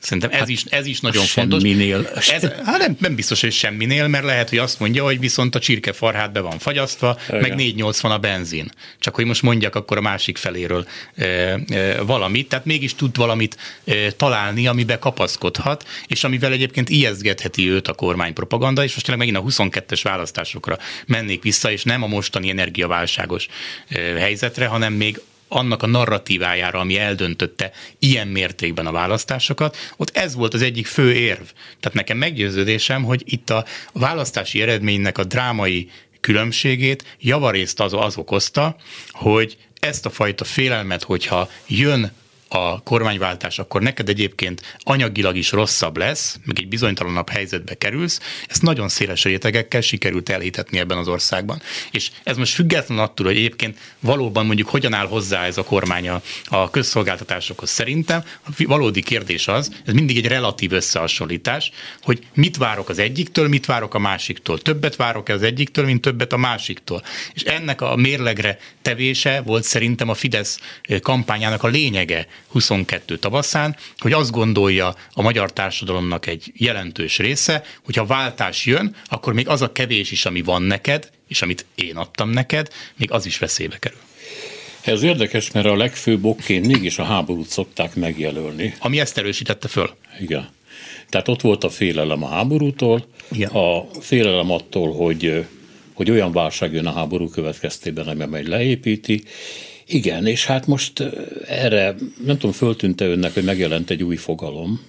Szerintem 0.00 0.30
ez, 0.30 0.38
hát 0.38 0.48
is, 0.48 0.64
ez 0.64 0.86
is 0.86 1.00
nagyon 1.00 1.24
fontos. 1.24 1.62
Semminél. 1.62 2.10
Ez, 2.14 2.42
hát 2.64 2.78
nem, 2.78 2.96
nem 2.98 3.14
biztos, 3.14 3.40
hogy 3.40 3.52
semminél, 3.52 4.08
mert 4.08 4.24
lehet, 4.24 4.48
hogy 4.48 4.58
azt 4.58 4.80
mondja, 4.80 5.04
hogy 5.04 5.18
viszont 5.18 5.54
a 5.54 5.58
csirkefarhát 5.58 6.32
be 6.32 6.40
van 6.40 6.58
fagyasztva, 6.58 7.18
Igen. 7.28 7.40
meg 7.40 7.54
480 7.54 8.10
a 8.10 8.18
benzin. 8.18 8.70
Csak 8.98 9.14
hogy 9.14 9.24
most 9.24 9.42
mondjak 9.42 9.74
akkor 9.74 9.96
a 9.96 10.00
másik 10.00 10.36
feléről 10.36 10.86
e, 11.16 11.24
e, 11.24 12.02
valamit, 12.02 12.48
tehát 12.48 12.64
mégis 12.64 12.94
tud 12.94 13.16
valamit 13.16 13.56
e, 13.84 14.10
találni, 14.10 14.66
amibe 14.66 14.98
kapaszkodhat, 14.98 15.88
és 16.06 16.24
amivel 16.24 16.52
egyébként 16.52 16.88
ijesztheti 16.88 17.70
őt 17.70 17.88
a 17.88 17.94
kormánypropaganda, 17.94 18.84
és 18.84 18.92
most 18.94 19.06
tényleg 19.06 19.26
megint 19.26 19.46
a 19.46 19.68
22-es 19.68 20.00
választásokra 20.02 20.78
mennék 21.06 21.42
vissza, 21.42 21.70
és 21.70 21.82
nem 21.82 22.02
a 22.02 22.06
mostani 22.06 22.50
energiaválságos 22.50 23.46
e, 23.88 23.98
helyzetre, 23.98 24.66
hanem 24.66 24.92
még 24.92 25.20
annak 25.52 25.82
a 25.82 25.86
narratívájára, 25.86 26.78
ami 26.78 26.98
eldöntötte 26.98 27.70
ilyen 27.98 28.28
mértékben 28.28 28.86
a 28.86 28.92
választásokat, 28.92 29.76
ott 29.96 30.16
ez 30.16 30.34
volt 30.34 30.54
az 30.54 30.62
egyik 30.62 30.86
fő 30.86 31.14
érv. 31.14 31.42
Tehát 31.80 31.92
nekem 31.92 32.16
meggyőződésem, 32.16 33.04
hogy 33.04 33.22
itt 33.24 33.50
a 33.50 33.64
választási 33.92 34.62
eredménynek 34.62 35.18
a 35.18 35.24
drámai 35.24 35.90
különbségét 36.20 37.16
javarészt 37.20 37.80
az, 37.80 37.92
az 37.92 38.16
okozta, 38.16 38.76
hogy 39.10 39.56
ezt 39.80 40.06
a 40.06 40.10
fajta 40.10 40.44
félelmet, 40.44 41.02
hogyha 41.02 41.50
jön 41.66 42.12
a 42.52 42.82
kormányváltás, 42.82 43.58
akkor 43.58 43.82
neked 43.82 44.08
egyébként 44.08 44.78
anyagilag 44.78 45.36
is 45.36 45.50
rosszabb 45.52 45.96
lesz, 45.96 46.38
meg 46.44 46.58
egy 46.58 46.68
bizonytalanabb 46.68 47.28
helyzetbe 47.28 47.74
kerülsz, 47.74 48.20
ezt 48.48 48.62
nagyon 48.62 48.88
széles 48.88 49.24
rétegekkel 49.24 49.80
sikerült 49.80 50.28
elhitetni 50.28 50.78
ebben 50.78 50.98
az 50.98 51.08
országban. 51.08 51.62
És 51.90 52.10
ez 52.22 52.36
most 52.36 52.54
független 52.54 52.98
attól, 52.98 53.26
hogy 53.26 53.36
egyébként 53.36 53.78
valóban 54.00 54.46
mondjuk 54.46 54.68
hogyan 54.68 54.94
áll 54.94 55.06
hozzá 55.06 55.44
ez 55.44 55.58
a 55.58 55.64
kormány 55.64 56.08
a, 56.08 56.22
a 56.44 56.70
közszolgáltatásokhoz. 56.70 57.70
Szerintem 57.70 58.24
a 58.44 58.50
valódi 58.66 59.02
kérdés 59.02 59.48
az, 59.48 59.70
ez 59.86 59.94
mindig 59.94 60.16
egy 60.16 60.26
relatív 60.26 60.72
összehasonlítás, 60.72 61.70
hogy 62.02 62.26
mit 62.34 62.56
várok 62.56 62.88
az 62.88 62.98
egyiktől, 62.98 63.48
mit 63.48 63.66
várok 63.66 63.94
a 63.94 63.98
másiktól. 63.98 64.58
Többet 64.58 64.96
várok 64.96 65.28
az 65.28 65.42
egyiktől, 65.42 65.84
mint 65.84 66.00
többet 66.00 66.32
a 66.32 66.36
másiktól. 66.36 67.02
És 67.34 67.42
ennek 67.42 67.80
a 67.80 67.96
mérlegre 67.96 68.58
tevése 68.82 69.40
volt 69.40 69.64
szerintem 69.64 70.08
a 70.08 70.14
Fidesz 70.14 70.60
kampányának 71.02 71.62
a 71.62 71.68
lényege, 71.68 72.26
22 72.48 73.18
tavaszán, 73.18 73.76
hogy 73.98 74.12
azt 74.12 74.30
gondolja 74.30 74.94
a 75.12 75.22
magyar 75.22 75.52
társadalomnak 75.52 76.26
egy 76.26 76.52
jelentős 76.54 77.18
része, 77.18 77.64
hogy 77.84 77.96
ha 77.96 78.06
váltás 78.06 78.66
jön, 78.66 78.94
akkor 79.06 79.32
még 79.32 79.48
az 79.48 79.62
a 79.62 79.72
kevés 79.72 80.10
is, 80.10 80.26
ami 80.26 80.42
van 80.42 80.62
neked, 80.62 81.10
és 81.28 81.42
amit 81.42 81.66
én 81.74 81.96
adtam 81.96 82.30
neked, 82.30 82.68
még 82.96 83.10
az 83.10 83.26
is 83.26 83.38
veszélybe 83.38 83.78
kerül. 83.78 83.98
Ez 84.80 85.02
érdekes, 85.02 85.50
mert 85.50 85.66
a 85.66 85.76
legfőbb 85.76 86.24
okként 86.24 86.66
mégis 86.66 86.98
a 86.98 87.04
háborút 87.04 87.48
szokták 87.48 87.94
megjelölni. 87.94 88.74
Ami 88.78 89.00
ezt 89.00 89.18
erősítette 89.18 89.68
föl. 89.68 89.90
Igen. 90.20 90.48
Tehát 91.08 91.28
ott 91.28 91.40
volt 91.40 91.64
a 91.64 91.70
félelem 91.70 92.22
a 92.22 92.28
háborútól, 92.28 93.06
Igen. 93.30 93.50
a 93.50 93.86
félelem 94.00 94.50
attól, 94.50 94.92
hogy 94.92 95.44
hogy 96.00 96.10
olyan 96.10 96.32
válság 96.32 96.72
jön 96.72 96.86
a 96.86 96.92
háború 96.92 97.28
következtében, 97.28 98.28
majd 98.28 98.48
leépíti. 98.48 99.22
Igen, 99.92 100.26
és 100.26 100.46
hát 100.46 100.66
most 100.66 101.04
erre, 101.46 101.94
nem 102.24 102.38
tudom, 102.38 102.52
föltűnte 102.52 103.04
önnek, 103.04 103.34
hogy 103.34 103.44
megjelent 103.44 103.90
egy 103.90 104.02
új 104.02 104.16
fogalom, 104.16 104.80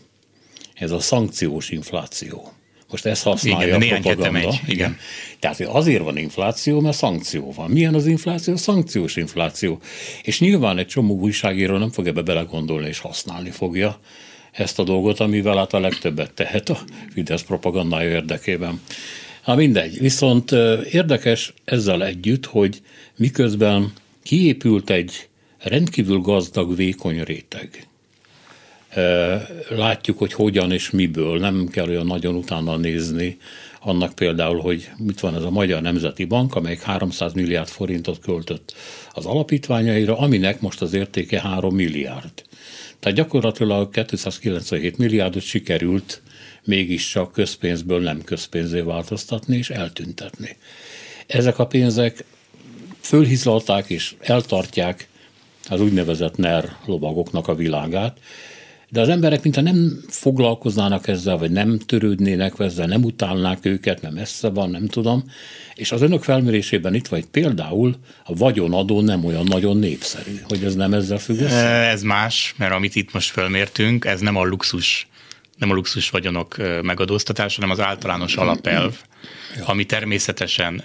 ez 0.73 0.91
a 0.91 0.99
szankciós 0.99 1.69
infláció. 1.69 2.51
Most 2.89 3.05
ezt 3.05 3.23
használja 3.23 3.75
igen, 3.75 3.97
a 3.97 3.99
propaganda. 3.99 4.31
Megy. 4.31 4.59
Igen. 4.67 4.97
Tehát 5.39 5.61
azért 5.61 6.03
van 6.03 6.17
infláció, 6.17 6.79
mert 6.79 6.97
szankció 6.97 7.51
van. 7.51 7.69
Milyen 7.69 7.93
az 7.93 8.05
infláció? 8.05 8.55
Szankciós 8.55 9.15
infláció. 9.15 9.79
És 10.23 10.39
nyilván 10.39 10.77
egy 10.77 10.87
csomó 10.87 11.19
újságíró 11.19 11.77
nem 11.77 11.91
fog 11.91 12.07
ebbe 12.07 12.21
belegondolni 12.21 12.87
és 12.87 12.99
használni 12.99 13.49
fogja 13.49 13.99
ezt 14.51 14.79
a 14.79 14.83
dolgot, 14.83 15.19
amivel 15.19 15.57
hát 15.57 15.73
a 15.73 15.79
legtöbbet 15.79 16.33
tehet 16.33 16.69
a 16.69 16.77
Fidesz 17.13 17.43
propagandája 17.43 18.09
érdekében. 18.09 18.81
Hát 19.41 19.55
mindegy. 19.55 19.99
Viszont 19.99 20.51
érdekes 20.91 21.53
ezzel 21.65 22.05
együtt, 22.05 22.45
hogy 22.45 22.81
miközben 23.17 23.93
kiépült 24.23 24.89
egy 24.89 25.29
rendkívül 25.57 26.19
gazdag, 26.19 26.75
vékony 26.75 27.23
réteg, 27.23 27.87
látjuk, 29.69 30.17
hogy 30.17 30.33
hogyan 30.33 30.71
és 30.71 30.89
miből, 30.89 31.39
nem 31.39 31.67
kell 31.67 31.87
olyan 31.87 32.05
nagyon 32.05 32.35
utána 32.35 32.77
nézni, 32.77 33.37
annak 33.79 34.15
például, 34.15 34.59
hogy 34.59 34.89
mit 34.97 35.19
van 35.19 35.35
ez 35.35 35.43
a 35.43 35.49
Magyar 35.49 35.81
Nemzeti 35.81 36.25
Bank, 36.25 36.55
amelyik 36.55 36.81
300 36.81 37.33
milliárd 37.33 37.67
forintot 37.67 38.19
költött 38.19 38.75
az 39.13 39.25
alapítványaira, 39.25 40.17
aminek 40.17 40.61
most 40.61 40.81
az 40.81 40.93
értéke 40.93 41.41
3 41.41 41.75
milliárd. 41.75 42.31
Tehát 42.99 43.17
gyakorlatilag 43.17 43.89
297 43.89 44.97
milliárdot 44.97 45.41
sikerült 45.41 46.21
mégiscsak 46.63 47.31
közpénzből 47.31 48.01
nem 48.01 48.21
közpénzé 48.23 48.79
változtatni 48.79 49.57
és 49.57 49.69
eltüntetni. 49.69 50.57
Ezek 51.27 51.59
a 51.59 51.67
pénzek 51.67 52.23
fölhizlalták 53.01 53.89
és 53.89 54.15
eltartják 54.19 55.07
az 55.69 55.81
úgynevezett 55.81 56.37
NER 56.37 56.75
lovagoknak 56.85 57.47
a 57.47 57.55
világát, 57.55 58.17
de 58.89 59.01
az 59.01 59.09
emberek 59.09 59.43
mintha 59.43 59.61
nem 59.61 60.03
foglalkoznának 60.07 61.07
ezzel, 61.07 61.37
vagy 61.37 61.51
nem 61.51 61.79
törődnének 61.79 62.53
ezzel, 62.57 62.87
nem 62.87 63.03
utálnák 63.03 63.65
őket, 63.65 64.01
mert 64.01 64.13
messze 64.13 64.49
van, 64.49 64.69
nem 64.69 64.87
tudom. 64.87 65.23
És 65.75 65.91
az 65.91 66.01
önök 66.01 66.23
felmérésében 66.23 66.93
itt 66.93 67.07
vagy 67.07 67.25
például 67.25 67.95
a 68.25 68.35
vagyonadó 68.35 69.01
nem 69.01 69.25
olyan 69.25 69.43
nagyon 69.43 69.77
népszerű, 69.77 70.39
hogy 70.47 70.63
ez 70.63 70.75
nem 70.75 70.93
ezzel 70.93 71.17
függ 71.17 71.39
össze? 71.39 71.67
Ez 71.67 72.01
más, 72.01 72.53
mert 72.57 72.73
amit 72.73 72.95
itt 72.95 73.13
most 73.13 73.29
felmértünk, 73.29 74.05
ez 74.05 74.19
nem 74.19 74.35
a 74.35 74.43
luxus 74.43 75.07
nem 75.61 75.71
a 75.71 75.73
luxus 75.73 76.09
vagyonok 76.09 76.55
megadóztatása, 76.81 77.61
hanem 77.61 77.77
az 77.77 77.85
általános 77.85 78.35
alapelv, 78.35 78.95
ami 79.65 79.85
természetesen 79.85 80.81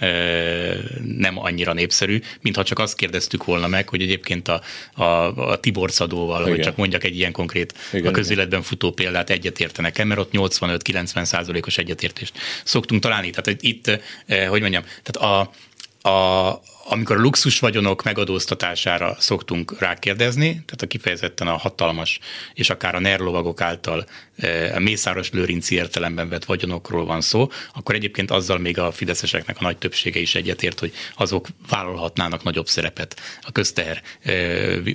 nem 1.17 1.39
annyira 1.39 1.73
népszerű, 1.73 2.21
mintha 2.41 2.63
csak 2.63 2.79
azt 2.79 2.95
kérdeztük 2.95 3.43
volna 3.43 3.67
meg, 3.67 3.89
hogy 3.89 4.01
egyébként 4.01 4.47
a, 4.47 4.61
a, 4.93 5.03
a 5.51 5.59
Tiborcadóval, 5.59 6.43
hogy 6.43 6.59
csak 6.59 6.75
mondjak 6.75 7.03
egy 7.03 7.17
ilyen 7.17 7.31
konkrét 7.31 7.73
igen, 7.93 8.07
a 8.07 8.11
közéletben 8.11 8.61
futó 8.61 8.91
példát 8.91 9.29
egyetértenek 9.29 10.05
mert 10.05 10.19
ott 10.19 10.31
85-90 10.33 11.23
százalékos 11.23 11.77
egyetértést 11.77 12.37
szoktunk 12.63 13.01
találni. 13.01 13.29
Tehát 13.29 13.61
itt, 13.61 13.99
hogy 14.49 14.61
mondjam, 14.61 14.83
tehát 15.03 15.31
a, 15.31 15.51
a, 16.09 16.61
amikor 16.89 17.17
a 17.17 17.19
luxus 17.19 17.59
vagyonok 17.59 18.03
megadóztatására 18.03 19.15
szoktunk 19.19 19.79
rákérdezni, 19.79 20.47
tehát 20.49 20.81
a 20.81 20.87
kifejezetten 20.87 21.47
a 21.47 21.57
hatalmas 21.57 22.19
és 22.53 22.69
akár 22.69 22.95
a 22.95 22.99
nerlovagok 22.99 23.61
által 23.61 24.05
e, 24.37 24.75
a 24.75 24.79
Mészáros 24.79 25.31
Lőrinci 25.31 25.75
értelemben 25.75 26.29
vett 26.29 26.45
vagyonokról 26.45 27.05
van 27.05 27.21
szó, 27.21 27.51
akkor 27.73 27.95
egyébként 27.95 28.31
azzal 28.31 28.57
még 28.57 28.79
a 28.79 28.91
fideszeseknek 28.91 29.55
a 29.59 29.63
nagy 29.63 29.77
többsége 29.77 30.19
is 30.19 30.35
egyetért, 30.35 30.79
hogy 30.79 30.93
azok 31.15 31.47
vállalhatnának 31.69 32.43
nagyobb 32.43 32.67
szerepet 32.67 33.19
a 33.41 33.51
közteher 33.51 34.01
e, 34.21 34.33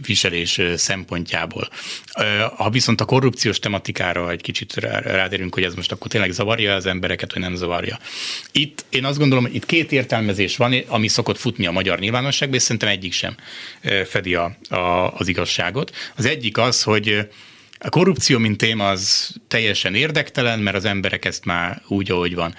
viselés 0.06 0.60
szempontjából. 0.76 1.68
E, 2.12 2.42
ha 2.44 2.70
viszont 2.70 3.00
a 3.00 3.04
korrupciós 3.04 3.58
tematikára 3.58 4.30
egy 4.30 4.42
kicsit 4.42 4.74
rádérünk, 4.74 5.54
hogy 5.54 5.64
ez 5.64 5.74
most 5.74 5.92
akkor 5.92 6.10
tényleg 6.10 6.30
zavarja 6.30 6.74
az 6.74 6.86
embereket, 6.86 7.32
vagy 7.32 7.42
nem 7.42 7.54
zavarja. 7.54 7.98
Itt 8.52 8.84
én 8.88 9.04
azt 9.04 9.18
gondolom, 9.18 9.44
hogy 9.44 9.54
itt 9.54 9.66
két 9.66 9.92
értelmezés 9.92 10.56
van, 10.56 10.74
ami 10.86 11.08
szokott 11.08 11.38
futni 11.38 11.66
a 11.66 11.72
magyar 11.82 11.98
nyilvánosságban, 11.98 12.56
és 12.56 12.62
szerintem 12.62 12.88
egyik 12.88 13.12
sem 13.12 13.36
fedi 14.06 14.34
a, 14.34 14.56
a, 14.68 15.12
az 15.14 15.28
igazságot. 15.28 15.96
Az 16.16 16.24
egyik 16.24 16.58
az, 16.58 16.82
hogy 16.82 17.28
a 17.78 17.88
korrupció, 17.88 18.38
mint 18.38 18.58
téma, 18.58 18.88
az 18.88 19.30
teljesen 19.48 19.94
érdektelen, 19.94 20.58
mert 20.58 20.76
az 20.76 20.84
emberek 20.84 21.24
ezt 21.24 21.44
már 21.44 21.82
úgy, 21.86 22.10
ahogy 22.10 22.34
van, 22.34 22.54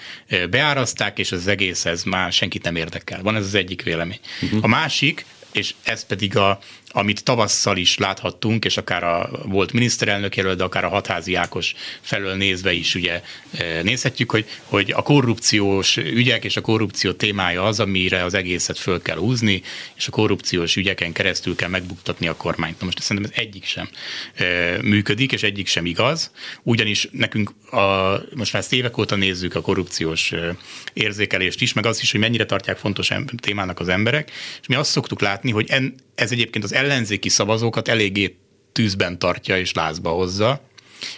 beáraszták, 0.50 1.18
és 1.18 1.32
az 1.32 1.46
egész 1.46 1.84
ez 1.84 2.02
már 2.02 2.32
senkit 2.32 2.62
nem 2.62 2.76
érdekel. 2.76 3.22
Van 3.22 3.36
ez 3.36 3.44
az 3.44 3.54
egyik 3.54 3.82
vélemény. 3.82 4.20
Uh-huh. 4.42 4.58
A 4.62 4.66
másik, 4.66 5.24
és 5.52 5.74
ez 5.82 6.06
pedig 6.06 6.36
a, 6.36 6.58
amit 6.96 7.24
tavasszal 7.24 7.76
is 7.76 7.98
láthattunk, 7.98 8.64
és 8.64 8.76
akár 8.76 9.04
a 9.04 9.30
volt 9.44 9.72
miniszterelnök 9.72 10.36
jelölt, 10.36 10.56
de 10.56 10.64
akár 10.64 10.84
a 10.84 10.88
hatházi 10.88 11.34
Ákos 11.34 11.74
felől 12.00 12.34
nézve 12.34 12.72
is 12.72 12.94
ugye 12.94 13.22
e, 13.58 13.82
nézhetjük, 13.82 14.30
hogy, 14.30 14.46
hogy 14.64 14.92
a 14.96 15.02
korrupciós 15.02 15.96
ügyek 15.96 16.44
és 16.44 16.56
a 16.56 16.60
korrupció 16.60 17.12
témája 17.12 17.64
az, 17.64 17.80
amire 17.80 18.24
az 18.24 18.34
egészet 18.34 18.78
föl 18.78 19.02
kell 19.02 19.16
húzni, 19.16 19.62
és 19.96 20.06
a 20.06 20.10
korrupciós 20.10 20.76
ügyeken 20.76 21.12
keresztül 21.12 21.56
kell 21.56 21.68
megbuktatni 21.68 22.26
a 22.28 22.36
kormányt. 22.36 22.78
Na 22.78 22.84
most 22.84 23.00
szerintem 23.00 23.32
ez 23.34 23.44
egyik 23.44 23.64
sem 23.64 23.88
e, 24.34 24.44
működik, 24.82 25.32
és 25.32 25.42
egyik 25.42 25.66
sem 25.66 25.86
igaz, 25.86 26.30
ugyanis 26.62 27.08
nekünk 27.10 27.50
a, 27.70 28.20
most 28.34 28.52
már 28.52 28.62
ezt 28.62 28.72
évek 28.72 28.98
óta 28.98 29.16
nézzük 29.16 29.54
a 29.54 29.60
korrupciós 29.60 30.32
e, 30.32 30.56
érzékelést 30.92 31.60
is, 31.60 31.72
meg 31.72 31.86
az 31.86 32.02
is, 32.02 32.10
hogy 32.10 32.20
mennyire 32.20 32.46
tartják 32.46 32.76
fontos 32.76 33.10
témának 33.36 33.80
az 33.80 33.88
emberek, 33.88 34.30
és 34.60 34.66
mi 34.66 34.74
azt 34.74 34.90
szoktuk 34.90 35.20
látni, 35.20 35.50
hogy 35.50 35.66
en, 35.70 35.94
ez 36.14 36.32
egyébként 36.32 36.64
az 36.64 36.72
ellenzéki 36.84 37.28
szavazókat 37.28 37.88
eléggé 37.88 38.36
tűzben 38.72 39.18
tartja 39.18 39.58
és 39.58 39.72
lázba 39.72 40.10
hozza, 40.10 40.68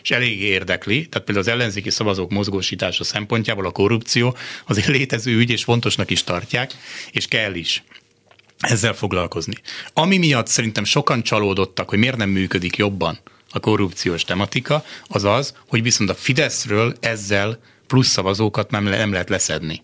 és 0.02 0.10
elég 0.10 0.40
érdekli, 0.40 1.08
tehát 1.08 1.26
például 1.26 1.46
az 1.46 1.52
ellenzéki 1.52 1.90
szavazók 1.90 2.30
mozgósítása 2.30 3.04
szempontjából 3.04 3.66
a 3.66 3.70
korrupció 3.70 4.36
az 4.66 4.78
egy 4.78 4.88
létező 4.88 5.36
ügy, 5.36 5.50
és 5.50 5.64
fontosnak 5.64 6.10
is 6.10 6.24
tartják, 6.24 6.72
és 7.10 7.26
kell 7.26 7.54
is 7.54 7.82
ezzel 8.58 8.94
foglalkozni. 8.94 9.54
Ami 9.92 10.18
miatt 10.18 10.46
szerintem 10.46 10.84
sokan 10.84 11.22
csalódottak, 11.22 11.88
hogy 11.88 11.98
miért 11.98 12.16
nem 12.16 12.30
működik 12.30 12.76
jobban 12.76 13.18
a 13.50 13.60
korrupciós 13.60 14.24
tematika, 14.24 14.84
az 15.06 15.24
az, 15.24 15.54
hogy 15.68 15.82
viszont 15.82 16.10
a 16.10 16.14
Fideszről 16.14 16.96
ezzel 17.00 17.58
plusz 17.86 18.08
szavazókat 18.08 18.70
nem, 18.70 18.84
nem 18.84 19.12
lehet 19.12 19.28
leszedni. 19.28 19.82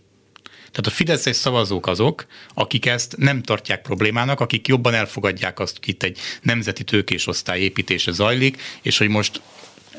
Tehát 0.72 0.86
a 0.86 0.90
fideszes 0.90 1.36
szavazók 1.36 1.86
azok, 1.86 2.26
akik 2.54 2.86
ezt 2.86 3.16
nem 3.16 3.42
tartják 3.42 3.82
problémának, 3.82 4.40
akik 4.40 4.68
jobban 4.68 4.94
elfogadják 4.94 5.58
azt, 5.58 5.76
hogy 5.78 5.88
itt 5.88 6.02
egy 6.02 6.18
nemzeti 6.42 6.84
tőkés 6.84 7.26
osztály 7.26 7.60
építése 7.60 8.12
zajlik, 8.12 8.62
és 8.82 8.98
hogy 8.98 9.08
most 9.08 9.40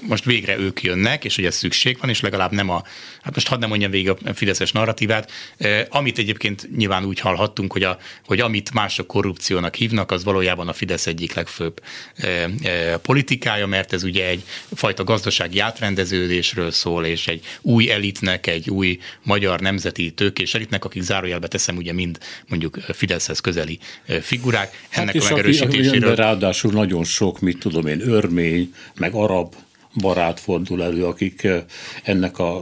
most 0.08 0.26
végre 0.26 0.58
ők 0.58 0.82
jönnek, 0.82 1.26
és 1.26 1.36
hogy 1.36 1.46
ez 1.46 1.56
szükség 1.56 1.98
van, 2.00 2.10
és 2.10 2.22
legalább 2.22 2.52
nem 2.52 2.70
a, 2.70 2.84
hát 3.22 3.34
most 3.34 3.48
hadd 3.48 3.60
nem 3.60 3.70
mondjam 3.70 3.92
végig 3.92 4.10
a 4.10 4.18
fideszes 4.34 4.72
narratívát, 4.72 5.32
eh, 5.58 5.86
amit 5.90 6.18
egyébként 6.18 6.68
nyilván 6.76 7.06
úgy 7.06 7.20
hallhattunk, 7.20 7.72
hogy, 7.72 7.84
a, 7.84 7.98
hogy 8.26 8.40
amit 8.40 8.74
mások 8.74 9.08
korrupciónak 9.08 9.76
hívnak, 9.76 10.12
az 10.12 10.24
valójában 10.24 10.68
a 10.68 10.74
Fidesz 10.74 11.08
egyik 11.08 11.34
legfőbb 11.34 11.82
eh, 12.16 12.44
eh, 12.64 12.98
politikája, 12.98 13.68
mert 13.68 13.94
ez 13.94 14.04
ugye 14.04 14.28
egy 14.28 14.44
fajta 14.74 15.04
gazdasági 15.04 15.60
átrendeződésről 15.60 16.72
szól, 16.72 17.06
és 17.06 17.28
egy 17.28 17.46
új 17.62 17.92
elitnek, 17.92 18.48
egy 18.48 18.70
új 18.70 19.00
magyar 19.24 19.60
nemzeti 19.60 20.12
tőkés 20.12 20.54
elitnek, 20.54 20.86
akik 20.86 21.02
zárójelbe 21.02 21.48
teszem 21.48 21.78
ugye 21.78 21.94
mind 21.94 22.18
mondjuk 22.48 22.78
Fideszhez 22.94 23.40
közeli 23.40 23.80
figurák, 24.22 24.88
ennek 24.90 25.14
hát 25.14 25.24
a 25.24 25.28
megerősítéséről. 25.30 26.16
Ráadásul 26.16 26.72
nagyon 26.72 27.04
sok, 27.04 27.40
mit 27.40 27.60
tudom 27.60 27.88
én, 27.88 28.02
örmény, 28.10 28.74
meg 28.96 29.14
arab 29.14 29.56
barát 29.96 30.40
fordul 30.40 30.84
elő, 30.84 31.06
akik 31.06 31.48
ennek 32.04 32.40
a 32.40 32.62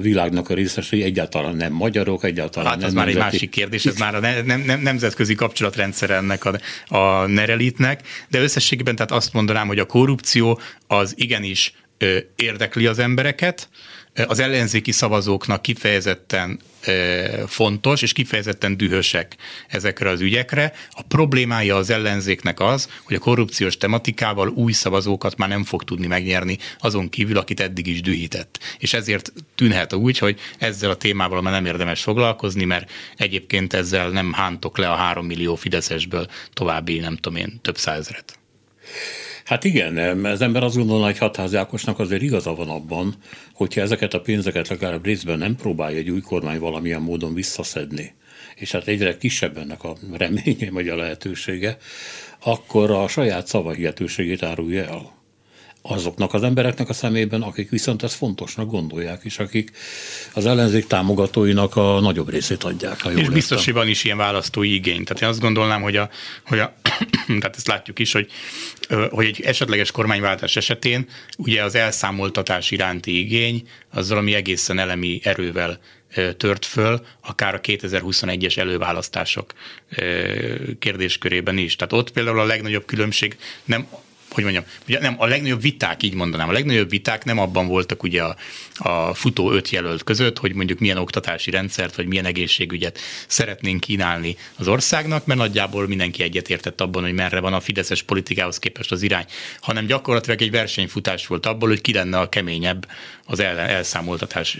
világnak 0.00 0.50
a 0.50 0.54
részesei 0.54 1.02
egyáltalán 1.02 1.56
nem 1.56 1.72
magyarok, 1.72 2.24
egyáltalán 2.24 2.68
hát 2.68 2.78
nem 2.78 2.88
ez 2.88 2.94
már 2.94 3.08
egy 3.08 3.16
másik 3.16 3.50
kérdés, 3.50 3.86
ez 3.86 3.96
már 3.96 4.14
a 4.14 4.20
ne, 4.20 4.42
nem, 4.42 4.60
nem, 4.60 4.80
nemzetközi 4.80 5.34
kapcsolatrendszer 5.34 6.10
ennek 6.10 6.44
a, 6.44 6.58
a 6.96 7.26
nerelitnek, 7.26 8.00
de 8.28 8.40
összességében 8.40 8.96
tehát 8.96 9.12
azt 9.12 9.32
mondanám, 9.32 9.66
hogy 9.66 9.78
a 9.78 9.86
korrupció 9.86 10.60
az 10.86 11.12
igenis 11.16 11.72
érdekli 12.36 12.86
az 12.86 12.98
embereket, 12.98 13.68
az 14.26 14.38
ellenzéki 14.38 14.92
szavazóknak 14.92 15.62
kifejezetten 15.62 16.60
fontos, 17.46 18.02
és 18.02 18.12
kifejezetten 18.12 18.76
dühösek 18.76 19.36
ezekre 19.68 20.10
az 20.10 20.20
ügyekre. 20.20 20.72
A 20.90 21.02
problémája 21.02 21.76
az 21.76 21.90
ellenzéknek 21.90 22.60
az, 22.60 22.88
hogy 23.04 23.16
a 23.16 23.18
korrupciós 23.18 23.76
tematikával 23.76 24.48
új 24.48 24.72
szavazókat 24.72 25.36
már 25.36 25.48
nem 25.48 25.64
fog 25.64 25.84
tudni 25.84 26.06
megnyerni, 26.06 26.58
azon 26.78 27.08
kívül, 27.08 27.38
akit 27.38 27.60
eddig 27.60 27.86
is 27.86 28.00
dühített. 28.00 28.58
És 28.78 28.92
ezért 28.92 29.32
tűnhet 29.54 29.92
úgy, 29.92 30.18
hogy 30.18 30.40
ezzel 30.58 30.90
a 30.90 30.96
témával 30.96 31.42
már 31.42 31.52
nem 31.52 31.66
érdemes 31.66 32.02
foglalkozni, 32.02 32.64
mert 32.64 32.90
egyébként 33.16 33.72
ezzel 33.72 34.08
nem 34.08 34.32
hántok 34.32 34.78
le 34.78 34.90
a 34.90 34.96
három 34.96 35.26
millió 35.26 35.54
fideszesből 35.54 36.26
további, 36.52 36.98
nem 36.98 37.16
tudom 37.16 37.38
én, 37.38 37.58
több 37.62 37.78
százret. 37.78 38.38
Hát 39.44 39.64
igen, 39.64 40.24
az 40.24 40.40
ember 40.40 40.62
azt 40.62 40.76
gondolná, 40.76 41.04
hogy 41.04 41.18
Hatházi 41.18 41.56
Ákosnak 41.56 41.98
azért 41.98 42.22
igaza 42.22 42.54
van 42.54 42.68
abban, 42.68 43.14
hogyha 43.52 43.80
ezeket 43.80 44.14
a 44.14 44.20
pénzeket 44.20 44.68
legalább 44.68 45.04
részben 45.04 45.38
nem 45.38 45.56
próbálja 45.56 45.98
egy 45.98 46.10
új 46.10 46.20
kormány 46.20 46.58
valamilyen 46.58 47.02
módon 47.02 47.34
visszaszedni, 47.34 48.14
és 48.56 48.72
hát 48.72 48.88
egyre 48.88 49.16
kisebb 49.16 49.56
ennek 49.56 49.84
a 49.84 49.96
reménye, 50.12 50.70
vagy 50.70 50.88
a 50.88 50.96
lehetősége, 50.96 51.76
akkor 52.44 52.90
a 52.90 53.08
saját 53.08 53.46
szavahihetőségét 53.46 54.42
árulja 54.42 54.84
el 54.84 55.23
azoknak 55.86 56.34
az 56.34 56.42
embereknek 56.42 56.88
a 56.88 56.92
szemében, 56.92 57.42
akik 57.42 57.70
viszont 57.70 58.02
ezt 58.02 58.14
fontosnak 58.14 58.70
gondolják, 58.70 59.20
és 59.24 59.38
akik 59.38 59.70
az 60.32 60.46
ellenzék 60.46 60.86
támogatóinak 60.86 61.76
a 61.76 62.00
nagyobb 62.00 62.30
részét 62.30 62.64
adják. 62.64 63.00
Ha 63.00 63.12
és 63.12 63.28
biztos, 63.28 63.64
hogy 63.64 63.74
van 63.74 63.88
is 63.88 64.04
ilyen 64.04 64.16
választói 64.16 64.74
igény. 64.74 65.04
Tehát 65.04 65.22
én 65.22 65.28
azt 65.28 65.40
gondolnám, 65.40 65.82
hogy, 65.82 65.96
a, 65.96 66.08
hogy 66.46 66.58
a, 66.58 66.74
tehát 67.40 67.56
ezt 67.56 67.66
látjuk 67.66 67.98
is, 67.98 68.12
hogy, 68.12 68.30
hogy 69.10 69.26
egy 69.26 69.40
esetleges 69.40 69.90
kormányváltás 69.90 70.56
esetén 70.56 71.08
ugye 71.38 71.62
az 71.62 71.74
elszámoltatás 71.74 72.70
iránti 72.70 73.18
igény 73.18 73.68
az 73.90 74.08
valami 74.08 74.34
egészen 74.34 74.78
elemi 74.78 75.20
erővel 75.22 75.78
tört 76.36 76.64
föl, 76.64 77.06
akár 77.20 77.54
a 77.54 77.60
2021-es 77.60 78.58
előválasztások 78.58 79.52
kérdéskörében 80.78 81.58
is. 81.58 81.76
Tehát 81.76 81.92
ott 81.92 82.10
például 82.10 82.40
a 82.40 82.44
legnagyobb 82.44 82.84
különbség 82.84 83.36
nem 83.64 83.86
hogy 84.34 84.42
mondjam, 84.42 84.64
ugye 84.88 85.00
nem, 85.00 85.14
a 85.18 85.26
legnagyobb 85.26 85.60
viták, 85.60 86.02
így 86.02 86.14
mondanám, 86.14 86.48
a 86.48 86.52
legnagyobb 86.52 86.90
viták 86.90 87.24
nem 87.24 87.38
abban 87.38 87.66
voltak 87.66 88.02
ugye 88.02 88.22
a, 88.22 88.36
a 88.74 89.14
futó 89.14 89.52
öt 89.52 89.70
jelölt 89.70 90.04
között, 90.04 90.38
hogy 90.38 90.54
mondjuk 90.54 90.78
milyen 90.78 90.96
oktatási 90.96 91.50
rendszert, 91.50 91.96
vagy 91.96 92.06
milyen 92.06 92.24
egészségügyet 92.24 92.98
szeretnénk 93.26 93.80
kínálni 93.80 94.36
az 94.56 94.68
országnak, 94.68 95.26
mert 95.26 95.40
nagyjából 95.40 95.86
mindenki 95.86 96.22
egyetértett 96.22 96.80
abban, 96.80 97.02
hogy 97.02 97.12
merre 97.14 97.40
van 97.40 97.52
a 97.52 97.60
fideszes 97.60 98.02
politikához 98.02 98.58
képest 98.58 98.92
az 98.92 99.02
irány, 99.02 99.26
hanem 99.60 99.86
gyakorlatilag 99.86 100.42
egy 100.42 100.50
versenyfutás 100.50 101.26
volt 101.26 101.46
abból, 101.46 101.68
hogy 101.68 101.80
ki 101.80 101.92
lenne 101.92 102.18
a 102.18 102.28
keményebb 102.28 102.86
az 103.26 103.40
el, 103.40 103.58
elszámoltatás 103.58 104.58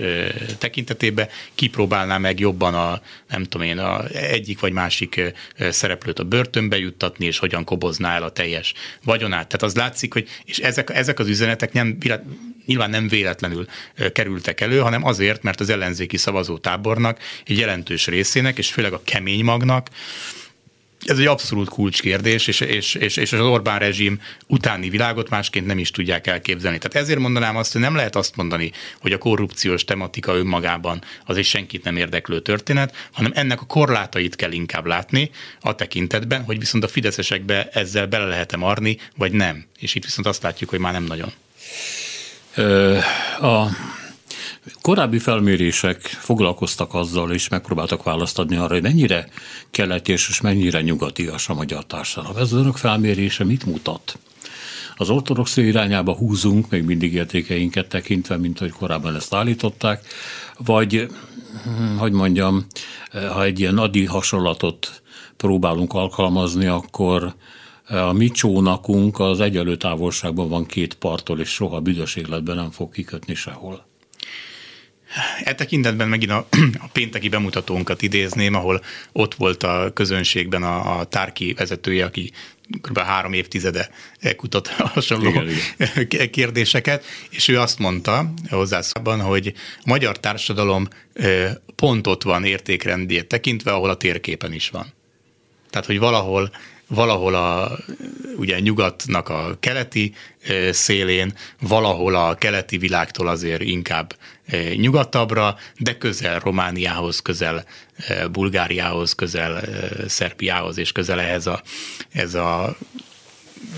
tekintetében, 0.59 1.29
kipróbálná 1.55 2.19
meg 2.19 2.41
jobban 2.41 2.75
a, 2.75 3.01
nem 3.29 3.43
tudom 3.43 3.67
én, 3.67 3.79
a 3.79 4.07
egyik 4.09 4.61
vagy 4.61 4.73
másik 4.73 5.21
szereplőt 5.59 6.19
a 6.19 6.25
börtönbe 6.25 6.79
juttatni, 6.79 7.27
és 7.27 7.39
hogyan 7.39 7.65
kobozná 7.65 8.15
el 8.15 8.23
a 8.23 8.33
teljes 8.33 8.75
vagyonát. 9.05 9.47
Tehát 9.47 9.62
az 9.62 9.75
látszik, 9.75 10.12
hogy 10.12 10.29
és 10.45 10.59
ezek, 10.59 10.91
ezek 10.91 11.19
az 11.19 11.29
üzenetek 11.29 11.73
nem, 11.73 11.99
nyilván 12.67 12.91
nem 12.91 13.09
véletlenül 13.09 13.67
kerültek 14.12 14.61
elő, 14.61 14.79
hanem 14.79 15.05
azért, 15.05 15.43
mert 15.43 15.61
az 15.61 15.71
ellenzéki 15.71 16.17
szavazótábornak 16.17 17.19
egy 17.47 17.59
jelentős 17.59 18.07
részének, 18.07 18.59
és 18.59 18.73
főleg 18.73 18.93
a 18.93 19.03
kemény 19.05 19.45
magnak, 19.45 19.89
ez 21.05 21.19
egy 21.19 21.27
abszolút 21.27 21.69
kulcskérdés, 21.69 22.47
és, 22.47 22.61
és, 22.61 22.95
és, 22.95 23.17
és 23.17 23.33
az 23.33 23.41
Orbán 23.41 23.79
rezsim 23.79 24.21
utáni 24.47 24.89
világot 24.89 25.29
másként 25.29 25.67
nem 25.67 25.79
is 25.79 25.91
tudják 25.91 26.27
elképzelni. 26.27 26.79
Tehát 26.79 26.97
ezért 26.97 27.19
mondanám 27.19 27.57
azt, 27.57 27.73
hogy 27.73 27.81
nem 27.81 27.95
lehet 27.95 28.17
azt 28.17 28.37
mondani, 28.37 28.73
hogy 29.01 29.13
a 29.13 29.19
korrupciós 29.19 29.85
tematika 29.85 30.35
önmagában 30.35 31.03
az 31.25 31.37
egy 31.37 31.45
senkit 31.45 31.85
nem 31.85 31.97
érdeklő 31.97 32.41
történet, 32.41 33.09
hanem 33.13 33.33
ennek 33.35 33.61
a 33.61 33.67
korlátait 33.67 34.37
kell 34.37 34.53
inkább 34.53 34.87
látni 34.87 35.31
a 35.61 35.75
tekintetben, 35.75 36.45
hogy 36.45 36.59
viszont 36.59 36.85
a 36.85 36.89
fideszesekbe 36.89 37.69
ezzel 37.73 38.07
bele 38.07 38.25
lehet-e 38.25 38.57
marni, 38.57 38.99
vagy 39.17 39.33
nem. 39.33 39.65
És 39.79 39.95
itt 39.95 40.05
viszont 40.05 40.27
azt 40.27 40.43
látjuk, 40.43 40.71
hogy 40.71 40.79
már 40.79 40.93
nem 40.93 41.05
nagyon. 41.05 41.33
A 43.41 43.69
korábbi 44.81 45.19
felmérések 45.19 46.01
foglalkoztak 46.01 46.95
azzal, 46.95 47.33
és 47.33 47.49
megpróbáltak 47.49 48.03
választ 48.03 48.39
adni 48.39 48.57
arra, 48.57 48.73
hogy 48.73 48.83
mennyire 48.83 49.29
keleti 49.71 50.12
és 50.12 50.41
mennyire 50.41 50.81
nyugatias 50.81 51.49
a 51.49 51.55
magyar 51.55 51.87
társadalom. 51.87 52.37
Ez 52.37 52.43
az 52.43 52.59
önök 52.59 52.77
felmérése 52.77 53.45
mit 53.45 53.67
mutat? 53.67 54.19
Az 54.97 55.11
ortodox 55.11 55.57
irányába 55.57 56.15
húzunk, 56.17 56.71
még 56.71 56.85
mindig 56.85 57.15
értékeinket 57.15 57.89
tekintve, 57.89 58.37
mint 58.37 58.59
hogy 58.59 58.71
korábban 58.71 59.15
ezt 59.15 59.35
állították, 59.35 60.07
vagy, 60.59 61.07
hm, 61.65 61.97
hogy 61.97 62.12
mondjam, 62.12 62.67
ha 63.12 63.45
egy 63.45 63.61
ilyen 63.61 63.79
adi 63.79 64.05
hasonlatot 64.05 65.03
próbálunk 65.37 65.93
alkalmazni, 65.93 66.67
akkor 66.67 67.35
a 67.89 68.12
mi 68.12 68.29
csónakunk 68.29 69.21
az 69.21 69.41
egyelő 69.41 69.77
távolságban 69.77 70.49
van 70.49 70.67
két 70.67 70.95
parttól, 70.95 71.41
és 71.41 71.49
soha 71.49 71.81
büdös 71.81 72.17
életben 72.17 72.57
nem 72.57 72.71
fog 72.71 72.93
kikötni 72.93 73.35
sehol. 73.35 73.87
E 75.45 75.55
tekintetben 75.55 76.09
megint 76.09 76.33
a, 76.33 76.47
a 76.87 76.89
pénteki 76.93 77.29
bemutatónkat 77.29 78.03
idézném, 78.03 78.55
ahol 78.55 78.85
ott 79.13 79.35
volt 79.35 79.63
a 79.63 79.91
közönségben 79.95 80.63
a, 80.63 80.99
a 80.99 81.05
tárki 81.05 81.53
vezetője, 81.53 82.05
aki 82.05 82.33
kb. 82.81 82.99
három 82.99 83.33
évtizede 83.33 83.91
kutat 84.37 84.69
hasonló 84.69 85.29
igen, 85.29 85.49
igen. 85.97 86.31
kérdéseket, 86.31 87.05
és 87.31 87.49
ő 87.49 87.61
azt 87.61 87.79
mondta 87.79 88.33
hozzászóban, 88.51 89.21
hogy 89.21 89.53
a 89.79 89.83
magyar 89.85 90.21
társadalom 90.21 90.89
pont 91.77 92.07
ott 92.07 92.23
van 92.23 92.45
értékrendjét 92.45 93.27
tekintve, 93.27 93.73
ahol 93.73 93.91
a 93.91 93.97
térképen 93.97 94.53
is 94.53 94.69
van. 94.69 94.93
Tehát, 95.71 95.87
hogy 95.87 95.99
valahol 95.99 96.51
valahol 96.87 97.35
a 97.35 97.79
ugye 98.37 98.61
nyugatnak 98.61 99.29
a 99.29 99.57
keleti 99.61 100.15
szélén, 100.71 101.35
valahol 101.61 102.15
a 102.15 102.35
keleti 102.35 102.79
világtól 102.79 103.29
azért 103.29 103.63
inkább 103.63 104.17
nyugatabbra, 104.75 105.57
de 105.79 105.99
közel 105.99 106.39
Romániához, 106.39 107.21
közel 107.21 107.65
Bulgáriához, 108.33 109.13
közel 109.13 109.65
Szerbiához, 110.09 110.79
és 110.79 110.93
közel 110.93 111.21
ehhez 111.21 111.47
a, 111.47 111.63
ez 112.13 112.35
a 112.35 112.77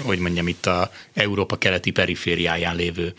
hogy 0.03 0.19
mondjam, 0.19 0.49
itt 0.49 0.67
a 0.67 0.91
Európa 1.14 1.57
keleti 1.57 1.91
perifériáján 1.91 2.77
lévő 2.77 3.14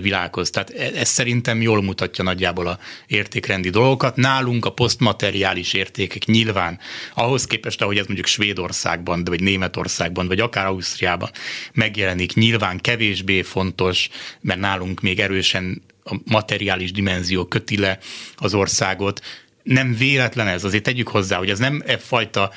világhoz. 0.00 0.50
Tehát 0.50 0.70
e, 0.70 0.90
ez 0.94 1.08
szerintem 1.08 1.62
jól 1.62 1.82
mutatja 1.82 2.24
nagyjából 2.24 2.66
a 2.66 2.78
értékrendi 3.06 3.70
dolgokat. 3.70 4.16
Nálunk 4.16 4.64
a 4.64 4.72
posztmateriális 4.72 5.72
értékek 5.72 6.24
nyilván 6.24 6.78
ahhoz 7.14 7.44
képest, 7.44 7.82
ahogy 7.82 7.98
ez 7.98 8.06
mondjuk 8.06 8.26
Svédországban, 8.26 9.24
vagy 9.24 9.42
Németországban, 9.42 10.26
vagy 10.26 10.40
akár 10.40 10.66
Ausztriában 10.66 11.30
megjelenik, 11.72 12.34
nyilván 12.34 12.80
kevésbé 12.80 13.42
fontos, 13.42 14.08
mert 14.40 14.60
nálunk 14.60 15.00
még 15.00 15.20
erősen 15.20 15.82
a 16.04 16.16
materiális 16.24 16.92
dimenzió 16.92 17.44
köti 17.44 17.78
le 17.78 17.98
az 18.36 18.54
országot. 18.54 19.20
Nem 19.62 19.96
véletlen 19.96 20.46
ez, 20.46 20.64
azért 20.64 20.82
tegyük 20.82 21.08
hozzá, 21.08 21.38
hogy 21.38 21.50
ez 21.50 21.58
nem 21.58 21.82
e 21.86 21.98
fajta 21.98 22.50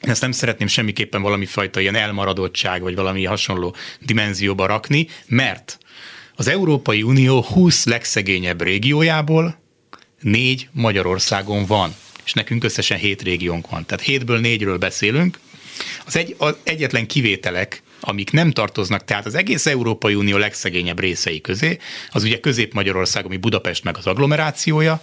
ezt 0.00 0.20
nem 0.20 0.32
szeretném 0.32 0.68
semmiképpen 0.68 1.22
valami 1.22 1.46
fajta 1.46 1.80
ilyen 1.80 1.94
elmaradottság, 1.94 2.82
vagy 2.82 2.94
valami 2.94 3.24
hasonló 3.24 3.74
dimenzióba 4.00 4.66
rakni, 4.66 5.08
mert 5.26 5.78
az 6.34 6.48
Európai 6.48 7.02
Unió 7.02 7.42
20 7.42 7.84
legszegényebb 7.84 8.62
régiójából 8.62 9.58
négy 10.20 10.68
Magyarországon 10.72 11.66
van, 11.66 11.94
és 12.24 12.32
nekünk 12.32 12.64
összesen 12.64 12.98
hét 12.98 13.22
régiónk 13.22 13.70
van. 13.70 13.86
Tehát 13.86 14.04
hétből 14.04 14.38
négyről 14.38 14.78
beszélünk. 14.78 15.38
Az, 16.06 16.16
egy, 16.16 16.34
az 16.38 16.56
egyetlen 16.62 17.06
kivételek, 17.06 17.82
amik 18.04 18.30
nem 18.30 18.50
tartoznak, 18.50 19.04
tehát 19.04 19.26
az 19.26 19.34
egész 19.34 19.66
Európai 19.66 20.14
Unió 20.14 20.36
legszegényebb 20.36 21.00
részei 21.00 21.40
közé, 21.40 21.78
az 22.10 22.22
ugye 22.22 22.40
Közép-Magyarország, 22.40 23.24
ami 23.24 23.36
Budapest 23.36 23.84
meg 23.84 23.96
az 23.96 24.06
agglomerációja, 24.06 25.00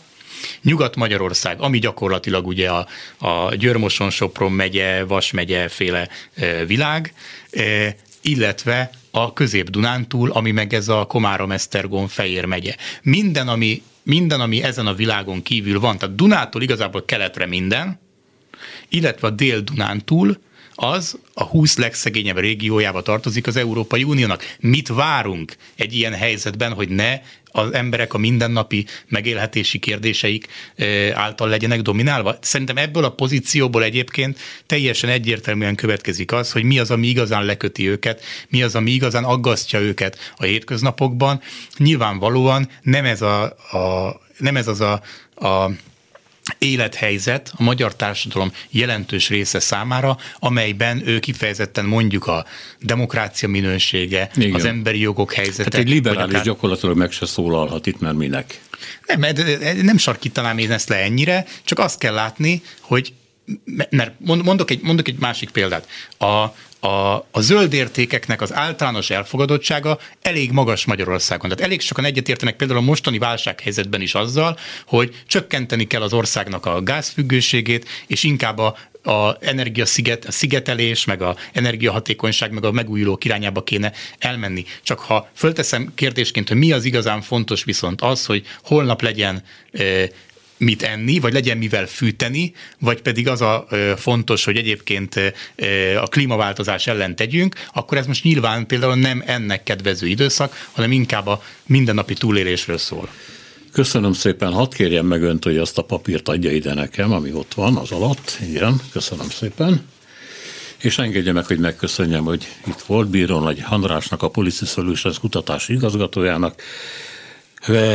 Nyugat-Magyarország, 0.61 1.61
ami 1.61 1.79
gyakorlatilag 1.79 2.47
ugye 2.47 2.69
a, 2.69 2.87
a 3.17 3.55
Györmoson-Sopron 3.55 4.51
megye, 4.51 5.03
Vas 5.05 5.31
megye 5.31 5.67
féle 5.67 6.07
e, 6.33 6.65
világ, 6.65 7.13
e, 7.51 7.95
illetve 8.21 8.89
a 9.11 9.33
Közép-Dunántúl, 9.33 10.31
ami 10.31 10.51
meg 10.51 10.73
ez 10.73 10.87
a 10.87 11.05
Komárom-Esztergom 11.05 12.07
Fejér 12.07 12.45
megye. 12.45 12.75
Minden 13.01 13.47
ami, 13.47 13.81
minden, 14.03 14.41
ami 14.41 14.63
ezen 14.63 14.87
a 14.87 14.93
világon 14.93 15.43
kívül 15.43 15.79
van, 15.79 15.97
tehát 15.97 16.15
Dunától 16.15 16.61
igazából 16.61 17.05
keletre 17.05 17.45
minden, 17.45 17.99
illetve 18.89 19.27
a 19.27 19.31
Dél-Dunántúl, 19.31 20.37
az 20.76 21.17
a 21.34 21.43
20 21.43 21.78
legszegényebb 21.78 22.38
régiójába 22.38 23.01
tartozik 23.01 23.47
az 23.47 23.55
Európai 23.55 24.03
Uniónak. 24.03 24.55
Mit 24.59 24.88
várunk 24.88 25.55
egy 25.76 25.93
ilyen 25.93 26.13
helyzetben, 26.13 26.74
hogy 26.74 26.89
ne 26.89 27.19
az 27.51 27.74
emberek 27.74 28.13
a 28.13 28.17
mindennapi 28.17 28.86
megélhetési 29.07 29.80
kérdéseik 29.80 30.47
által 31.13 31.49
legyenek 31.49 31.82
dominálva? 31.82 32.38
Szerintem 32.41 32.78
ebből 32.78 33.03
a 33.03 33.11
pozícióból 33.11 33.84
egyébként 33.84 34.39
teljesen 34.65 35.09
egyértelműen 35.09 35.76
következik 35.76 36.32
az, 36.32 36.51
hogy 36.51 36.63
mi 36.63 36.80
az, 36.80 36.91
ami 36.91 37.07
igazán 37.07 37.45
leköti 37.45 37.89
őket, 37.89 38.24
mi 38.49 38.63
az, 38.63 38.76
ami 38.76 38.91
igazán 38.91 39.24
aggasztja 39.24 39.80
őket 39.80 40.17
a 40.36 40.43
hétköznapokban. 40.43 41.41
Nyilvánvalóan 41.78 42.69
nem 42.82 43.05
ez, 43.05 43.22
a, 43.22 43.43
a, 43.72 44.19
nem 44.38 44.57
ez 44.57 44.67
az 44.67 44.82
a, 44.82 45.01
a 45.36 45.72
élethelyzet 46.57 47.51
a 47.57 47.63
magyar 47.63 47.95
társadalom 47.95 48.51
jelentős 48.69 49.29
része 49.29 49.59
számára, 49.59 50.17
amelyben 50.39 51.07
ő 51.07 51.19
kifejezetten 51.19 51.85
mondjuk 51.85 52.27
a 52.27 52.45
demokrácia 52.79 53.49
minősége, 53.49 54.29
Igen. 54.35 54.53
az 54.53 54.65
emberi 54.65 54.99
jogok 54.99 55.33
helyzete. 55.33 55.63
Hát 55.63 55.73
egy 55.73 55.89
liberális 55.89 56.33
akár... 56.33 56.45
gyakorlatilag 56.45 56.97
meg 56.97 57.11
se 57.11 57.25
szólalhat 57.25 57.85
itt, 57.85 57.99
mert 57.99 58.15
minek? 58.15 58.61
Nem, 59.05 59.21
nem 59.81 59.97
sarkítanám 59.97 60.57
én 60.57 60.71
ezt 60.71 60.89
le 60.89 60.95
ennyire, 60.95 61.45
csak 61.63 61.79
azt 61.79 61.99
kell 61.99 62.13
látni, 62.13 62.61
hogy 62.79 63.13
mert 63.89 64.13
mondok 64.19 64.71
egy, 64.71 64.81
mondok 64.81 65.07
egy 65.07 65.19
másik 65.19 65.49
példát. 65.49 65.87
A, 66.17 66.53
a, 66.87 67.27
a 67.31 67.41
zöld 67.41 67.73
értékeknek 67.73 68.41
az 68.41 68.53
általános 68.53 69.09
elfogadottsága 69.09 69.99
elég 70.21 70.51
magas 70.51 70.85
Magyarországon. 70.85 71.49
Tehát 71.49 71.65
elég 71.65 71.81
sokan 71.81 72.05
egyetértenek 72.05 72.55
például 72.55 72.79
a 72.79 72.83
mostani 72.83 73.17
válsághelyzetben 73.17 74.01
is 74.01 74.13
azzal, 74.13 74.57
hogy 74.85 75.23
csökkenteni 75.27 75.87
kell 75.87 76.01
az 76.01 76.13
országnak 76.13 76.65
a 76.65 76.81
gázfüggőségét, 76.83 77.87
és 78.07 78.23
inkább 78.23 78.57
a 78.57 78.77
a 79.03 79.37
energiasziget, 79.39 80.25
a 80.25 80.31
szigetelés, 80.31 81.05
meg 81.05 81.21
a 81.21 81.35
energiahatékonyság, 81.53 82.51
meg 82.51 82.65
a 82.65 82.71
megújuló 82.71 83.19
irányába 83.23 83.63
kéne 83.63 83.91
elmenni. 84.19 84.65
Csak 84.83 84.99
ha 84.99 85.29
fölteszem 85.35 85.91
kérdésként, 85.95 86.47
hogy 86.47 86.57
mi 86.57 86.71
az 86.71 86.85
igazán 86.85 87.21
fontos 87.21 87.63
viszont 87.63 88.01
az, 88.01 88.25
hogy 88.25 88.45
holnap 88.63 89.01
legyen 89.01 89.43
mit 90.62 90.84
enni, 90.84 91.20
vagy 91.20 91.34
legyen 91.34 91.57
mivel 91.57 91.88
fűteni, 91.88 92.53
vagy 92.80 93.01
pedig 93.01 93.28
az 93.28 93.41
a 93.41 93.68
fontos, 93.97 94.43
hogy 94.43 94.57
egyébként 94.57 95.16
a 96.01 96.07
klímaváltozás 96.07 96.88
ellen 96.88 97.16
tegyünk, 97.16 97.55
akkor 97.74 97.97
ez 97.97 98.05
most 98.05 98.24
nyilván 98.24 98.68
például 98.68 98.95
nem 98.95 99.24
ennek 99.26 99.64
kedvező 99.64 100.07
időszak, 100.07 100.68
hanem 100.72 100.91
inkább 100.91 101.28
a 101.28 101.43
mindennapi 101.66 102.14
túlélésről 102.14 102.78
szól. 102.78 103.09
Köszönöm 103.72 104.14
szépen, 104.14 104.51
hadd 104.51 104.74
kérjem 104.76 105.05
meg 105.05 105.24
önt, 105.24 105.43
hogy 105.43 105.57
azt 105.57 105.78
a 105.78 105.82
papírt 105.82 106.30
adja 106.30 106.51
ide 106.51 106.74
nekem, 106.74 107.12
ami 107.12 107.34
ott 107.34 107.53
van 107.53 107.76
az 107.76 107.91
alatt. 107.91 108.38
Igen, 108.49 108.82
köszönöm 108.91 109.30
szépen. 109.30 109.86
És 110.78 110.97
engedje 110.97 111.32
meg, 111.32 111.45
hogy 111.45 111.59
megköszönjem, 111.59 112.24
hogy 112.24 112.47
itt 112.68 112.80
volt 112.80 113.09
Bíró 113.09 113.39
Nagy 113.39 113.64
Andrásnak, 113.70 114.24
a 114.24 114.30
Policy 114.30 114.66
Solutions 114.66 115.20
kutatási 115.20 115.74
igazgatójának, 115.74 116.62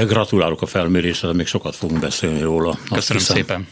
Gratulálok 0.06 0.62
a 0.62 0.66
felmérésre, 0.66 1.32
még 1.32 1.46
sokat 1.46 1.76
fogunk 1.76 2.00
beszélni 2.00 2.40
róla. 2.40 2.78
Köszönöm 2.94 3.22
szépen. 3.22 3.66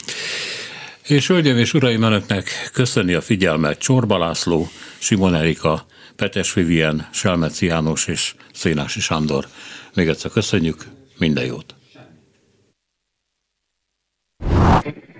És 1.07 1.27
hölgyeim 1.27 1.57
és 1.57 1.75
uraim, 1.75 2.03
önöknek 2.03 2.71
köszöni 2.73 3.15
a 3.15 3.21
figyelmet 3.21 3.79
Csorba 3.79 4.19
László, 4.19 4.69
Simon 4.99 5.35
Erika, 5.35 5.87
Petes 6.17 6.53
Vivien, 6.53 7.09
Selmeci 7.13 7.67
János 7.67 8.07
és 8.07 8.35
Szénási 8.53 9.01
Sándor. 9.01 9.47
Még 9.95 10.09
egyszer 10.09 10.31
köszönjük, 10.31 10.85
minden 11.19 11.45
jót! 11.45 11.75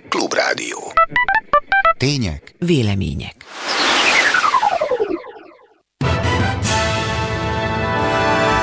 Klubrádió. 0.09 0.93
Tények. 1.99 2.55
Vélemények. 2.59 3.45